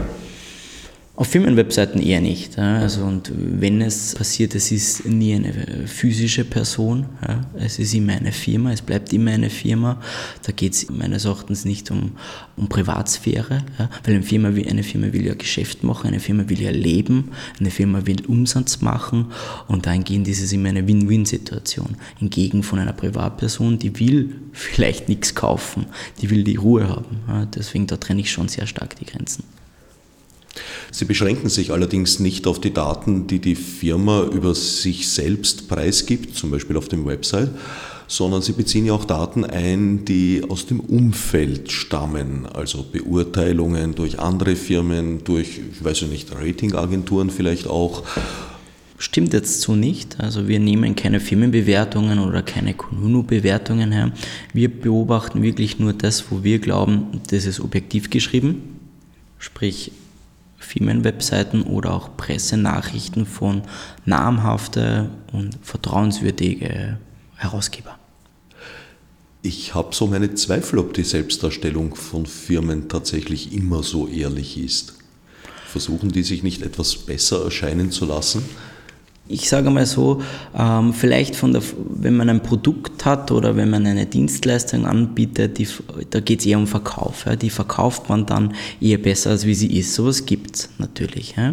Auf 1.17 1.29
Firmenwebseiten 1.29 1.99
eher 1.99 2.21
nicht. 2.21 2.59
Also 2.59 3.03
und 3.03 3.31
wenn 3.35 3.81
es 3.81 4.13
passiert, 4.13 4.53
es 4.53 4.71
ist 4.71 5.03
nie 5.03 5.33
eine 5.33 5.51
physische 5.87 6.45
Person. 6.45 7.07
Es 7.55 7.79
ist 7.79 7.95
immer 7.95 8.13
eine 8.13 8.31
Firma, 8.31 8.71
es 8.71 8.83
bleibt 8.83 9.11
immer 9.13 9.31
eine 9.31 9.49
Firma. 9.49 9.99
Da 10.43 10.51
geht 10.51 10.73
es 10.73 10.91
meines 10.91 11.25
Erachtens 11.25 11.65
nicht 11.65 11.89
um, 11.89 12.11
um 12.55 12.69
Privatsphäre, 12.69 13.63
weil 14.03 14.13
eine 14.13 14.21
Firma, 14.21 14.49
eine 14.49 14.83
Firma 14.83 15.11
will 15.11 15.25
ja 15.25 15.33
Geschäft 15.33 15.83
machen, 15.83 16.05
eine 16.05 16.19
Firma 16.19 16.47
will 16.49 16.61
ja 16.61 16.69
leben, 16.69 17.31
eine 17.59 17.71
Firma 17.71 18.05
will 18.05 18.23
Umsatz 18.27 18.81
machen 18.81 19.31
und 19.67 19.87
dahingehend 19.87 20.27
ist 20.27 20.41
es 20.41 20.53
immer 20.53 20.69
eine 20.69 20.87
Win-Win-Situation. 20.87 21.97
Hingegen 22.19 22.61
von 22.61 22.77
einer 22.77 22.93
Privatperson, 22.93 23.79
die 23.79 23.99
will 23.99 24.35
vielleicht 24.53 25.09
nichts 25.09 25.33
kaufen, 25.33 25.87
die 26.21 26.29
will 26.29 26.43
die 26.43 26.57
Ruhe 26.57 26.87
haben. 26.87 27.47
Deswegen 27.55 27.87
da 27.87 27.97
trenne 27.97 28.21
ich 28.21 28.29
schon 28.29 28.49
sehr 28.49 28.67
stark 28.67 28.95
die 28.97 29.05
Grenzen. 29.05 29.56
Sie 30.91 31.05
beschränken 31.05 31.49
sich 31.49 31.71
allerdings 31.71 32.19
nicht 32.19 32.47
auf 32.47 32.59
die 32.59 32.73
Daten, 32.73 33.27
die 33.27 33.39
die 33.39 33.55
Firma 33.55 34.23
über 34.23 34.55
sich 34.55 35.09
selbst 35.09 35.67
preisgibt, 35.67 36.35
zum 36.35 36.51
Beispiel 36.51 36.77
auf 36.77 36.87
dem 36.87 37.05
Website, 37.05 37.49
sondern 38.07 38.41
Sie 38.41 38.53
beziehen 38.53 38.85
ja 38.85 38.93
auch 38.93 39.05
Daten 39.05 39.43
ein, 39.43 40.05
die 40.05 40.43
aus 40.47 40.65
dem 40.65 40.79
Umfeld 40.79 41.71
stammen, 41.71 42.45
also 42.45 42.85
Beurteilungen 42.89 43.95
durch 43.95 44.19
andere 44.19 44.55
Firmen, 44.55 45.23
durch, 45.23 45.59
ich 45.71 45.83
weiß 45.83 46.03
nicht, 46.03 46.33
Ratingagenturen 46.33 47.29
vielleicht 47.29 47.67
auch. 47.67 48.03
Stimmt 48.99 49.33
jetzt 49.33 49.61
so 49.61 49.75
nicht. 49.75 50.19
Also 50.19 50.47
wir 50.47 50.59
nehmen 50.59 50.95
keine 50.95 51.19
Firmenbewertungen 51.19 52.17
oder 52.17 52.41
keine 52.41 52.73
Kununu-Bewertungen 52.73 53.91
her. 53.91 54.11
Wir 54.53 54.69
beobachten 54.69 55.43
wirklich 55.43 55.77
nur 55.77 55.93
das, 55.93 56.31
wo 56.31 56.43
wir 56.43 56.57
glauben, 56.57 57.21
das 57.29 57.45
ist 57.45 57.59
objektiv 57.59 58.09
geschrieben. 58.09 58.79
Sprich, 59.37 59.91
Firmenwebseiten 60.67 61.63
oder 61.63 61.93
auch 61.93 62.17
Pressenachrichten 62.17 63.25
von 63.25 63.61
namhaften 64.03 65.09
und 65.31 65.57
vertrauenswürdigen 65.61 66.97
Herausgeber. 67.37 67.97
Ich 69.43 69.73
habe 69.73 69.95
so 69.95 70.07
meine 70.07 70.33
Zweifel, 70.33 70.79
ob 70.79 70.93
die 70.93 71.03
Selbstdarstellung 71.03 71.95
von 71.95 72.25
Firmen 72.25 72.89
tatsächlich 72.89 73.53
immer 73.53 73.81
so 73.81 74.09
ehrlich 74.09 74.57
ist. 74.57 74.95
Versuchen 75.67 76.11
die 76.11 76.23
sich 76.23 76.43
nicht 76.43 76.61
etwas 76.61 76.97
besser 76.97 77.45
erscheinen 77.45 77.91
zu 77.91 78.05
lassen? 78.05 78.43
Ich 79.29 79.49
sage 79.49 79.69
mal 79.69 79.85
so, 79.85 80.21
ähm, 80.57 80.93
vielleicht 80.93 81.35
von 81.35 81.53
der, 81.53 81.61
wenn 81.89 82.15
man 82.15 82.29
ein 82.29 82.41
Produkt 82.41 83.05
hat 83.05 83.31
oder 83.31 83.55
wenn 83.55 83.69
man 83.69 83.85
eine 83.85 84.05
Dienstleistung 84.05 84.85
anbietet, 84.85 85.57
die, 85.57 85.67
da 86.09 86.19
geht 86.19 86.39
es 86.39 86.45
eher 86.45 86.57
um 86.57 86.67
Verkauf. 86.67 87.25
Ja. 87.25 87.35
Die 87.35 87.49
verkauft 87.49 88.09
man 88.09 88.25
dann 88.25 88.53
eher 88.79 88.97
besser, 88.97 89.31
als 89.31 89.45
wie 89.45 89.53
sie 89.53 89.77
ist. 89.77 89.93
Sowas 89.93 90.25
gibt 90.25 90.55
es 90.55 90.69
natürlich. 90.77 91.35
Ja. 91.35 91.49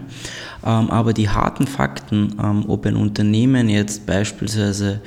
Ähm, 0.65 0.91
aber 0.91 1.13
die 1.13 1.29
harten 1.29 1.67
Fakten, 1.67 2.35
ähm, 2.43 2.65
ob 2.69 2.87
ein 2.87 2.97
Unternehmen 2.97 3.69
jetzt 3.69 4.07
beispielsweise 4.07 5.01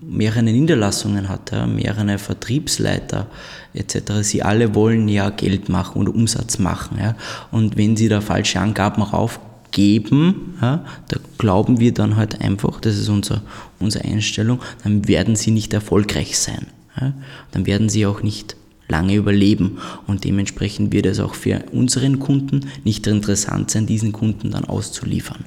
mehrere 0.00 0.42
Niederlassungen 0.42 1.28
hat, 1.28 1.52
ja, 1.52 1.66
mehrere 1.66 2.18
Vertriebsleiter 2.18 3.26
etc., 3.74 4.22
sie 4.22 4.42
alle 4.42 4.74
wollen 4.74 5.08
ja 5.08 5.30
Geld 5.30 5.68
machen 5.68 6.00
oder 6.02 6.14
Umsatz 6.14 6.58
machen. 6.58 6.98
Ja. 6.98 7.14
Und 7.50 7.76
wenn 7.76 7.96
sie 7.96 8.08
da 8.08 8.20
falsche 8.20 8.60
Angaben 8.60 9.02
rauf 9.02 9.40
geben, 9.72 10.54
ja, 10.60 10.84
da 11.08 11.18
glauben 11.38 11.80
wir 11.80 11.92
dann 11.92 12.16
halt 12.16 12.40
einfach, 12.40 12.80
das 12.80 12.96
ist 12.96 13.08
unser, 13.08 13.42
unsere 13.80 14.04
Einstellung, 14.04 14.60
dann 14.84 15.08
werden 15.08 15.34
sie 15.34 15.50
nicht 15.50 15.72
erfolgreich 15.72 16.38
sein. 16.38 16.66
Ja. 17.00 17.14
Dann 17.50 17.66
werden 17.66 17.88
sie 17.88 18.06
auch 18.06 18.22
nicht 18.22 18.56
lange 18.88 19.14
überleben 19.14 19.78
und 20.06 20.24
dementsprechend 20.24 20.92
wird 20.92 21.06
es 21.06 21.18
auch 21.18 21.34
für 21.34 21.64
unseren 21.72 22.18
Kunden 22.18 22.68
nicht 22.84 23.06
interessant 23.06 23.70
sein, 23.70 23.86
diesen 23.86 24.12
Kunden 24.12 24.50
dann 24.50 24.66
auszuliefern. 24.66 25.44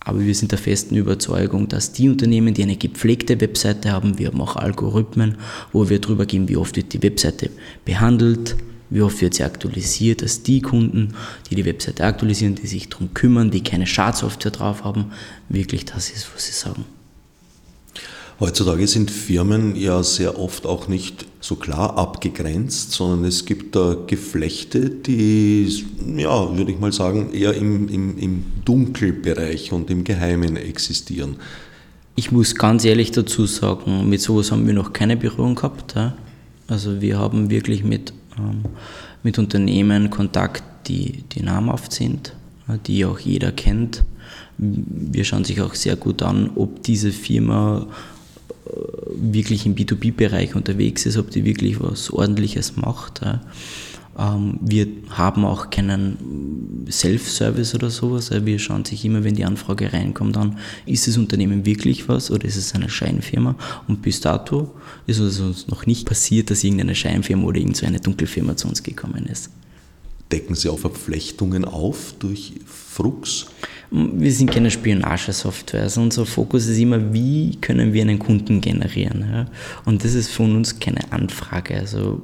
Aber 0.00 0.20
wir 0.20 0.34
sind 0.34 0.50
der 0.50 0.58
festen 0.58 0.96
Überzeugung, 0.96 1.68
dass 1.68 1.92
die 1.92 2.08
Unternehmen, 2.08 2.54
die 2.54 2.62
eine 2.62 2.76
gepflegte 2.76 3.40
Webseite 3.40 3.92
haben, 3.92 4.18
wir 4.18 4.28
haben 4.28 4.40
auch 4.40 4.56
Algorithmen, 4.56 5.36
wo 5.72 5.88
wir 5.88 6.00
drüber 6.00 6.26
gehen, 6.26 6.48
wie 6.48 6.56
oft 6.56 6.74
wird 6.74 6.92
die 6.94 7.02
Webseite 7.02 7.50
behandelt, 7.84 8.56
wie 8.90 9.02
oft 9.02 9.20
wird 9.20 9.34
sie 9.34 9.44
aktualisiert, 9.44 10.22
dass 10.22 10.42
die 10.42 10.60
Kunden, 10.60 11.14
die 11.48 11.54
die 11.54 11.64
Webseite 11.64 12.04
aktualisieren, 12.04 12.56
die 12.56 12.66
sich 12.66 12.88
darum 12.88 13.14
kümmern, 13.14 13.50
die 13.50 13.62
keine 13.62 13.86
Schadsoftware 13.86 14.50
drauf 14.50 14.84
haben, 14.84 15.12
wirklich 15.48 15.84
das 15.84 16.10
ist, 16.10 16.28
was 16.34 16.46
sie 16.46 16.52
sagen. 16.52 16.84
Heutzutage 18.40 18.86
sind 18.86 19.10
Firmen 19.10 19.76
ja 19.76 20.02
sehr 20.02 20.38
oft 20.38 20.64
auch 20.64 20.88
nicht 20.88 21.26
so 21.40 21.56
klar 21.56 21.98
abgegrenzt, 21.98 22.92
sondern 22.92 23.26
es 23.26 23.44
gibt 23.44 23.76
da 23.76 23.94
Geflechte, 24.06 24.88
die, 24.88 25.84
ja, 26.16 26.56
würde 26.56 26.72
ich 26.72 26.80
mal 26.80 26.90
sagen, 26.90 27.34
eher 27.34 27.52
im, 27.52 27.88
im, 27.88 28.16
im 28.16 28.44
Dunkelbereich 28.64 29.72
und 29.72 29.90
im 29.90 30.04
Geheimen 30.04 30.56
existieren. 30.56 31.36
Ich 32.16 32.32
muss 32.32 32.54
ganz 32.54 32.86
ehrlich 32.86 33.10
dazu 33.12 33.44
sagen, 33.44 34.08
mit 34.08 34.22
sowas 34.22 34.50
haben 34.50 34.66
wir 34.66 34.74
noch 34.74 34.94
keine 34.94 35.18
Berührung 35.18 35.54
gehabt. 35.54 35.94
Also 36.66 37.02
wir 37.02 37.18
haben 37.18 37.50
wirklich 37.50 37.84
mit 37.84 38.14
mit 39.22 39.38
Unternehmen 39.38 40.10
Kontakt, 40.10 40.62
die, 40.86 41.24
die 41.32 41.42
namhaft 41.42 41.92
sind, 41.92 42.34
äh, 42.68 42.78
die 42.86 43.04
auch 43.04 43.18
jeder 43.18 43.52
kennt. 43.52 44.04
Wir 44.58 45.24
schauen 45.24 45.44
sich 45.44 45.60
auch 45.60 45.74
sehr 45.74 45.96
gut 45.96 46.22
an, 46.22 46.50
ob 46.54 46.82
diese 46.82 47.12
Firma 47.12 47.86
äh, 48.66 48.70
wirklich 49.14 49.66
im 49.66 49.74
B2B-Bereich 49.74 50.54
unterwegs 50.54 51.06
ist, 51.06 51.16
ob 51.16 51.30
die 51.30 51.44
wirklich 51.44 51.80
was 51.80 52.10
Ordentliches 52.10 52.76
macht. 52.76 53.22
Ähm, 54.18 54.58
wir 54.60 54.86
haben 55.10 55.44
auch 55.44 55.70
keinen 55.70 56.86
Self-Service 56.90 57.74
oder 57.74 57.90
sowas. 57.90 58.30
Wir 58.30 58.58
schauen 58.58 58.84
sich 58.84 59.04
immer, 59.04 59.24
wenn 59.24 59.34
die 59.34 59.44
Anfrage 59.44 59.92
reinkommt, 59.92 60.36
an, 60.36 60.58
ist 60.86 61.06
das 61.06 61.16
Unternehmen 61.16 61.64
wirklich 61.64 62.08
was 62.08 62.30
oder 62.30 62.44
ist 62.44 62.56
es 62.56 62.74
eine 62.74 62.88
Scheinfirma? 62.88 63.54
Und 63.88 64.02
bis 64.02 64.20
dato 64.20 64.74
ist 65.06 65.18
es 65.18 65.40
uns 65.40 65.68
noch 65.68 65.86
nicht 65.86 66.06
passiert, 66.06 66.50
dass 66.50 66.64
irgendeine 66.64 66.94
Scheinfirma 66.94 67.44
oder 67.44 67.58
irgendeine 67.58 68.00
Dunkelfirma 68.00 68.56
zu 68.56 68.68
uns 68.68 68.82
gekommen 68.82 69.26
ist. 69.26 69.50
Decken 70.32 70.54
Sie 70.54 70.68
auch 70.68 70.78
Verflechtungen 70.78 71.64
auf 71.64 72.14
durch 72.18 72.54
Frux? 72.64 73.46
Wir 73.90 74.30
sind 74.32 74.52
keine 74.52 74.70
Spionagesoftware. 74.70 75.82
Also 75.82 76.00
unser 76.00 76.24
Fokus 76.24 76.68
ist 76.68 76.78
immer, 76.78 77.12
wie 77.12 77.56
können 77.60 77.92
wir 77.92 78.02
einen 78.02 78.20
Kunden 78.20 78.60
generieren. 78.60 79.24
Ja? 79.32 79.46
Und 79.84 80.04
das 80.04 80.14
ist 80.14 80.30
von 80.30 80.54
uns 80.54 80.78
keine 80.78 81.12
Anfrage. 81.12 81.76
Also 81.76 82.22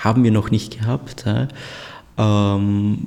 haben 0.00 0.24
wir 0.24 0.30
noch 0.30 0.50
nicht 0.50 0.78
gehabt. 0.80 1.24
Ja? 1.26 1.48
Ähm, 2.18 2.98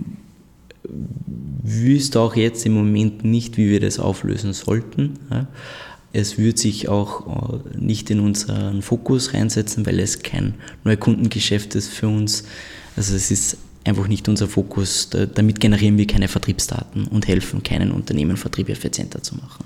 wüsste 1.63 2.19
auch 2.19 2.35
jetzt 2.35 2.65
im 2.65 2.73
Moment 2.73 3.23
nicht, 3.23 3.57
wie 3.57 3.69
wir 3.69 3.79
das 3.79 3.99
auflösen 3.99 4.53
sollten. 4.53 5.19
Ja? 5.29 5.47
Es 6.13 6.37
wird 6.37 6.59
sich 6.59 6.87
auch 6.87 7.53
äh, 7.53 7.77
nicht 7.77 8.09
in 8.11 8.19
unseren 8.19 8.81
Fokus 8.81 9.33
reinsetzen, 9.33 9.85
weil 9.85 9.99
es 9.99 10.19
kein 10.19 10.53
Neukundengeschäft 10.83 11.75
ist 11.75 11.89
für 11.89 12.07
uns. 12.07 12.43
Also 12.95 13.15
es 13.15 13.31
ist 13.31 13.57
einfach 13.83 14.07
nicht 14.07 14.29
unser 14.29 14.47
Fokus. 14.47 15.09
Damit 15.09 15.59
generieren 15.59 15.97
wir 15.97 16.07
keine 16.07 16.27
Vertriebsdaten 16.27 17.07
und 17.07 17.27
helfen 17.27 17.63
keinen 17.63 17.91
Unternehmen, 17.91 18.37
Vertrieb 18.37 18.69
effizienter 18.69 19.21
zu 19.23 19.35
machen. 19.35 19.65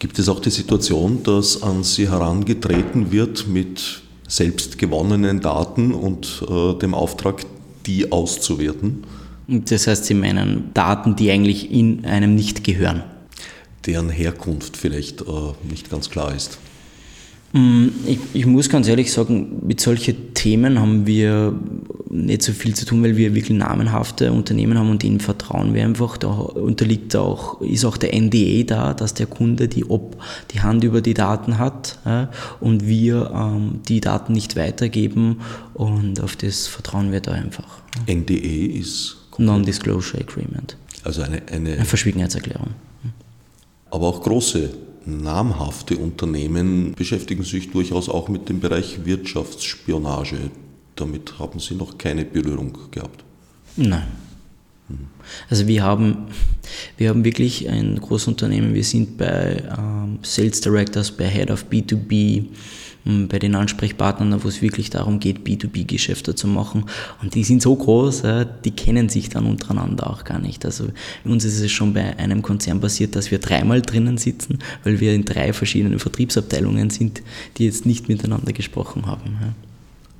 Gibt 0.00 0.18
es 0.18 0.28
auch 0.28 0.40
die 0.40 0.50
Situation, 0.50 1.22
dass 1.22 1.62
an 1.62 1.84
Sie 1.84 2.10
herangetreten 2.10 3.10
wird 3.10 3.46
mit 3.46 4.02
selbst 4.28 4.78
gewonnenen 4.78 5.40
Daten 5.40 5.92
und 5.92 6.44
äh, 6.48 6.74
dem 6.78 6.94
Auftrag, 6.94 7.44
die 7.86 8.12
auszuwerten? 8.12 9.04
Das 9.46 9.86
heißt, 9.86 10.06
Sie 10.06 10.14
meinen 10.14 10.70
Daten, 10.72 11.16
die 11.16 11.30
eigentlich 11.30 11.70
in 11.70 12.04
einem 12.06 12.34
nicht 12.34 12.64
gehören? 12.64 13.02
Deren 13.84 14.08
Herkunft 14.08 14.76
vielleicht 14.76 15.20
äh, 15.22 15.24
nicht 15.68 15.90
ganz 15.90 16.08
klar 16.08 16.34
ist. 16.34 16.58
Mm, 17.54 17.90
ich, 18.04 18.18
ich, 18.32 18.46
muss 18.46 18.68
ganz 18.68 18.88
ehrlich 18.88 19.12
sagen, 19.12 19.60
mit 19.64 19.80
solchen 19.80 20.34
Themen 20.34 20.80
haben 20.80 21.06
wir 21.06 21.56
nicht 22.10 22.42
so 22.42 22.52
viel 22.52 22.74
zu 22.74 22.84
tun, 22.84 23.00
weil 23.04 23.16
wir 23.16 23.32
wirklich 23.32 23.56
namenhafte 23.56 24.32
Unternehmen 24.32 24.76
haben 24.76 24.90
und 24.90 25.04
ihnen 25.04 25.20
vertrauen 25.20 25.72
wir 25.72 25.84
einfach. 25.84 26.16
Da 26.16 26.30
unterliegt 26.30 27.14
auch, 27.14 27.60
ist 27.60 27.84
auch 27.84 27.96
der 27.96 28.12
NDE 28.12 28.64
da, 28.64 28.92
dass 28.92 29.14
der 29.14 29.26
Kunde 29.26 29.68
die, 29.68 29.88
ob, 29.88 30.20
die 30.50 30.62
Hand 30.62 30.82
über 30.82 31.00
die 31.00 31.14
Daten 31.14 31.58
hat 31.58 32.00
ja, 32.04 32.28
und 32.58 32.88
wir 32.88 33.30
ähm, 33.32 33.80
die 33.86 34.00
Daten 34.00 34.32
nicht 34.32 34.56
weitergeben 34.56 35.40
und 35.74 36.20
auf 36.20 36.34
das 36.34 36.66
vertrauen 36.66 37.12
wir 37.12 37.20
da 37.20 37.32
einfach. 37.32 37.82
NDE 38.08 38.66
ist? 38.66 39.16
Non-Disclosure 39.38 40.20
Agreement. 40.22 40.76
Also 41.04 41.22
eine, 41.22 41.40
eine, 41.52 41.74
eine 41.74 41.84
Verschwiegenheitserklärung. 41.84 42.70
Aber 43.92 44.08
auch 44.08 44.22
große 44.22 44.70
namhafte 45.06 45.96
Unternehmen 45.96 46.94
beschäftigen 46.94 47.44
sich 47.44 47.70
durchaus 47.70 48.08
auch 48.08 48.28
mit 48.28 48.48
dem 48.48 48.60
Bereich 48.60 49.04
Wirtschaftsspionage. 49.04 50.50
Damit 50.96 51.38
haben 51.38 51.60
Sie 51.60 51.74
noch 51.74 51.98
keine 51.98 52.24
Berührung 52.24 52.76
gehabt? 52.90 53.24
Nein. 53.76 54.23
Also 55.48 55.66
wir 55.66 55.82
haben, 55.82 56.26
wir 56.96 57.08
haben 57.08 57.24
wirklich 57.24 57.68
ein 57.68 57.98
großes 57.98 58.28
Unternehmen. 58.28 58.74
Wir 58.74 58.84
sind 58.84 59.16
bei 59.16 59.62
ähm, 59.78 60.18
Sales 60.22 60.60
Directors, 60.60 61.10
bei 61.12 61.26
Head 61.26 61.50
of 61.50 61.66
B2B, 61.70 62.44
ähm, 63.06 63.28
bei 63.28 63.38
den 63.38 63.54
Ansprechpartnern, 63.54 64.44
wo 64.44 64.48
es 64.48 64.60
wirklich 64.60 64.90
darum 64.90 65.20
geht, 65.20 65.38
B2B-Geschäfte 65.38 66.34
zu 66.34 66.48
machen. 66.48 66.84
Und 67.22 67.34
die 67.34 67.44
sind 67.44 67.62
so 67.62 67.74
groß, 67.74 68.22
die 68.64 68.70
kennen 68.72 69.08
sich 69.08 69.30
dann 69.30 69.46
untereinander 69.46 70.10
auch 70.10 70.24
gar 70.24 70.38
nicht. 70.38 70.64
Also 70.66 70.88
uns 71.24 71.44
ist 71.44 71.60
es 71.60 71.72
schon 71.72 71.94
bei 71.94 72.18
einem 72.18 72.42
Konzern 72.42 72.80
passiert, 72.80 73.16
dass 73.16 73.30
wir 73.30 73.38
dreimal 73.38 73.80
drinnen 73.80 74.18
sitzen, 74.18 74.58
weil 74.84 75.00
wir 75.00 75.14
in 75.14 75.24
drei 75.24 75.54
verschiedenen 75.54 75.98
Vertriebsabteilungen 75.98 76.90
sind, 76.90 77.22
die 77.56 77.64
jetzt 77.64 77.86
nicht 77.86 78.08
miteinander 78.08 78.52
gesprochen 78.52 79.06
haben. 79.06 79.38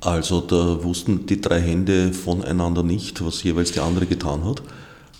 Also 0.01 0.41
da 0.41 0.83
wussten 0.83 1.25
die 1.25 1.41
drei 1.41 1.59
Hände 1.59 2.13
voneinander 2.13 2.83
nicht, 2.83 3.25
was 3.25 3.43
jeweils 3.43 3.71
der 3.71 3.83
andere 3.83 4.05
getan 4.05 4.43
hat? 4.45 4.61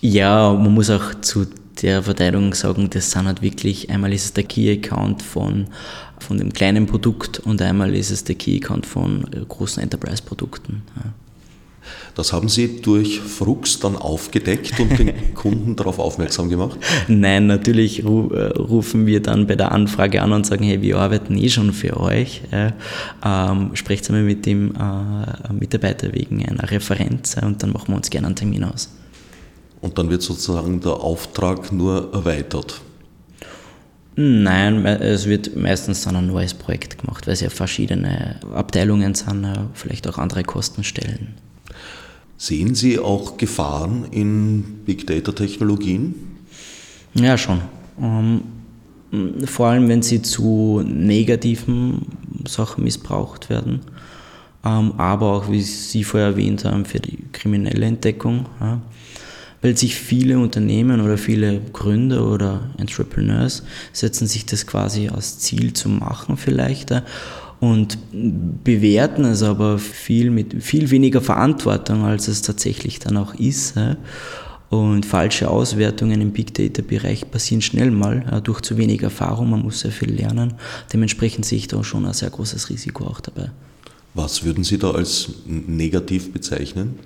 Ja, 0.00 0.52
man 0.52 0.74
muss 0.74 0.90
auch 0.90 1.14
zu 1.20 1.46
der 1.82 2.02
Verteidigung 2.02 2.54
sagen, 2.54 2.88
das 2.90 3.10
sind 3.10 3.26
halt 3.26 3.42
wirklich, 3.42 3.90
einmal 3.90 4.12
ist 4.12 4.24
es 4.24 4.32
der 4.32 4.44
Key-Account 4.44 5.22
von, 5.22 5.66
von 6.18 6.38
dem 6.38 6.52
kleinen 6.52 6.86
Produkt 6.86 7.40
und 7.40 7.60
einmal 7.60 7.94
ist 7.94 8.10
es 8.10 8.24
der 8.24 8.36
Key-Account 8.36 8.86
von 8.86 9.24
äh, 9.32 9.44
großen 9.46 9.82
Enterprise-Produkten. 9.82 10.82
Ja. 10.96 11.12
Das 12.14 12.32
haben 12.32 12.48
Sie 12.48 12.80
durch 12.80 13.20
Frux 13.20 13.80
dann 13.80 13.96
aufgedeckt 13.96 14.78
und 14.80 14.98
den 14.98 15.12
Kunden 15.34 15.76
darauf 15.76 15.98
aufmerksam 15.98 16.48
gemacht? 16.48 16.78
Nein, 17.08 17.46
natürlich 17.46 18.04
äh, 18.04 18.06
rufen 18.06 19.06
wir 19.06 19.22
dann 19.22 19.46
bei 19.46 19.54
der 19.54 19.72
Anfrage 19.72 20.22
an 20.22 20.32
und 20.32 20.46
sagen, 20.46 20.64
hey, 20.64 20.82
wir 20.82 20.98
arbeiten 20.98 21.36
eh 21.36 21.48
schon 21.48 21.72
für 21.72 21.98
euch. 21.98 22.42
Ähm, 22.52 23.70
sprecht 23.74 24.08
einmal 24.08 24.24
mit 24.24 24.46
dem 24.46 24.74
äh, 24.74 25.52
Mitarbeiter 25.52 26.12
wegen 26.12 26.44
einer 26.44 26.70
Referenz 26.70 27.36
und 27.42 27.62
dann 27.62 27.72
machen 27.72 27.88
wir 27.88 27.96
uns 27.96 28.10
gerne 28.10 28.26
einen 28.26 28.36
Termin 28.36 28.64
aus. 28.64 28.90
Und 29.80 29.98
dann 29.98 30.10
wird 30.10 30.22
sozusagen 30.22 30.80
der 30.80 30.94
Auftrag 30.94 31.72
nur 31.72 32.12
erweitert. 32.12 32.80
Nein, 34.18 34.86
es 34.86 35.26
wird 35.26 35.54
meistens 35.56 36.02
dann 36.02 36.16
ein 36.16 36.26
neues 36.26 36.54
Projekt 36.54 36.98
gemacht, 36.98 37.26
weil 37.26 37.34
es 37.34 37.42
ja 37.42 37.50
verschiedene 37.50 38.40
Abteilungen 38.54 39.14
sind, 39.14 39.46
vielleicht 39.74 40.08
auch 40.08 40.16
andere 40.16 40.42
Kostenstellen. 40.42 41.34
Sehen 42.38 42.74
Sie 42.74 42.98
auch 42.98 43.36
Gefahren 43.36 44.06
in 44.10 44.80
Big 44.84 45.06
Data-Technologien? 45.06 46.14
Ja, 47.14 47.38
schon. 47.38 47.62
Ähm, 48.00 48.42
vor 49.46 49.68
allem, 49.68 49.88
wenn 49.88 50.02
sie 50.02 50.20
zu 50.20 50.82
negativen 50.84 52.02
Sachen 52.46 52.84
missbraucht 52.84 53.48
werden, 53.48 53.80
ähm, 54.64 54.92
aber 54.98 55.32
auch, 55.32 55.50
wie 55.50 55.62
Sie 55.62 56.04
vorher 56.04 56.30
erwähnt 56.30 56.64
haben, 56.64 56.84
für 56.84 57.00
die 57.00 57.18
kriminelle 57.32 57.86
Entdeckung. 57.86 58.46
Ja 58.60 58.80
weil 59.62 59.76
sich 59.76 59.96
viele 59.96 60.38
Unternehmen 60.38 61.00
oder 61.00 61.18
viele 61.18 61.60
Gründer 61.72 62.30
oder 62.30 62.70
Entrepreneurs 62.78 63.64
setzen 63.92 64.26
sich 64.26 64.46
das 64.46 64.66
quasi 64.66 65.08
als 65.08 65.38
Ziel 65.38 65.72
zu 65.72 65.88
machen 65.88 66.36
vielleicht 66.36 66.90
äh, 66.90 67.02
und 67.60 67.98
bewerten 68.64 69.24
es 69.24 69.42
aber 69.42 69.78
viel 69.78 70.30
mit 70.30 70.62
viel 70.62 70.90
weniger 70.90 71.20
Verantwortung, 71.20 72.04
als 72.04 72.28
es 72.28 72.42
tatsächlich 72.42 72.98
dann 72.98 73.16
auch 73.16 73.34
ist. 73.34 73.74
Und 74.68 75.06
falsche 75.06 75.48
Auswertungen 75.48 76.20
im 76.20 76.32
Big 76.32 76.52
Data-Bereich 76.52 77.30
passieren 77.30 77.62
schnell 77.62 77.90
mal 77.90 78.40
durch 78.42 78.60
zu 78.60 78.76
wenig 78.76 79.02
Erfahrung. 79.02 79.50
Man 79.50 79.62
muss 79.62 79.80
sehr 79.80 79.92
viel 79.92 80.12
lernen. 80.12 80.54
Dementsprechend 80.92 81.44
sehe 81.44 81.58
ich 81.58 81.68
da 81.68 81.82
schon 81.84 82.04
ein 82.04 82.12
sehr 82.12 82.30
großes 82.30 82.68
Risiko 82.68 83.04
auch 83.04 83.20
dabei. 83.20 83.50
Was 84.14 84.44
würden 84.44 84.64
Sie 84.64 84.78
da 84.78 84.90
als 84.90 85.30
negativ 85.46 86.32
bezeichnen? 86.32 86.98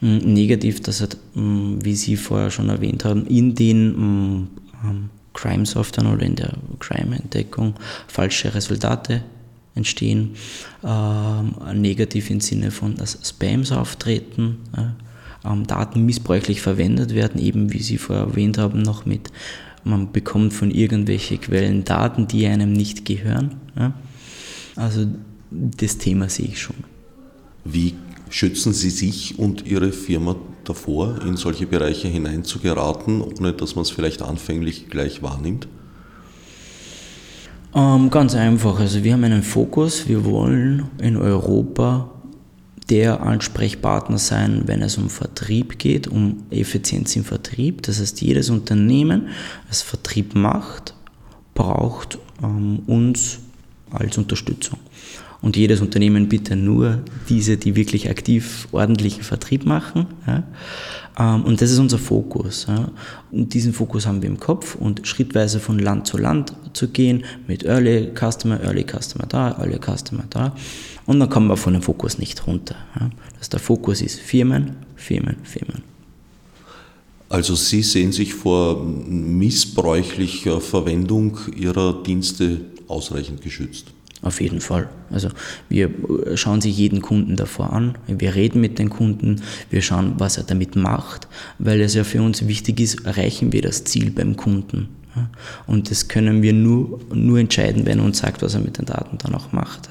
negativ, 0.00 0.80
dass 0.80 1.00
halt, 1.00 1.16
wie 1.34 1.94
Sie 1.94 2.16
vorher 2.16 2.50
schon 2.50 2.68
erwähnt 2.68 3.04
haben, 3.04 3.26
in 3.26 3.54
den 3.54 4.48
Crime-Software 5.34 6.12
oder 6.12 6.22
in 6.22 6.36
der 6.36 6.54
Crime-Entdeckung 6.78 7.74
falsche 8.06 8.54
Resultate 8.54 9.22
entstehen, 9.78 10.32
ähm, 10.84 11.54
negativ 11.80 12.30
im 12.30 12.40
Sinne 12.40 12.70
von, 12.70 12.96
dass 12.96 13.18
Spams 13.24 13.72
auftreten, 13.72 14.58
ähm, 15.44 15.66
Daten 15.66 16.04
missbräuchlich 16.04 16.60
verwendet 16.60 17.14
werden, 17.14 17.40
eben 17.40 17.72
wie 17.72 17.82
Sie 17.82 17.96
vorher 17.96 18.26
erwähnt 18.26 18.58
haben, 18.58 18.82
noch 18.82 19.06
mit, 19.06 19.30
man 19.84 20.12
bekommt 20.12 20.52
von 20.52 20.70
irgendwelchen 20.70 21.40
Quellen 21.40 21.84
Daten, 21.84 22.28
die 22.28 22.46
einem 22.46 22.72
nicht 22.72 23.06
gehören. 23.06 23.56
Also 24.76 25.06
das 25.50 25.96
Thema 25.96 26.28
sehe 26.28 26.48
ich 26.48 26.60
schon. 26.60 26.76
Wie 27.64 27.94
Schützen 28.30 28.74
Sie 28.74 28.90
sich 28.90 29.38
und 29.38 29.66
Ihre 29.66 29.90
Firma 29.90 30.36
davor, 30.64 31.22
in 31.22 31.36
solche 31.36 31.66
Bereiche 31.66 32.08
hineinzugeraten, 32.08 33.22
ohne 33.22 33.54
dass 33.54 33.74
man 33.74 33.82
es 33.82 33.90
vielleicht 33.90 34.20
anfänglich 34.20 34.90
gleich 34.90 35.22
wahrnimmt? 35.22 35.66
Ähm, 37.78 38.10
ganz 38.10 38.34
einfach. 38.34 38.80
Also 38.80 39.04
wir 39.04 39.12
haben 39.12 39.22
einen 39.22 39.44
Fokus. 39.44 40.08
Wir 40.08 40.24
wollen 40.24 40.90
in 41.00 41.16
Europa 41.16 42.10
der 42.90 43.22
Ansprechpartner 43.22 44.18
sein, 44.18 44.62
wenn 44.66 44.82
es 44.82 44.98
um 44.98 45.08
Vertrieb 45.08 45.78
geht, 45.78 46.08
um 46.08 46.42
Effizienz 46.50 47.14
im 47.14 47.22
Vertrieb. 47.22 47.82
Das 47.82 48.00
heißt, 48.00 48.20
jedes 48.20 48.50
Unternehmen, 48.50 49.28
das 49.68 49.82
Vertrieb 49.82 50.34
macht, 50.34 50.94
braucht 51.54 52.18
ähm, 52.42 52.80
uns 52.86 53.38
als 53.92 54.18
Unterstützung 54.18 54.80
und 55.40 55.56
jedes 55.56 55.80
Unternehmen 55.80 56.28
bitte 56.28 56.56
nur 56.56 56.98
diese, 57.28 57.56
die 57.56 57.76
wirklich 57.76 58.10
aktiv 58.10 58.66
ordentlichen 58.72 59.22
Vertrieb 59.22 59.64
machen. 59.64 60.06
Ja. 60.26 60.42
Ähm, 61.18 61.44
und 61.44 61.60
das 61.60 61.70
ist 61.70 61.78
unser 61.78 61.98
Fokus. 61.98 62.66
Ja. 62.68 62.90
Und 63.30 63.54
diesen 63.54 63.72
Fokus 63.72 64.06
haben 64.06 64.20
wir 64.20 64.28
im 64.28 64.40
Kopf 64.40 64.74
und 64.74 65.06
schrittweise 65.06 65.60
von 65.60 65.78
Land 65.78 66.06
zu 66.08 66.18
Land 66.18 66.54
zu 66.72 66.88
gehen 66.88 67.24
mit 67.46 67.64
Early 67.64 68.10
Customer, 68.14 68.60
Early 68.60 68.84
Customer 68.84 69.26
da, 69.26 69.56
Early 69.58 69.78
Customer 69.78 70.24
da. 70.28 70.56
Und 71.06 71.20
dann 71.20 71.30
kommen 71.30 71.46
wir 71.46 71.56
von 71.56 71.72
dem 71.72 71.82
Fokus 71.82 72.18
nicht 72.18 72.46
runter. 72.46 72.74
Ja. 72.98 73.10
Das 73.38 73.48
der 73.48 73.60
Fokus 73.60 74.02
ist 74.02 74.18
Firmen, 74.18 74.76
Firmen, 74.96 75.36
Firmen. 75.44 75.82
Also 77.28 77.54
Sie 77.54 77.82
sehen 77.82 78.10
sich 78.10 78.34
vor 78.34 78.82
missbräuchlicher 78.82 80.60
Verwendung 80.60 81.38
Ihrer 81.54 82.02
Dienste 82.02 82.62
ausreichend 82.88 83.42
geschützt? 83.42 83.92
Auf 84.20 84.40
jeden 84.40 84.60
Fall. 84.60 84.88
Also 85.10 85.28
wir 85.68 85.90
schauen 86.34 86.60
sich 86.60 86.76
jeden 86.76 87.02
Kunden 87.02 87.36
davor 87.36 87.72
an, 87.72 87.96
wir 88.08 88.34
reden 88.34 88.60
mit 88.60 88.78
den 88.78 88.90
Kunden, 88.90 89.42
wir 89.70 89.80
schauen, 89.80 90.14
was 90.18 90.38
er 90.38 90.44
damit 90.44 90.74
macht, 90.74 91.28
weil 91.58 91.80
es 91.80 91.94
ja 91.94 92.02
für 92.02 92.20
uns 92.20 92.48
wichtig 92.48 92.80
ist, 92.80 93.06
erreichen 93.06 93.52
wir 93.52 93.62
das 93.62 93.84
Ziel 93.84 94.10
beim 94.10 94.36
Kunden. 94.36 94.88
Und 95.66 95.90
das 95.90 96.08
können 96.08 96.42
wir 96.42 96.52
nur, 96.52 97.00
nur 97.12 97.38
entscheiden, 97.38 97.86
wenn 97.86 97.98
er 97.98 98.04
uns 98.04 98.18
sagt, 98.18 98.42
was 98.42 98.54
er 98.54 98.60
mit 98.60 98.78
den 98.78 98.84
Daten 98.86 99.18
dann 99.18 99.34
auch 99.34 99.52
macht. 99.52 99.88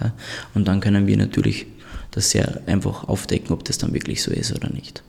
Und 0.53 0.67
dann 0.67 0.80
können 0.80 1.07
wir 1.07 1.17
natürlich 1.17 1.65
das 2.11 2.30
sehr 2.30 2.61
einfach 2.65 3.07
aufdecken, 3.07 3.51
ob 3.51 3.63
das 3.65 3.78
dann 3.78 3.93
wirklich 3.93 4.23
so 4.23 4.32
ist 4.32 4.53
oder 4.53 4.69
nicht. 4.69 5.03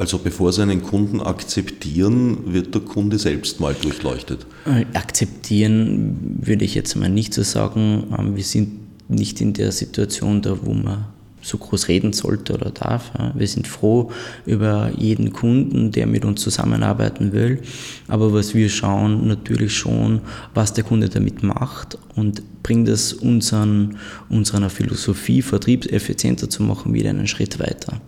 Also 0.00 0.16
bevor 0.16 0.50
Sie 0.50 0.62
einen 0.62 0.80
Kunden 0.80 1.20
akzeptieren, 1.20 2.54
wird 2.54 2.74
der 2.74 2.80
Kunde 2.80 3.18
selbst 3.18 3.60
mal 3.60 3.74
durchleuchtet? 3.74 4.46
Äh, 4.64 4.86
akzeptieren 4.96 6.38
würde 6.40 6.64
ich 6.64 6.74
jetzt 6.74 6.96
mal 6.96 7.10
nicht 7.10 7.34
so 7.34 7.42
sagen. 7.42 8.04
Ähm, 8.18 8.34
wir 8.34 8.42
sind 8.42 8.78
nicht 9.10 9.42
in 9.42 9.52
der 9.52 9.72
Situation 9.72 10.40
da, 10.40 10.56
wo 10.62 10.72
man 10.72 11.04
so 11.42 11.58
groß 11.58 11.88
reden 11.88 12.14
sollte 12.14 12.54
oder 12.54 12.70
darf. 12.70 13.12
Wir 13.34 13.46
sind 13.46 13.66
froh 13.66 14.10
über 14.46 14.90
jeden 14.96 15.34
Kunden, 15.34 15.90
der 15.90 16.06
mit 16.06 16.24
uns 16.24 16.40
zusammenarbeiten 16.40 17.32
will. 17.32 17.60
Aber 18.08 18.32
was 18.32 18.54
wir 18.54 18.70
schauen, 18.70 19.28
natürlich 19.28 19.74
schon, 19.74 20.22
was 20.54 20.72
der 20.72 20.84
Kunde 20.84 21.10
damit 21.10 21.42
macht 21.42 21.98
und 22.16 22.42
bringt 22.62 22.88
es 22.88 23.12
unseren, 23.12 23.98
unserer 24.30 24.70
Philosophie, 24.70 25.42
Vertrieb 25.42 25.92
effizienter 25.92 26.48
zu 26.48 26.62
machen, 26.62 26.94
wieder 26.94 27.10
einen 27.10 27.26
Schritt 27.26 27.58
weiter. 27.58 28.00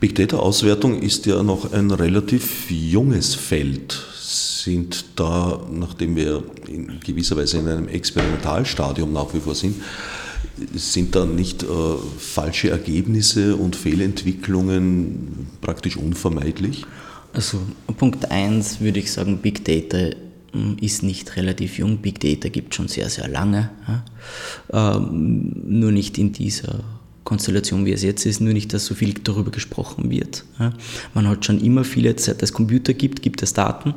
Big 0.00 0.14
Data 0.14 0.36
Auswertung 0.36 1.00
ist 1.00 1.26
ja 1.26 1.42
noch 1.42 1.72
ein 1.72 1.90
relativ 1.90 2.70
junges 2.70 3.34
Feld. 3.34 3.96
Sind 4.20 5.04
da, 5.16 5.60
nachdem 5.70 6.16
wir 6.16 6.42
in 6.66 7.00
gewisser 7.00 7.36
Weise 7.36 7.58
in 7.58 7.68
einem 7.68 7.88
Experimentalstadium 7.88 9.12
nach 9.12 9.32
wie 9.34 9.40
vor 9.40 9.54
sind, 9.54 9.76
sind 10.74 11.14
da 11.14 11.24
nicht 11.26 11.62
äh, 11.62 11.66
falsche 12.18 12.70
Ergebnisse 12.70 13.56
und 13.56 13.76
Fehlentwicklungen 13.76 15.48
praktisch 15.60 15.96
unvermeidlich? 15.96 16.86
Also 17.32 17.60
Punkt 17.98 18.30
1 18.30 18.80
würde 18.80 19.00
ich 19.00 19.10
sagen, 19.10 19.38
Big 19.38 19.64
Data 19.64 20.16
hm, 20.52 20.76
ist 20.80 21.02
nicht 21.02 21.36
relativ 21.36 21.78
jung. 21.78 21.98
Big 21.98 22.20
Data 22.20 22.48
gibt 22.48 22.72
es 22.72 22.76
schon 22.76 22.88
sehr, 22.88 23.10
sehr 23.10 23.28
lange. 23.28 23.70
Ja? 23.88 24.96
Ähm, 24.96 25.52
nur 25.66 25.90
nicht 25.90 26.16
in 26.16 26.32
dieser 26.32 26.84
Konstellation, 27.24 27.86
wie 27.86 27.92
es 27.92 28.02
jetzt 28.02 28.26
ist, 28.26 28.40
nur 28.40 28.52
nicht, 28.52 28.72
dass 28.72 28.86
so 28.86 28.94
viel 28.94 29.14
darüber 29.14 29.50
gesprochen 29.50 30.10
wird. 30.10 30.44
Man 31.14 31.26
hat 31.26 31.44
schon 31.44 31.60
immer 31.60 31.82
viele, 31.84 32.18
seit 32.18 32.42
es 32.42 32.52
Computer 32.52 32.92
gibt, 32.92 33.22
gibt 33.22 33.42
es 33.42 33.54
Daten 33.54 33.94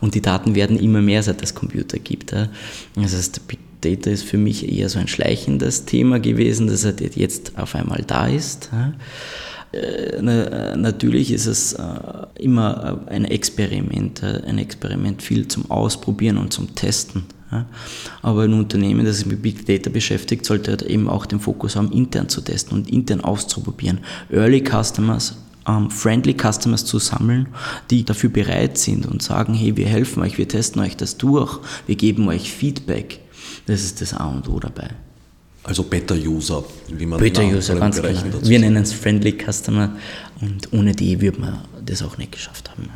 und 0.00 0.14
die 0.14 0.22
Daten 0.22 0.54
werden 0.54 0.78
immer 0.78 1.02
mehr, 1.02 1.22
seit 1.22 1.42
es 1.42 1.54
Computer 1.54 1.98
gibt. 1.98 2.32
Das 2.32 2.48
heißt, 2.96 3.48
Big 3.48 3.58
Data 3.84 4.10
ist 4.10 4.24
für 4.24 4.38
mich 4.38 4.72
eher 4.72 4.88
so 4.88 4.98
ein 4.98 5.08
schleichendes 5.08 5.84
Thema 5.84 6.18
gewesen, 6.18 6.68
dass 6.68 6.84
er 6.84 6.94
jetzt 7.14 7.58
auf 7.58 7.74
einmal 7.74 8.02
da 8.06 8.26
ist. 8.26 8.70
Äh, 9.72 10.18
na, 10.22 10.76
natürlich 10.76 11.32
ist 11.32 11.46
es 11.46 11.72
äh, 11.74 11.84
immer 12.36 13.00
ein 13.06 13.24
Experiment, 13.24 14.22
äh, 14.22 14.42
ein 14.46 14.58
Experiment 14.58 15.22
viel 15.22 15.48
zum 15.48 15.70
Ausprobieren 15.70 16.38
und 16.38 16.52
zum 16.52 16.74
Testen. 16.74 17.24
Aber 18.22 18.42
ein 18.42 18.52
Unternehmen, 18.52 19.04
das 19.04 19.18
sich 19.18 19.26
mit 19.26 19.42
Big 19.42 19.66
Data 19.66 19.90
beschäftigt, 19.90 20.44
sollte 20.44 20.70
halt 20.70 20.82
eben 20.82 21.08
auch 21.08 21.26
den 21.26 21.40
Fokus 21.40 21.76
haben, 21.76 21.90
intern 21.92 22.28
zu 22.28 22.40
testen 22.40 22.76
und 22.76 22.90
intern 22.90 23.20
auszuprobieren. 23.20 24.00
Early 24.30 24.62
Customers 24.62 25.36
ähm, 25.66 25.90
friendly 25.90 26.34
Customers 26.34 26.84
zu 26.84 26.98
sammeln, 26.98 27.48
die 27.90 28.04
dafür 28.04 28.30
bereit 28.30 28.78
sind 28.78 29.06
und 29.06 29.22
sagen, 29.22 29.54
hey, 29.54 29.76
wir 29.76 29.86
helfen 29.86 30.22
euch, 30.22 30.38
wir 30.38 30.48
testen 30.48 30.82
euch 30.82 30.96
das 30.96 31.16
durch, 31.16 31.58
wir 31.86 31.96
geben 31.96 32.28
euch 32.28 32.52
Feedback. 32.52 33.20
Das 33.66 33.82
ist 33.82 34.00
das 34.00 34.14
A 34.14 34.26
und 34.26 34.48
O 34.48 34.58
dabei. 34.60 34.88
Also 35.62 35.82
Beta-User, 35.82 36.62
wie 36.88 37.06
man 37.06 37.18
Beta-User, 37.18 37.76
ganz 37.76 38.00
genau. 38.00 38.12
Wir 38.42 38.58
nennen 38.58 38.82
es 38.82 38.92
Friendly 38.92 39.38
Customer 39.38 39.96
und 40.40 40.70
ohne 40.74 40.94
die 40.94 41.18
würde 41.20 41.40
man 41.40 41.58
das 41.84 42.02
auch 42.02 42.18
nicht 42.18 42.32
geschafft 42.32 42.70
haben. 42.70 42.90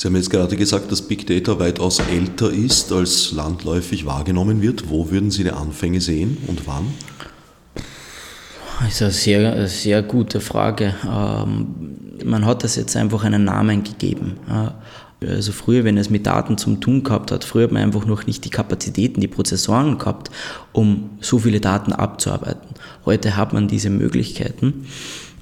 Sie 0.00 0.08
haben 0.08 0.16
jetzt 0.16 0.30
gerade 0.30 0.56
gesagt, 0.56 0.90
dass 0.90 1.02
Big 1.02 1.26
Data 1.26 1.58
weitaus 1.58 1.98
älter 1.98 2.50
ist, 2.50 2.90
als 2.90 3.32
landläufig 3.32 4.06
wahrgenommen 4.06 4.62
wird. 4.62 4.88
Wo 4.88 5.10
würden 5.10 5.30
Sie 5.30 5.44
die 5.44 5.50
Anfänge 5.50 6.00
sehen 6.00 6.38
und 6.46 6.66
wann? 6.66 6.86
Das 8.80 8.94
ist 8.94 9.02
eine 9.02 9.10
sehr, 9.10 9.68
sehr 9.68 10.02
gute 10.02 10.40
Frage. 10.40 10.94
Ähm, 11.06 11.66
man 12.24 12.46
hat 12.46 12.64
das 12.64 12.76
jetzt 12.76 12.96
einfach 12.96 13.24
einen 13.24 13.44
Namen 13.44 13.84
gegeben. 13.84 14.38
Also 15.20 15.52
früher, 15.52 15.84
wenn 15.84 15.98
es 15.98 16.08
mit 16.08 16.26
Daten 16.26 16.56
zum 16.56 16.80
tun 16.80 17.02
gehabt 17.02 17.30
hat, 17.30 17.44
früher 17.44 17.64
hat 17.64 17.72
man 17.72 17.82
einfach 17.82 18.06
noch 18.06 18.26
nicht 18.26 18.46
die 18.46 18.50
Kapazitäten, 18.50 19.20
die 19.20 19.28
Prozessoren 19.28 19.98
gehabt, 19.98 20.30
um 20.72 21.10
so 21.20 21.40
viele 21.40 21.60
Daten 21.60 21.92
abzuarbeiten. 21.92 22.70
Heute 23.04 23.36
hat 23.36 23.52
man 23.52 23.68
diese 23.68 23.90
Möglichkeiten. 23.90 24.86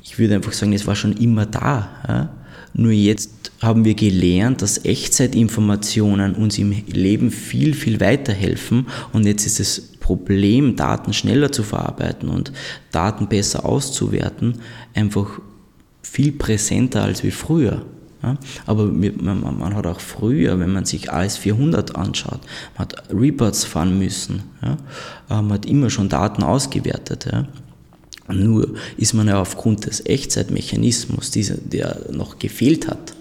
Ich 0.03 0.19
würde 0.19 0.35
einfach 0.35 0.53
sagen, 0.53 0.73
es 0.73 0.89
war 0.89 0.97
schon 0.97 1.13
immer 1.13 1.47
da. 1.47 2.33
Nur 2.75 2.93
jetzt 2.93 3.51
haben 3.61 3.85
wir 3.85 3.95
gelernt, 3.95 4.63
dass 4.63 4.85
Echtzeitinformationen 4.85 6.35
uns 6.35 6.59
im 6.59 6.71
Leben 6.87 7.31
viel, 7.31 7.75
viel 7.75 8.01
weiterhelfen. 8.01 8.87
Und 9.13 9.27
jetzt 9.27 9.47
ist 9.47 9.59
das 9.59 9.81
Problem, 10.01 10.77
Daten 10.77 11.13
schneller 11.13 11.53
zu 11.53 11.63
verarbeiten 11.63 12.29
und 12.29 12.53
Daten 12.93 13.29
besser 13.29 13.67
auszuwerten, 13.67 14.61
einfach 14.95 15.41
viel 16.03 16.33
präsenter 16.33 17.03
als 17.03 17.23
wie 17.25 17.31
früher. 17.31 17.83
Ja, 18.23 18.37
aber 18.67 18.87
man, 18.87 19.77
hat 19.77 19.87
auch 19.87 20.01
früher, 20.01 20.59
wenn 20.59 20.73
man 20.73 20.85
sich 20.85 21.13
AS400 21.13 21.93
anschaut, 21.93 22.41
man 22.77 22.89
hat 22.89 23.05
Reports 23.13 23.65
fahren 23.65 23.97
müssen, 23.97 24.43
ja, 24.61 24.77
man 25.29 25.53
hat 25.53 25.67
immer 25.67 25.89
schon 25.89 26.09
Daten 26.09 26.43
ausgewertet. 26.43 27.29
Ja. 27.31 27.47
Nur 28.29 28.75
ist 28.97 29.15
man 29.15 29.29
ja 29.29 29.41
aufgrund 29.41 29.87
des 29.87 30.05
Echtzeitmechanismus, 30.05 31.31
dieser, 31.31 31.57
der 31.57 32.07
noch 32.13 32.39
gefehlt 32.39 32.89
hat, 32.89 33.15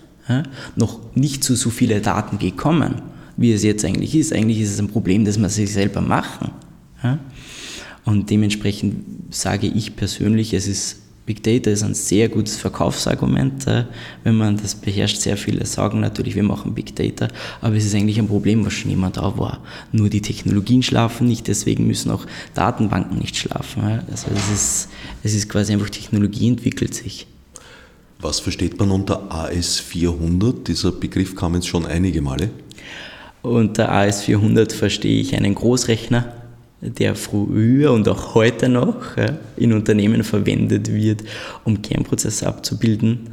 noch 0.76 1.00
nicht 1.16 1.44
zu 1.44 1.56
so 1.56 1.70
viele 1.70 2.02
Daten 2.02 2.40
gekommen, 2.40 2.96
wie 3.38 3.54
es 3.54 3.64
jetzt 3.64 3.86
eigentlich 3.86 4.16
ist. 4.16 4.34
Eigentlich 4.34 4.60
ist 4.60 4.74
es 4.74 4.80
ein 4.80 4.90
Problem, 4.90 5.24
das 5.24 5.38
man 5.38 5.50
sich 5.50 5.72
selber 5.72 6.02
machen. 6.02 6.52
Und 8.04 8.30
dementsprechend 8.30 9.34
sage 9.34 9.68
ich 9.68 9.96
persönlich, 9.96 10.54
es 10.54 10.68
ist 10.68 10.98
Big 11.28 11.44
Data 11.44 11.70
ist 11.70 11.84
ein 11.84 11.94
sehr 11.94 12.30
gutes 12.30 12.56
Verkaufsargument, 12.56 13.68
äh, 13.68 13.84
wenn 14.24 14.38
man 14.38 14.56
das 14.56 14.74
beherrscht. 14.74 15.18
Sehr 15.18 15.36
viele 15.36 15.66
sagen 15.66 16.00
natürlich, 16.00 16.36
wir 16.36 16.44
machen 16.44 16.74
Big 16.74 16.96
Data, 16.96 17.28
aber 17.60 17.76
es 17.76 17.84
ist 17.84 17.94
eigentlich 17.94 18.18
ein 18.18 18.30
Problem, 18.30 18.66
was 18.66 18.72
schon 18.72 18.92
immer 18.92 19.10
da 19.10 19.38
war. 19.38 19.60
Nur 19.92 20.10
die 20.10 20.22
Technologien 20.22 20.82
schlafen 20.84 21.28
nicht, 21.28 21.50
deswegen 21.50 21.86
müssen 21.86 22.12
auch 22.12 22.26
Datenbanken 22.54 23.20
nicht 23.20 23.36
schlafen. 23.36 23.84
Also 24.10 24.28
es 24.34 24.50
ist, 24.54 24.90
es 25.22 25.34
ist 25.34 25.50
quasi 25.50 25.74
einfach, 25.74 25.90
Technologie 25.90 26.48
entwickelt 26.48 26.94
sich. 26.94 27.28
Was 28.22 28.40
versteht 28.40 28.80
man 28.80 28.90
unter 28.90 29.30
AS400? 29.30 30.64
Dieser 30.64 30.94
Begriff 30.94 31.36
kam 31.36 31.56
jetzt 31.56 31.68
schon 31.68 31.86
einige 31.86 32.22
Male. 32.22 32.52
Unter 33.42 33.92
AS400 33.92 34.74
verstehe 34.74 35.20
ich 35.20 35.36
einen 35.36 35.56
Großrechner, 35.56 36.34
der 36.82 37.16
früher 37.16 37.92
und 37.92 38.08
auch 38.08 38.36
heute 38.36 38.70
noch 38.70 39.16
in 39.56 39.74
Unternehmen 39.74 40.24
verwendet 40.24 40.94
wird, 40.94 41.24
um 41.64 41.82
Kernprozesse 41.82 42.46
abzubilden 42.46 43.30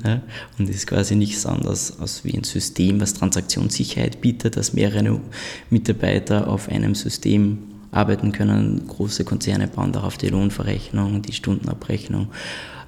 und 0.59 0.71
ist 0.71 0.87
quasi 0.87 1.15
nichts 1.15 1.45
anderes 1.45 2.01
als 2.01 2.25
wie 2.25 2.35
ein 2.35 2.45
System, 2.45 3.01
was 3.01 3.13
Transaktionssicherheit 3.13 4.23
bietet, 4.23 4.57
dass 4.57 4.73
mehrere 4.73 5.21
Mitarbeiter 5.69 6.49
auf 6.49 6.71
einem 6.71 6.95
System 6.95 7.59
arbeiten 7.91 8.33
können. 8.33 8.87
Große 8.89 9.25
Konzerne 9.25 9.69
bauen 9.69 9.93
darauf 9.93 10.17
die 10.17 10.29
Lohnverrechnung, 10.29 11.21
die 11.21 11.33
Stundenabrechnung, 11.33 12.29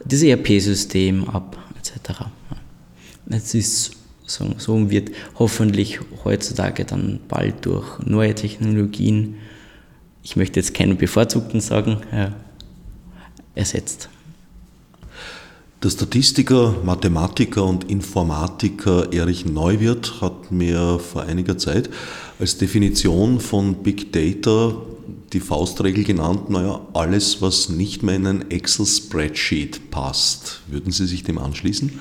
das 0.04 0.22
ERP-System 0.22 1.28
ab 1.28 1.58
etc. 1.78 2.20
Es 3.28 3.54
ist 3.54 3.92
so, 4.24 4.54
so 4.56 4.90
wird 4.90 5.10
hoffentlich 5.38 6.00
heutzutage 6.24 6.84
dann 6.84 7.20
bald 7.28 7.66
durch 7.66 7.98
neue 8.04 8.34
Technologien 8.34 9.36
ich 10.26 10.34
möchte 10.34 10.58
jetzt 10.58 10.74
keinen 10.74 10.96
bevorzugten 10.96 11.60
sagen, 11.60 11.98
äh, 12.10 12.30
ersetzt. 13.54 14.08
Der 15.80 15.90
Statistiker, 15.90 16.74
Mathematiker 16.84 17.62
und 17.62 17.88
Informatiker 17.88 19.12
Erich 19.12 19.46
Neuwirth 19.46 20.20
hat 20.20 20.50
mir 20.50 20.98
vor 20.98 21.22
einiger 21.22 21.58
Zeit 21.58 21.90
als 22.40 22.58
Definition 22.58 23.38
von 23.38 23.84
Big 23.84 24.12
Data 24.12 24.74
die 25.32 25.38
Faustregel 25.38 26.02
genannt, 26.02 26.50
naja, 26.50 26.80
alles, 26.92 27.40
was 27.40 27.68
nicht 27.68 28.02
mehr 28.02 28.16
in 28.16 28.26
ein 28.26 28.50
Excel-Spreadsheet 28.50 29.92
passt. 29.92 30.62
Würden 30.66 30.90
Sie 30.90 31.06
sich 31.06 31.22
dem 31.22 31.38
anschließen? 31.38 32.00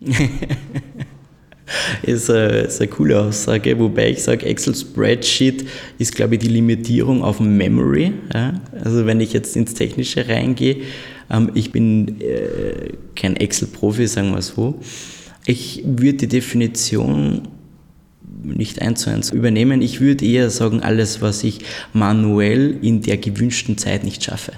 ist 2.02 2.30
eine, 2.30 2.60
ist 2.60 2.80
eine 2.80 2.88
coole 2.88 3.20
Aussage, 3.20 3.78
wobei 3.78 4.10
ich 4.10 4.22
sage, 4.22 4.46
Excel 4.46 4.74
Spreadsheet 4.74 5.66
ist, 5.98 6.14
glaube 6.14 6.34
ich, 6.34 6.40
die 6.40 6.48
Limitierung 6.48 7.22
auf 7.22 7.40
Memory. 7.40 8.12
Ja? 8.34 8.54
Also 8.84 9.06
wenn 9.06 9.20
ich 9.20 9.32
jetzt 9.32 9.56
ins 9.56 9.74
Technische 9.74 10.28
reingehe, 10.28 10.78
ähm, 11.30 11.50
ich 11.54 11.72
bin 11.72 12.20
äh, 12.20 12.92
kein 13.14 13.36
Excel-Profi, 13.36 14.06
sagen 14.06 14.32
wir 14.32 14.42
so. 14.42 14.80
Ich 15.46 15.82
würde 15.84 16.18
die 16.18 16.28
Definition 16.28 17.48
nicht 18.42 18.80
eins 18.80 19.02
zu 19.02 19.10
eins 19.10 19.30
übernehmen. 19.30 19.82
Ich 19.82 20.00
würde 20.00 20.24
eher 20.24 20.50
sagen, 20.50 20.80
alles, 20.80 21.22
was 21.22 21.44
ich 21.44 21.60
manuell 21.92 22.76
in 22.82 23.02
der 23.02 23.16
gewünschten 23.16 23.78
Zeit 23.78 24.04
nicht 24.04 24.22
schaffe. 24.22 24.52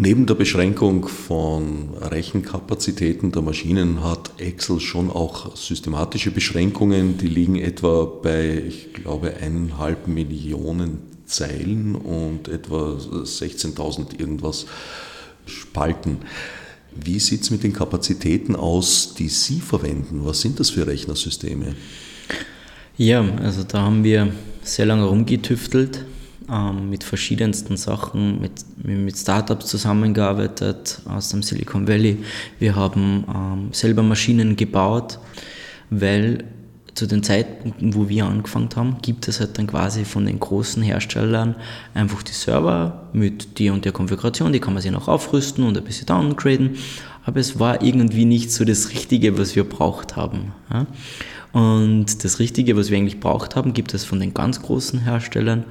Neben 0.00 0.26
der 0.26 0.36
Beschränkung 0.36 1.08
von 1.08 1.88
Rechenkapazitäten 2.00 3.32
der 3.32 3.42
Maschinen 3.42 4.04
hat 4.04 4.30
Excel 4.38 4.78
schon 4.78 5.10
auch 5.10 5.56
systematische 5.56 6.30
Beschränkungen. 6.30 7.18
Die 7.18 7.26
liegen 7.26 7.56
etwa 7.56 8.04
bei, 8.04 8.62
ich 8.64 8.92
glaube, 8.92 9.34
eineinhalb 9.38 10.06
Millionen 10.06 11.00
Zeilen 11.26 11.96
und 11.96 12.46
etwa 12.46 12.92
16.000 12.92 14.20
irgendwas 14.20 14.66
Spalten. 15.46 16.18
Wie 16.94 17.18
sieht 17.18 17.42
es 17.42 17.50
mit 17.50 17.64
den 17.64 17.72
Kapazitäten 17.72 18.54
aus, 18.54 19.14
die 19.18 19.28
Sie 19.28 19.58
verwenden? 19.58 20.20
Was 20.24 20.42
sind 20.42 20.60
das 20.60 20.70
für 20.70 20.86
Rechnersysteme? 20.86 21.74
Ja, 22.96 23.24
also 23.42 23.64
da 23.64 23.82
haben 23.82 24.04
wir 24.04 24.32
sehr 24.62 24.86
lange 24.86 25.06
rumgetüftelt 25.06 26.04
ähm, 26.50 26.90
mit 26.90 27.04
verschiedensten 27.04 27.76
Sachen, 27.76 28.40
mit, 28.40 28.52
mit 28.82 29.16
Startups 29.16 29.66
zusammengearbeitet 29.66 31.00
aus 31.08 31.30
dem 31.30 31.42
Silicon 31.42 31.86
Valley. 31.86 32.18
Wir 32.58 32.74
haben 32.74 33.24
ähm, 33.32 33.68
selber 33.72 34.02
Maschinen 34.02 34.56
gebaut, 34.56 35.18
weil 35.90 36.44
zu 36.94 37.06
den 37.06 37.22
Zeitpunkten, 37.22 37.94
wo 37.94 38.08
wir 38.08 38.26
angefangen 38.26 38.70
haben, 38.74 38.96
gibt 39.02 39.28
es 39.28 39.38
halt 39.38 39.56
dann 39.56 39.68
quasi 39.68 40.04
von 40.04 40.26
den 40.26 40.40
großen 40.40 40.82
Herstellern 40.82 41.54
einfach 41.94 42.24
die 42.24 42.32
Server 42.32 43.08
mit 43.12 43.60
der 43.60 43.72
und 43.72 43.84
der 43.84 43.92
Konfiguration, 43.92 44.52
die 44.52 44.58
kann 44.58 44.74
man 44.74 44.82
sich 44.82 44.90
noch 44.90 45.06
aufrüsten 45.06 45.64
und 45.64 45.78
ein 45.78 45.84
bisschen 45.84 46.06
downgraden, 46.06 46.76
aber 47.24 47.38
es 47.38 47.60
war 47.60 47.82
irgendwie 47.82 48.24
nicht 48.24 48.50
so 48.50 48.64
das 48.64 48.90
Richtige, 48.90 49.38
was 49.38 49.54
wir 49.54 49.62
braucht 49.62 50.16
haben. 50.16 50.52
Und 51.52 52.24
das 52.24 52.40
Richtige, 52.40 52.76
was 52.76 52.90
wir 52.90 52.98
eigentlich 52.98 53.20
braucht 53.20 53.54
haben, 53.54 53.74
gibt 53.74 53.94
es 53.94 54.04
von 54.04 54.18
den 54.18 54.34
ganz 54.34 54.60
großen 54.60 54.98
Herstellern 55.00 55.64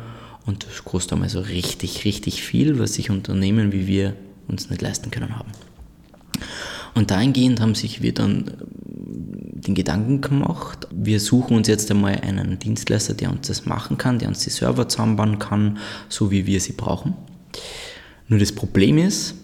und 0.48 0.66
das 0.66 0.84
kostet 0.84 1.14
einmal 1.14 1.30
so 1.30 1.42
richtig, 1.42 2.06
richtig 2.06 2.42
viel, 2.42 2.80
was 2.80 2.96
sich 2.96 3.12
Unternehmen 3.12 3.72
wie 3.72 3.86
wir 3.86 4.16
uns 4.48 4.70
nicht 4.70 4.82
leisten 4.82 5.12
können 5.12 5.36
haben. 5.36 5.52
Und 6.96 7.12
dahingehend 7.12 7.60
haben 7.60 7.76
sich 7.76 8.02
wir 8.02 8.14
dann 8.14 8.48
äh, 8.48 8.52
den 9.60 9.76
Gedanken 9.76 10.22
gemacht, 10.22 10.88
wir 10.92 11.20
suchen 11.20 11.58
uns 11.58 11.68
jetzt 11.68 11.92
einmal 11.92 12.22
einen 12.22 12.58
Dienstleister, 12.58 13.14
der 13.14 13.32
uns 13.32 13.48
das 13.48 13.66
machen 13.66 13.98
kann, 13.98 14.20
der 14.20 14.30
uns 14.30 14.40
die 14.40 14.50
Server 14.50 14.88
zusammenbauen 14.88 15.38
kann, 15.38 15.78
so 16.10 16.32
wie 16.32 16.48
wir 16.48 16.60
sie 16.62 16.74
brauchen. 16.74 17.14
Nur 18.30 18.40
das 18.40 18.52
Problem 18.52 18.98
ist, 18.98 19.36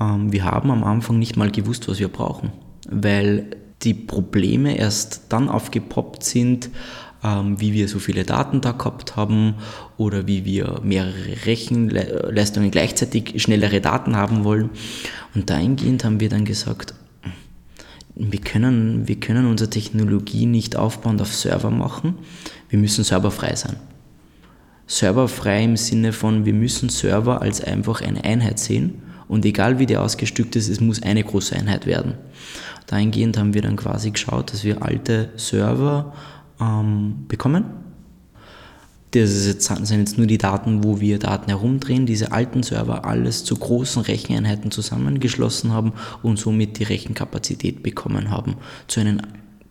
ähm, 0.00 0.32
wir 0.32 0.44
haben 0.44 0.70
am 0.70 0.84
Anfang 0.84 1.18
nicht 1.18 1.36
mal 1.36 1.50
gewusst, 1.50 1.88
was 1.88 1.98
wir 1.98 2.08
brauchen, 2.08 2.52
weil 2.88 3.50
die 3.82 3.94
Probleme 3.94 4.78
erst 4.78 5.24
dann 5.28 5.48
aufgepoppt 5.48 6.24
sind, 6.24 6.70
wie 7.56 7.72
wir 7.72 7.88
so 7.88 7.98
viele 7.98 8.24
Daten 8.24 8.60
da 8.60 8.72
gehabt 8.72 9.16
haben 9.16 9.54
oder 9.96 10.26
wie 10.26 10.44
wir 10.44 10.80
mehrere 10.82 11.46
Rechenleistungen 11.46 12.70
gleichzeitig 12.70 13.42
schnellere 13.42 13.80
Daten 13.80 14.16
haben 14.16 14.44
wollen. 14.44 14.70
Und 15.34 15.50
dahingehend 15.50 16.04
haben 16.04 16.20
wir 16.20 16.28
dann 16.28 16.44
gesagt, 16.44 16.94
wir 18.14 18.40
können, 18.40 19.06
wir 19.08 19.20
können 19.20 19.46
unsere 19.46 19.68
Technologie 19.68 20.46
nicht 20.46 20.76
aufbauend 20.76 21.20
auf 21.20 21.34
Server 21.34 21.70
machen, 21.70 22.14
wir 22.70 22.78
müssen 22.78 23.04
serverfrei 23.04 23.54
sein. 23.54 23.76
Serverfrei 24.86 25.64
im 25.64 25.76
Sinne 25.76 26.12
von, 26.12 26.46
wir 26.46 26.54
müssen 26.54 26.88
Server 26.88 27.42
als 27.42 27.62
einfach 27.62 28.00
eine 28.00 28.24
Einheit 28.24 28.58
sehen 28.58 29.02
und 29.28 29.44
egal 29.44 29.78
wie 29.78 29.86
der 29.86 30.02
ausgestückt 30.02 30.56
ist, 30.56 30.68
es 30.68 30.80
muss 30.80 31.02
eine 31.02 31.24
große 31.24 31.56
Einheit 31.56 31.86
werden. 31.86 32.14
Dahingehend 32.86 33.36
haben 33.36 33.52
wir 33.52 33.62
dann 33.62 33.76
quasi 33.76 34.12
geschaut, 34.12 34.52
dass 34.52 34.62
wir 34.62 34.82
alte 34.82 35.30
Server 35.36 36.14
ähm, 36.60 37.24
bekommen. 37.28 37.64
Das 39.12 39.30
sind 39.30 39.98
jetzt 39.98 40.18
nur 40.18 40.26
die 40.26 40.36
Daten, 40.36 40.84
wo 40.84 41.00
wir 41.00 41.18
Daten 41.18 41.48
herumdrehen, 41.48 42.04
diese 42.04 42.32
alten 42.32 42.62
Server 42.62 43.04
alles 43.06 43.44
zu 43.44 43.56
großen 43.56 44.02
Recheneinheiten 44.02 44.70
zusammengeschlossen 44.70 45.72
haben 45.72 45.92
und 46.22 46.38
somit 46.38 46.78
die 46.78 46.84
Rechenkapazität 46.84 47.82
bekommen 47.82 48.30
haben. 48.30 48.56
Zu 48.88 49.00
einem 49.00 49.22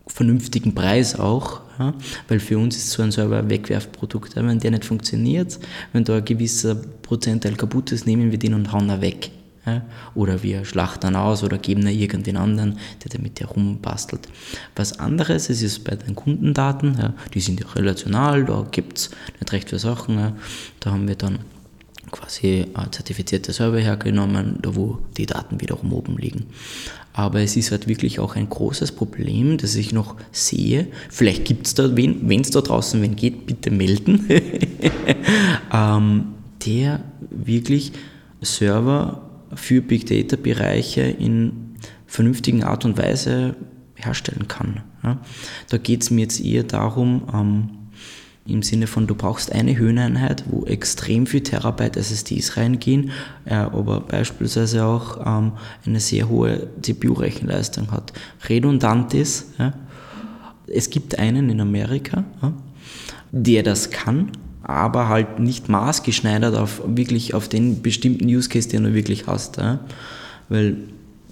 vernünftigen 0.08 0.74
Preis 0.74 1.18
auch, 1.18 1.60
ja, 1.78 1.94
weil 2.28 2.40
für 2.40 2.58
uns 2.58 2.76
ist 2.76 2.90
so 2.90 3.02
ein 3.02 3.12
Server 3.12 3.38
ein 3.38 3.50
Wegwerfprodukt. 3.50 4.34
Wenn 4.36 4.58
der 4.58 4.70
nicht 4.70 4.84
funktioniert, 4.84 5.58
wenn 5.92 6.04
da 6.04 6.16
ein 6.16 6.24
gewisser 6.24 6.74
Prozentteil 6.74 7.54
kaputt 7.54 7.92
ist, 7.92 8.06
nehmen 8.06 8.30
wir 8.30 8.38
den 8.38 8.54
und 8.54 8.72
hauen 8.72 8.88
er 8.88 9.00
weg. 9.00 9.30
Ja? 9.66 9.82
Oder 10.14 10.42
wir 10.42 10.64
schlachten 10.64 11.16
aus 11.16 11.42
oder 11.42 11.58
geben 11.58 11.86
ihn 11.86 12.00
irgendeinen 12.00 12.36
anderen, 12.36 12.78
der 13.02 13.10
damit 13.10 13.40
herumbastelt. 13.40 14.28
Was 14.74 14.98
anderes 14.98 15.50
ist 15.50 15.62
es 15.62 15.78
bei 15.78 15.96
den 15.96 16.14
Kundendaten, 16.14 16.96
ja, 16.98 17.14
die 17.34 17.40
sind 17.40 17.60
ja 17.60 17.66
relational, 17.74 18.44
da 18.44 18.66
gibt 18.70 18.98
es 18.98 19.10
nicht 19.40 19.52
recht 19.52 19.68
viele 19.68 19.80
Sachen. 19.80 20.18
Ja. 20.18 20.36
Da 20.80 20.92
haben 20.92 21.08
wir 21.08 21.16
dann 21.16 21.40
quasi 22.10 22.66
zertifizierte 22.90 23.52
Server 23.52 23.78
hergenommen, 23.78 24.58
da 24.62 24.74
wo 24.76 24.98
die 25.16 25.26
Daten 25.26 25.60
wiederum 25.60 25.92
oben 25.92 26.16
liegen. 26.16 26.46
Aber 27.12 27.40
es 27.40 27.56
ist 27.56 27.70
halt 27.70 27.88
wirklich 27.88 28.20
auch 28.20 28.36
ein 28.36 28.48
großes 28.48 28.92
Problem, 28.92 29.56
das 29.56 29.74
ich 29.74 29.92
noch 29.92 30.16
sehe. 30.32 30.88
Vielleicht 31.08 31.46
gibt 31.46 31.66
es 31.66 31.74
da 31.74 31.96
wen, 31.96 32.28
wenn 32.28 32.42
es 32.42 32.50
da 32.50 32.60
draußen 32.60 33.00
wen 33.00 33.16
geht, 33.16 33.46
bitte 33.46 33.70
melden. 33.70 34.26
ähm, 35.72 36.26
der 36.66 37.00
wirklich 37.30 37.92
Server 38.42 39.25
für 39.56 39.82
Big 39.82 40.06
Data 40.06 40.36
Bereiche 40.36 41.02
in 41.02 41.74
vernünftigen 42.06 42.62
Art 42.62 42.84
und 42.84 42.96
Weise 42.96 43.56
herstellen 43.96 44.46
kann. 44.48 44.82
Ja. 45.02 45.18
Da 45.68 45.78
geht 45.78 46.02
es 46.02 46.10
mir 46.10 46.22
jetzt 46.22 46.40
eher 46.40 46.62
darum, 46.62 47.22
ähm, 47.32 47.68
im 48.46 48.62
Sinne 48.62 48.86
von, 48.86 49.06
du 49.06 49.14
brauchst 49.14 49.50
eine 49.50 49.76
Höheneinheit, 49.76 50.44
wo 50.48 50.64
extrem 50.66 51.26
viel 51.26 51.42
Terabyte 51.42 51.96
SSDs 51.96 52.56
reingehen, 52.56 53.10
äh, 53.44 53.54
aber 53.54 54.00
beispielsweise 54.00 54.84
auch 54.84 55.18
ähm, 55.26 55.52
eine 55.84 55.98
sehr 55.98 56.28
hohe 56.28 56.68
CPU-Rechenleistung 56.80 57.90
hat. 57.90 58.12
Redundant 58.48 59.14
ist, 59.14 59.54
ja. 59.58 59.72
es 60.68 60.90
gibt 60.90 61.18
einen 61.18 61.50
in 61.50 61.60
Amerika, 61.60 62.24
ja, 62.40 62.52
der 63.32 63.64
das 63.64 63.90
kann, 63.90 64.30
aber 64.66 65.08
halt 65.08 65.38
nicht 65.38 65.68
maßgeschneidert 65.68 66.56
auf 66.56 66.82
wirklich 66.84 67.34
auf 67.34 67.48
den 67.48 67.82
bestimmten 67.82 68.26
Use 68.26 68.48
Case, 68.48 68.68
den 68.68 68.82
du 68.82 68.94
wirklich 68.94 69.28
hast. 69.28 69.58
Ja? 69.58 69.78
Weil 70.48 70.76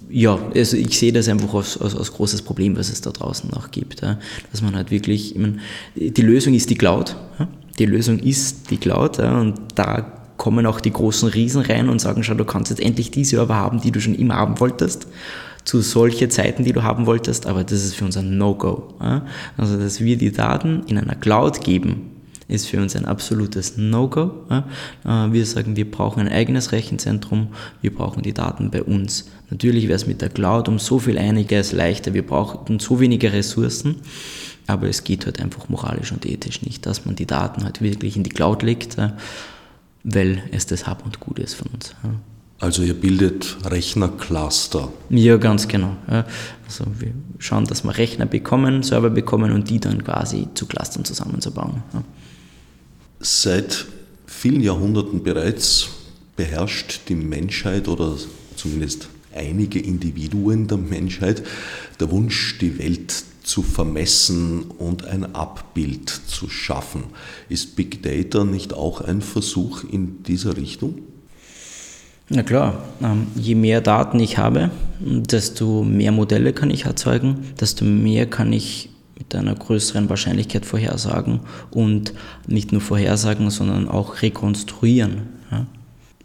ja, 0.09 0.39
also 0.55 0.77
ich 0.77 0.97
sehe 0.97 1.11
das 1.11 1.27
einfach 1.27 1.53
als, 1.53 1.77
als, 1.81 1.95
als, 1.95 2.13
großes 2.13 2.43
Problem, 2.43 2.77
was 2.77 2.89
es 2.89 3.01
da 3.01 3.11
draußen 3.11 3.49
noch 3.49 3.71
gibt. 3.71 4.01
Ja? 4.01 4.19
Dass 4.51 4.61
man 4.61 4.75
halt 4.75 4.89
wirklich, 4.89 5.35
ich 5.35 5.41
meine, 5.41 5.57
die 5.95 6.21
Lösung 6.21 6.53
ist 6.53 6.69
die 6.69 6.75
Cloud. 6.75 7.17
Ja? 7.37 7.47
Die 7.77 7.85
Lösung 7.85 8.19
ist 8.19 8.71
die 8.71 8.77
Cloud 8.77 9.19
und 9.19 9.55
da 9.75 10.13
kommen 10.37 10.65
auch 10.65 10.79
die 10.79 10.93
großen 10.93 11.27
Riesen 11.27 11.61
rein 11.61 11.89
und 11.89 11.99
sagen, 11.99 12.23
schau, 12.23 12.35
du 12.35 12.45
kannst 12.45 12.69
jetzt 12.69 12.81
endlich 12.81 13.11
die 13.11 13.25
Server 13.25 13.55
haben, 13.55 13.81
die 13.81 13.91
du 13.91 13.99
schon 13.99 14.15
immer 14.15 14.35
haben 14.35 14.59
wolltest 14.61 15.07
zu 15.65 15.81
solchen 15.81 16.29
Zeiten, 16.29 16.63
die 16.63 16.73
du 16.73 16.83
haben 16.83 17.05
wolltest, 17.07 17.47
aber 17.47 17.63
das 17.63 17.83
ist 17.83 17.95
für 17.95 18.05
uns 18.05 18.15
ein 18.15 18.37
No-Go. 18.37 18.93
Also, 19.57 19.77
dass 19.77 19.99
wir 19.99 20.15
die 20.15 20.31
Daten 20.31 20.83
in 20.85 20.99
einer 20.99 21.15
Cloud 21.15 21.61
geben, 21.61 22.14
ist 22.47 22.67
für 22.67 22.81
uns 22.81 22.95
ein 22.95 23.05
absolutes 23.05 23.77
No-Go. 23.77 24.31
Äh, 24.49 24.61
wir 25.31 25.45
sagen, 25.45 25.75
wir 25.75 25.89
brauchen 25.89 26.21
ein 26.21 26.29
eigenes 26.29 26.71
Rechenzentrum, 26.71 27.49
wir 27.81 27.93
brauchen 27.93 28.23
die 28.23 28.33
Daten 28.33 28.69
bei 28.71 28.83
uns. 28.83 29.25
Natürlich 29.49 29.87
wäre 29.87 29.95
es 29.95 30.07
mit 30.07 30.21
der 30.21 30.29
Cloud 30.29 30.67
um 30.67 30.79
so 30.79 30.99
viel 30.99 31.17
einiges 31.17 31.71
leichter, 31.71 32.13
wir 32.13 32.25
brauchen 32.25 32.79
so 32.79 32.99
wenige 32.99 33.33
Ressourcen, 33.33 33.95
aber 34.67 34.87
es 34.87 35.03
geht 35.03 35.25
halt 35.25 35.39
einfach 35.39 35.69
moralisch 35.69 36.11
und 36.11 36.25
ethisch 36.25 36.61
nicht, 36.61 36.85
dass 36.85 37.05
man 37.05 37.15
die 37.15 37.27
Daten 37.27 37.63
halt 37.63 37.81
wirklich 37.81 38.17
in 38.17 38.23
die 38.23 38.31
Cloud 38.31 38.63
legt, 38.63 38.97
weil 40.03 40.43
es 40.51 40.65
das 40.65 40.87
Hab 40.87 41.05
und 41.05 41.19
Gut 41.19 41.39
ist 41.39 41.55
von 41.55 41.67
uns. 41.73 41.95
Also 42.59 42.83
ihr 42.83 42.93
bildet 42.93 43.57
Rechnercluster. 43.65 44.89
Ja, 45.09 45.37
ganz 45.37 45.67
genau. 45.67 45.97
Also 46.07 46.85
wir 46.97 47.11
schauen, 47.37 47.65
dass 47.65 47.83
wir 47.83 47.97
Rechner 47.97 48.25
bekommen, 48.25 48.81
Server 48.81 49.09
bekommen 49.09 49.51
und 49.51 49.69
die 49.69 49.79
dann 49.79 50.03
quasi 50.03 50.47
zu 50.53 50.65
Clustern 50.65 51.03
zusammenzubauen. 51.05 51.83
Seit 53.27 53.87
vielen 54.27 54.61
Jahrhunderten 54.61 55.23
bereits 55.23 55.87
beherrscht 56.35 57.09
die 57.09 57.15
Menschheit 57.15 57.87
oder 57.87 58.15
zumindest 58.55 59.07
einige 59.33 59.79
Individuen 59.79 60.67
der 60.67 60.77
Menschheit 60.77 61.41
der 61.99 62.11
Wunsch, 62.11 62.59
die 62.59 62.77
Welt 62.77 63.23
zu 63.41 63.63
vermessen 63.63 64.65
und 64.77 65.05
ein 65.07 65.33
Abbild 65.33 66.07
zu 66.07 66.49
schaffen. 66.49 67.05
Ist 67.49 67.75
Big 67.75 68.03
Data 68.03 68.43
nicht 68.43 68.75
auch 68.75 69.01
ein 69.01 69.23
Versuch 69.23 69.83
in 69.83 70.21
dieser 70.21 70.55
Richtung? 70.55 70.99
Na 72.29 72.43
klar, 72.43 72.83
ähm, 73.01 73.25
je 73.33 73.55
mehr 73.55 73.81
Daten 73.81 74.19
ich 74.19 74.37
habe, 74.37 74.69
desto 74.99 75.83
mehr 75.83 76.11
Modelle 76.11 76.53
kann 76.53 76.69
ich 76.69 76.85
erzeugen, 76.85 77.37
desto 77.59 77.85
mehr 77.85 78.27
kann 78.27 78.53
ich 78.53 78.91
mit 79.17 79.33
einer 79.33 79.55
größeren 79.55 80.09
Wahrscheinlichkeit 80.09 80.65
vorhersagen 80.65 81.41
und 81.71 82.13
nicht 82.47 82.71
nur 82.71 82.81
vorhersagen, 82.81 83.49
sondern 83.49 83.87
auch 83.87 84.21
rekonstruieren. 84.21 85.23
Ja. 85.51 85.65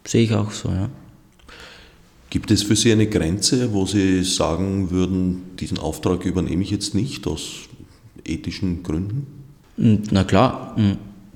Sehe 0.05 0.23
ich 0.23 0.33
auch 0.33 0.51
so, 0.51 0.69
ja. 0.69 0.89
Gibt 2.29 2.49
es 2.49 2.63
für 2.63 2.77
Sie 2.77 2.91
eine 2.91 3.07
Grenze, 3.07 3.73
wo 3.73 3.85
Sie 3.85 4.23
sagen 4.23 4.89
würden, 4.89 5.55
diesen 5.59 5.77
Auftrag 5.77 6.25
übernehme 6.25 6.63
ich 6.63 6.71
jetzt 6.71 6.95
nicht 6.95 7.27
aus 7.27 7.67
ethischen 8.25 8.83
Gründen? 8.83 9.27
Na 9.75 10.23
klar, 10.23 10.77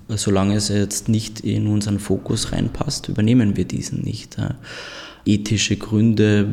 solange 0.07 0.55
es 0.55 0.69
jetzt 0.69 1.09
nicht 1.09 1.41
in 1.41 1.67
unseren 1.67 1.99
Fokus 1.99 2.53
reinpasst, 2.53 3.09
übernehmen 3.09 3.57
wir 3.57 3.65
diesen 3.65 4.03
nicht. 4.03 4.37
Ethische 5.25 5.75
Gründe 5.75 6.47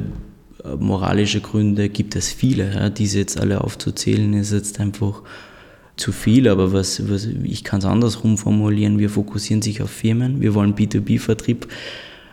moralische 0.79 1.41
Gründe 1.41 1.89
gibt 1.89 2.17
es 2.17 2.31
viele. 2.31 2.75
Ja. 2.75 2.91
Diese 2.91 3.19
jetzt 3.19 3.39
alle 3.39 3.63
aufzuzählen, 3.63 4.33
ist 4.35 4.53
jetzt 4.53 4.81
einfach 4.81 5.23
zu 5.97 6.13
viel, 6.13 6.49
aber 6.49 6.73
was, 6.73 7.09
was 7.11 7.27
ich 7.45 7.65
kann 7.65 7.81
es 7.81 7.85
andersrum 7.85 8.39
formulieren. 8.39 8.99
Wir 8.99 9.11
fokussieren 9.11 9.63
sich 9.63 9.83
auf 9.83 9.91
Firmen, 9.91 10.41
wir 10.41 10.55
wollen 10.55 10.75
B2B-Vertrieb 10.75 11.69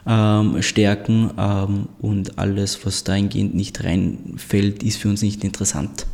ähm, 0.07 0.61
stärken 0.61 1.31
ähm, 1.37 1.87
und 1.99 2.39
alles, 2.39 2.85
was 2.85 3.03
dahingehend 3.03 3.55
nicht 3.55 3.83
reinfällt, 3.83 4.83
ist 4.83 4.97
für 4.97 5.09
uns 5.09 5.21
nicht 5.21 5.43
interessant. 5.43 6.05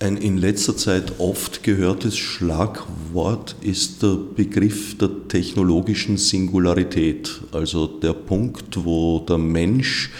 Ein 0.00 0.16
in 0.16 0.36
letzter 0.36 0.76
Zeit 0.76 1.20
oft 1.20 1.62
gehörtes 1.62 2.18
Schlagwort 2.18 3.54
ist 3.60 4.02
der 4.02 4.18
Begriff 4.34 4.98
der 4.98 5.10
technologischen 5.28 6.16
Singularität, 6.16 7.40
also 7.52 7.86
der 7.86 8.12
Punkt, 8.12 8.84
wo 8.84 9.20
der 9.20 9.38
Mensch 9.38 10.10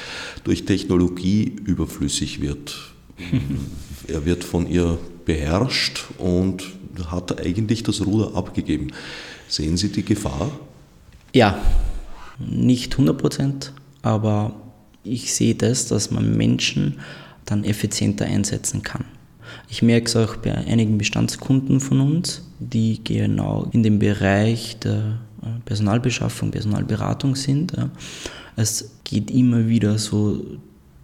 durch 0.45 0.65
Technologie 0.65 1.57
überflüssig 1.65 2.41
wird. 2.41 2.93
er 4.09 4.25
wird 4.25 4.45
von 4.45 4.69
ihr 4.69 4.99
beherrscht 5.25 6.05
und 6.19 6.65
hat 7.07 7.41
eigentlich 7.41 7.83
das 7.83 8.05
Ruder 8.05 8.35
abgegeben. 8.35 8.89
Sehen 9.49 9.77
Sie 9.77 9.91
die 9.91 10.05
Gefahr? 10.05 10.51
Ja, 11.35 11.59
nicht 12.39 12.93
100 12.93 13.17
Prozent, 13.17 13.73
aber 14.03 14.55
ich 15.05 15.35
sehe 15.35 15.55
das, 15.55 15.87
dass 15.87 16.11
man 16.11 16.37
Menschen 16.37 17.01
dann 17.45 17.65
effizienter 17.65 18.27
einsetzen 18.27 18.83
kann. 18.83 19.05
Ich 19.69 19.83
merke 19.83 20.07
es 20.07 20.17
auch 20.17 20.37
bei 20.37 20.55
einigen 20.55 20.99
Bestandskunden 20.99 21.81
von 21.81 22.01
uns, 22.01 22.43
die 22.59 23.03
genau 23.03 23.69
in 23.73 23.83
dem 23.83 23.99
Bereich 23.99 24.79
der 24.79 25.19
äh, 25.43 25.47
Personalbeschaffung, 25.65 26.51
Personalberatung 26.51 27.37
sind. 27.37 27.73
Es 28.57 28.91
geht 29.05 29.31
immer 29.31 29.69
wieder 29.69 29.99
so 29.99 30.45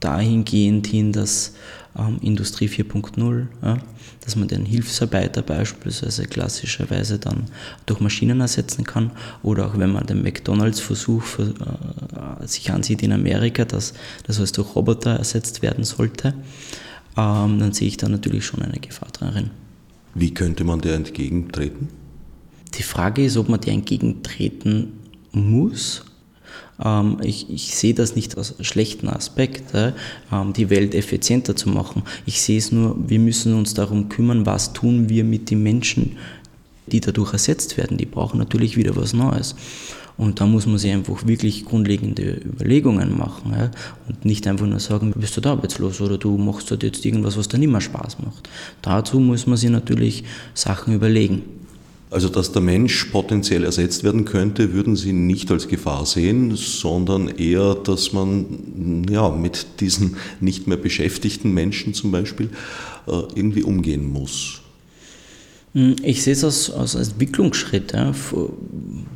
dahingehend 0.00 0.86
hin, 0.86 1.12
dass 1.12 1.54
ähm, 1.98 2.18
Industrie 2.20 2.68
4.0, 2.68 3.46
ja, 3.62 3.78
dass 4.24 4.36
man 4.36 4.48
den 4.48 4.64
Hilfsarbeiter 4.64 5.42
beispielsweise 5.42 6.24
klassischerweise 6.26 7.18
dann 7.18 7.46
durch 7.86 8.00
Maschinen 8.00 8.40
ersetzen 8.40 8.84
kann 8.84 9.10
oder 9.42 9.66
auch 9.66 9.78
wenn 9.78 9.92
man 9.92 10.06
den 10.06 10.22
McDonalds-Versuch 10.22 11.24
äh, 11.38 12.46
sich 12.46 12.70
ansieht 12.70 13.02
in 13.02 13.12
Amerika, 13.12 13.64
dass 13.64 13.94
das 14.24 14.38
alles 14.38 14.52
durch 14.52 14.74
Roboter 14.76 15.16
ersetzt 15.16 15.62
werden 15.62 15.84
sollte, 15.84 16.34
ähm, 17.16 17.58
dann 17.58 17.72
sehe 17.72 17.88
ich 17.88 17.96
da 17.96 18.08
natürlich 18.08 18.44
schon 18.44 18.62
eine 18.62 18.78
Gefahr 18.78 19.08
darin. 19.18 19.50
Wie 20.14 20.32
könnte 20.32 20.64
man 20.64 20.80
der 20.80 20.94
entgegentreten? 20.94 21.88
Die 22.74 22.82
Frage 22.82 23.24
ist, 23.24 23.36
ob 23.36 23.48
man 23.48 23.60
der 23.60 23.72
entgegentreten 23.72 24.92
muss 25.32 26.04
ich, 27.22 27.50
ich 27.50 27.76
sehe 27.76 27.94
das 27.94 28.14
nicht 28.14 28.38
als 28.38 28.54
schlechten 28.60 29.08
Aspekt, 29.08 29.74
ähm, 29.74 30.52
die 30.52 30.70
Welt 30.70 30.94
effizienter 30.94 31.56
zu 31.56 31.68
machen. 31.68 32.02
Ich 32.24 32.40
sehe 32.40 32.58
es 32.58 32.70
nur, 32.70 32.96
wir 33.08 33.18
müssen 33.18 33.54
uns 33.54 33.74
darum 33.74 34.08
kümmern, 34.08 34.46
was 34.46 34.72
tun 34.72 35.08
wir 35.08 35.24
mit 35.24 35.50
den 35.50 35.62
Menschen, 35.62 36.16
die 36.86 37.00
dadurch 37.00 37.32
ersetzt 37.32 37.76
werden. 37.76 37.96
Die 37.96 38.06
brauchen 38.06 38.38
natürlich 38.38 38.76
wieder 38.76 38.94
was 38.94 39.12
Neues. 39.12 39.56
Und 40.16 40.40
da 40.40 40.46
muss 40.46 40.66
man 40.66 40.78
sich 40.78 40.92
einfach 40.92 41.26
wirklich 41.28 41.64
grundlegende 41.64 42.40
Überlegungen 42.44 43.16
machen 43.16 43.52
ja? 43.56 43.70
und 44.08 44.24
nicht 44.24 44.48
einfach 44.48 44.66
nur 44.66 44.80
sagen, 44.80 45.12
bist 45.16 45.36
du 45.36 45.40
da 45.40 45.52
arbeitslos 45.52 46.00
oder 46.00 46.18
du 46.18 46.36
machst 46.36 46.70
dort 46.72 46.82
jetzt 46.82 47.06
irgendwas, 47.06 47.36
was 47.36 47.46
dir 47.46 47.58
nicht 47.58 47.70
mehr 47.70 47.80
Spaß 47.80 48.18
macht. 48.24 48.48
Dazu 48.82 49.20
muss 49.20 49.46
man 49.46 49.56
sich 49.56 49.70
natürlich 49.70 50.24
Sachen 50.54 50.92
überlegen. 50.92 51.42
Also, 52.10 52.28
dass 52.30 52.52
der 52.52 52.62
Mensch 52.62 53.06
potenziell 53.06 53.64
ersetzt 53.64 54.02
werden 54.02 54.24
könnte, 54.24 54.72
würden 54.72 54.96
Sie 54.96 55.12
nicht 55.12 55.50
als 55.50 55.68
Gefahr 55.68 56.06
sehen, 56.06 56.56
sondern 56.56 57.28
eher, 57.28 57.74
dass 57.74 58.14
man 58.14 59.04
ja, 59.10 59.28
mit 59.28 59.80
diesen 59.80 60.16
nicht 60.40 60.66
mehr 60.66 60.78
beschäftigten 60.78 61.52
Menschen 61.52 61.92
zum 61.92 62.10
Beispiel 62.10 62.48
äh, 63.06 63.12
irgendwie 63.34 63.62
umgehen 63.62 64.10
muss. 64.10 64.62
Hm, 65.74 65.96
ich 66.02 66.22
sehe 66.22 66.32
es 66.32 66.44
als, 66.44 66.70
als 66.70 66.94
Entwicklungsschritt, 66.94 67.92
ja, 67.92 68.12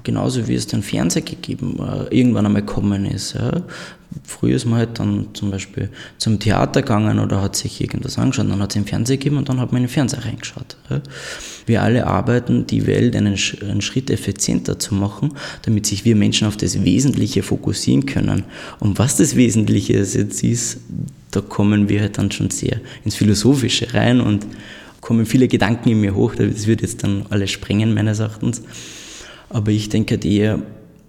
genauso 0.03 0.47
wie 0.47 0.55
es 0.55 0.67
den 0.67 0.83
Fernseher 0.83 1.23
gegeben 1.23 1.79
äh, 1.81 2.15
irgendwann 2.15 2.45
einmal 2.45 2.67
kommen 2.67 3.07
ist. 3.07 3.35
Ja. 3.35 3.63
Früher 4.25 4.57
ist 4.57 4.65
man 4.67 4.79
halt 4.79 4.99
dann 4.99 5.29
zum 5.35 5.51
Beispiel 5.51 5.91
zum 6.19 6.39
Theater 6.39 6.83
gegangen 6.83 7.19
oder 7.19 7.41
hat 7.41 7.57
sich 7.57 7.81
irgendwas 7.81 8.19
angeschaut, 8.19 8.49
dann 8.49 8.61
hat 8.61 8.71
es 8.71 8.75
den 8.75 8.85
Fernseher 8.85 9.17
gegeben 9.17 9.37
und 9.37 9.49
dann 9.49 9.61
hat 9.61 9.73
man 9.73 9.83
in 9.83 9.87
den 9.89 9.93
Fernseher 9.93 10.25
reingeschaut. 10.25 10.77
Wir 11.67 11.83
alle 11.83 12.07
arbeiten, 12.07 12.67
die 12.67 12.87
Welt 12.87 13.17
einen, 13.17 13.37
einen 13.63 13.81
Schritt 13.81 14.11
effizienter 14.11 14.79
zu 14.79 14.95
machen, 14.95 15.35
damit 15.63 15.87
sich 15.87 16.05
wir 16.05 16.17
Menschen 16.17 16.49
auf 16.49 16.57
das 16.57 16.85
Wesentliche 16.85 17.43
fokussieren 17.43 18.07
können. 18.07 18.45
Und 18.81 18.99
was 18.99 19.17
das 19.17 19.37
Wesentliche 19.37 19.95
jetzt 19.95 20.43
ist, 20.43 20.81
da 21.31 21.41
kommen 21.41 21.89
wir 21.89 22.01
halt 22.01 22.19
dann 22.19 22.31
schon 22.31 22.51
sehr 22.51 22.81
ins 23.05 23.15
Philosophische 23.15 23.95
rein 23.95 24.21
und 24.21 24.47
kommen 25.01 25.27
viele 25.27 25.49
Gedanken 25.49 25.91
in 25.91 26.01
mir 26.01 26.15
hoch, 26.15 26.35
das 26.35 26.67
wird 26.67 26.81
jetzt 26.81 27.03
dann 27.03 27.27
alles 27.31 27.51
sprengen 27.51 27.93
meines 27.93 28.21
Erachtens. 28.21 28.63
Aber 29.51 29.71
ich 29.71 29.89
denke 29.89 30.15
halt 30.15 30.25
eher, 30.25 30.63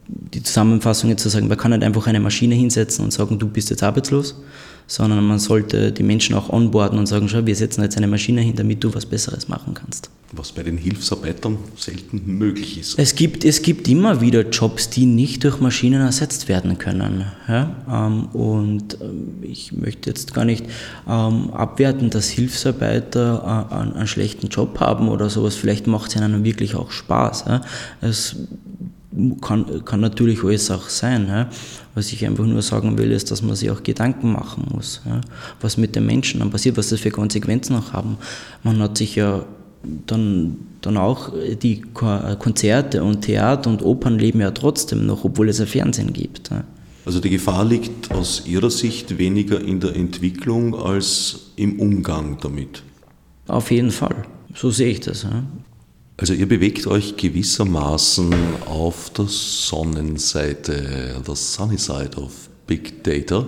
die 0.07 0.43
Zusammenfassung 0.43 1.09
jetzt 1.09 1.23
zu 1.23 1.29
sagen, 1.29 1.47
man 1.47 1.57
kann 1.57 1.71
nicht 1.71 1.83
einfach 1.83 2.07
eine 2.07 2.19
Maschine 2.19 2.55
hinsetzen 2.55 3.05
und 3.05 3.11
sagen, 3.11 3.39
du 3.39 3.47
bist 3.47 3.69
jetzt 3.69 3.83
arbeitslos, 3.83 4.35
sondern 4.87 5.25
man 5.25 5.39
sollte 5.39 5.91
die 5.91 6.03
Menschen 6.03 6.35
auch 6.35 6.49
onboarden 6.49 6.99
und 6.99 7.05
sagen, 7.05 7.29
schau, 7.29 7.45
wir 7.45 7.55
setzen 7.55 7.83
jetzt 7.83 7.97
eine 7.97 8.07
Maschine 8.07 8.41
hin, 8.41 8.55
damit 8.55 8.83
du 8.83 8.93
was 8.93 9.05
Besseres 9.05 9.47
machen 9.47 9.73
kannst. 9.73 10.09
Was 10.35 10.51
bei 10.51 10.63
den 10.63 10.77
Hilfsarbeitern 10.77 11.57
selten 11.77 12.21
möglich 12.25 12.79
ist. 12.79 12.97
Es 12.97 13.13
gibt, 13.13 13.45
es 13.45 13.61
gibt 13.61 13.87
immer 13.87 14.19
wieder 14.19 14.49
Jobs, 14.49 14.89
die 14.89 15.05
nicht 15.05 15.43
durch 15.43 15.59
Maschinen 15.59 16.01
ersetzt 16.01 16.49
werden 16.49 16.79
können. 16.79 17.25
Ja? 17.47 17.75
Ähm, 17.87 18.25
und 18.33 18.97
ähm, 18.99 19.43
ich 19.43 19.73
möchte 19.73 20.09
jetzt 20.09 20.33
gar 20.33 20.43
nicht 20.43 20.65
ähm, 21.07 21.51
abwerten, 21.51 22.09
dass 22.09 22.29
Hilfsarbeiter 22.29 23.67
äh, 23.71 23.75
einen, 23.75 24.07
schlechten 24.07 24.47
Job 24.47 24.79
haben 24.79 25.07
oder 25.07 25.29
sowas. 25.29 25.53
Vielleicht 25.53 25.85
macht 25.85 26.09
es 26.09 26.15
ihnen 26.15 26.43
wirklich 26.43 26.75
auch 26.75 26.89
Spaß. 26.89 27.45
Es 28.01 28.35
kann, 29.41 29.85
kann 29.85 29.99
natürlich 29.99 30.43
alles 30.43 30.71
auch 30.71 30.89
sein. 30.89 31.27
Ja? 31.27 31.49
Was 31.95 32.11
ich 32.11 32.25
einfach 32.25 32.45
nur 32.45 32.61
sagen 32.61 32.97
will, 32.97 33.11
ist, 33.11 33.31
dass 33.31 33.41
man 33.41 33.55
sich 33.55 33.69
auch 33.69 33.83
Gedanken 33.83 34.31
machen 34.31 34.65
muss, 34.73 35.01
ja? 35.05 35.21
was 35.61 35.77
mit 35.77 35.95
den 35.95 36.05
Menschen 36.05 36.39
dann 36.39 36.49
passiert, 36.49 36.77
was 36.77 36.89
das 36.89 36.99
für 36.99 37.11
Konsequenzen 37.11 37.75
auch 37.75 37.93
haben. 37.93 38.17
Man 38.63 38.79
hat 38.79 38.97
sich 38.97 39.15
ja 39.15 39.45
dann, 40.07 40.57
dann 40.81 40.97
auch 40.97 41.33
die 41.61 41.81
Konzerte 41.81 43.03
und 43.03 43.21
Theater 43.21 43.69
und 43.69 43.83
Opern 43.83 44.17
leben 44.17 44.41
ja 44.41 44.51
trotzdem 44.51 45.05
noch, 45.05 45.23
obwohl 45.23 45.49
es 45.49 45.59
ein 45.59 45.67
Fernsehen 45.67 46.13
gibt. 46.13 46.49
Ja? 46.51 46.63
Also 47.05 47.19
die 47.19 47.29
Gefahr 47.29 47.65
liegt 47.65 48.11
aus 48.11 48.43
Ihrer 48.45 48.69
Sicht 48.69 49.17
weniger 49.17 49.59
in 49.59 49.79
der 49.79 49.95
Entwicklung 49.95 50.73
als 50.73 51.51
im 51.57 51.79
Umgang 51.79 52.37
damit. 52.41 52.83
Auf 53.47 53.71
jeden 53.71 53.91
Fall, 53.91 54.15
so 54.55 54.71
sehe 54.71 54.89
ich 54.89 55.01
das. 55.01 55.27
Also 56.23 56.35
ihr 56.35 56.47
bewegt 56.47 56.87
euch 56.87 57.17
gewissermaßen 57.17 58.33
auf 58.65 59.09
der 59.09 59.25
Sonnenseite, 59.27 61.21
der 61.27 61.35
Sunny 61.35 61.77
Side 61.77 62.15
of 62.15 62.31
Big 62.65 63.03
Data, 63.03 63.45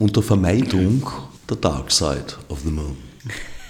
unter 0.00 0.20
Vermeidung 0.20 1.08
der 1.48 1.56
Dark 1.58 1.92
Side 1.92 2.34
of 2.48 2.62
the 2.64 2.70
Moon. 2.72 2.96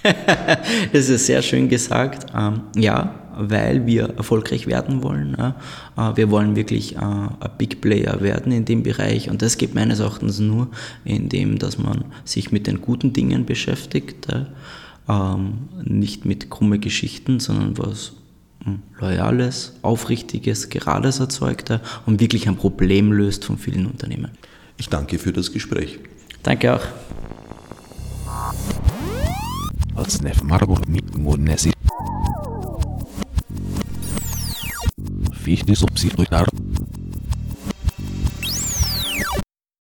das 0.95 1.11
ist 1.11 1.27
sehr 1.27 1.43
schön 1.43 1.69
gesagt. 1.69 2.33
Ähm, 2.35 2.63
ja, 2.77 3.15
weil 3.37 3.85
wir 3.85 4.05
erfolgreich 4.17 4.67
werden 4.67 5.03
wollen. 5.03 5.35
Äh, 5.35 6.17
wir 6.17 6.31
wollen 6.31 6.57
wirklich 6.57 6.97
äh, 6.97 7.01
ein 7.01 7.31
Big 7.59 7.83
Player 7.83 8.23
werden 8.23 8.53
in 8.53 8.65
dem 8.65 8.85
Bereich 8.85 9.29
und 9.29 9.43
das 9.43 9.59
geht 9.59 9.75
meines 9.75 10.01
Erachtens 10.01 10.39
nur, 10.39 10.69
indem 11.05 11.59
dass 11.59 11.77
man 11.77 12.07
sich 12.25 12.53
mit 12.53 12.69
den 12.69 12.81
guten 12.81 13.13
Dingen 13.13 13.45
beschäftigt 13.45 14.29
ähm, 15.09 15.69
nicht 15.85 16.25
mit 16.25 16.51
krumme 16.51 16.79
Geschichten, 16.79 17.41
sondern 17.41 17.79
was 17.79 18.13
hm, 18.65 18.81
Loyales, 19.01 19.75
Aufrichtiges, 19.83 20.69
Gerades 20.69 21.21
erzeugt 21.21 21.73
und 22.07 22.21
wirklich 22.21 22.49
ein 22.49 22.57
Problem 22.57 23.13
löst 23.13 23.45
von 23.45 23.59
vielen 23.59 23.87
Unternehmen. 23.87 24.31
Ich 24.77 24.89
danke 24.89 25.19
für 25.19 25.33
das 25.33 25.53
Gespräch. 25.53 25.99
Danke 26.43 26.75
auch. 26.75 26.87
Fichte 35.33 35.75
subsidiar 35.75 36.47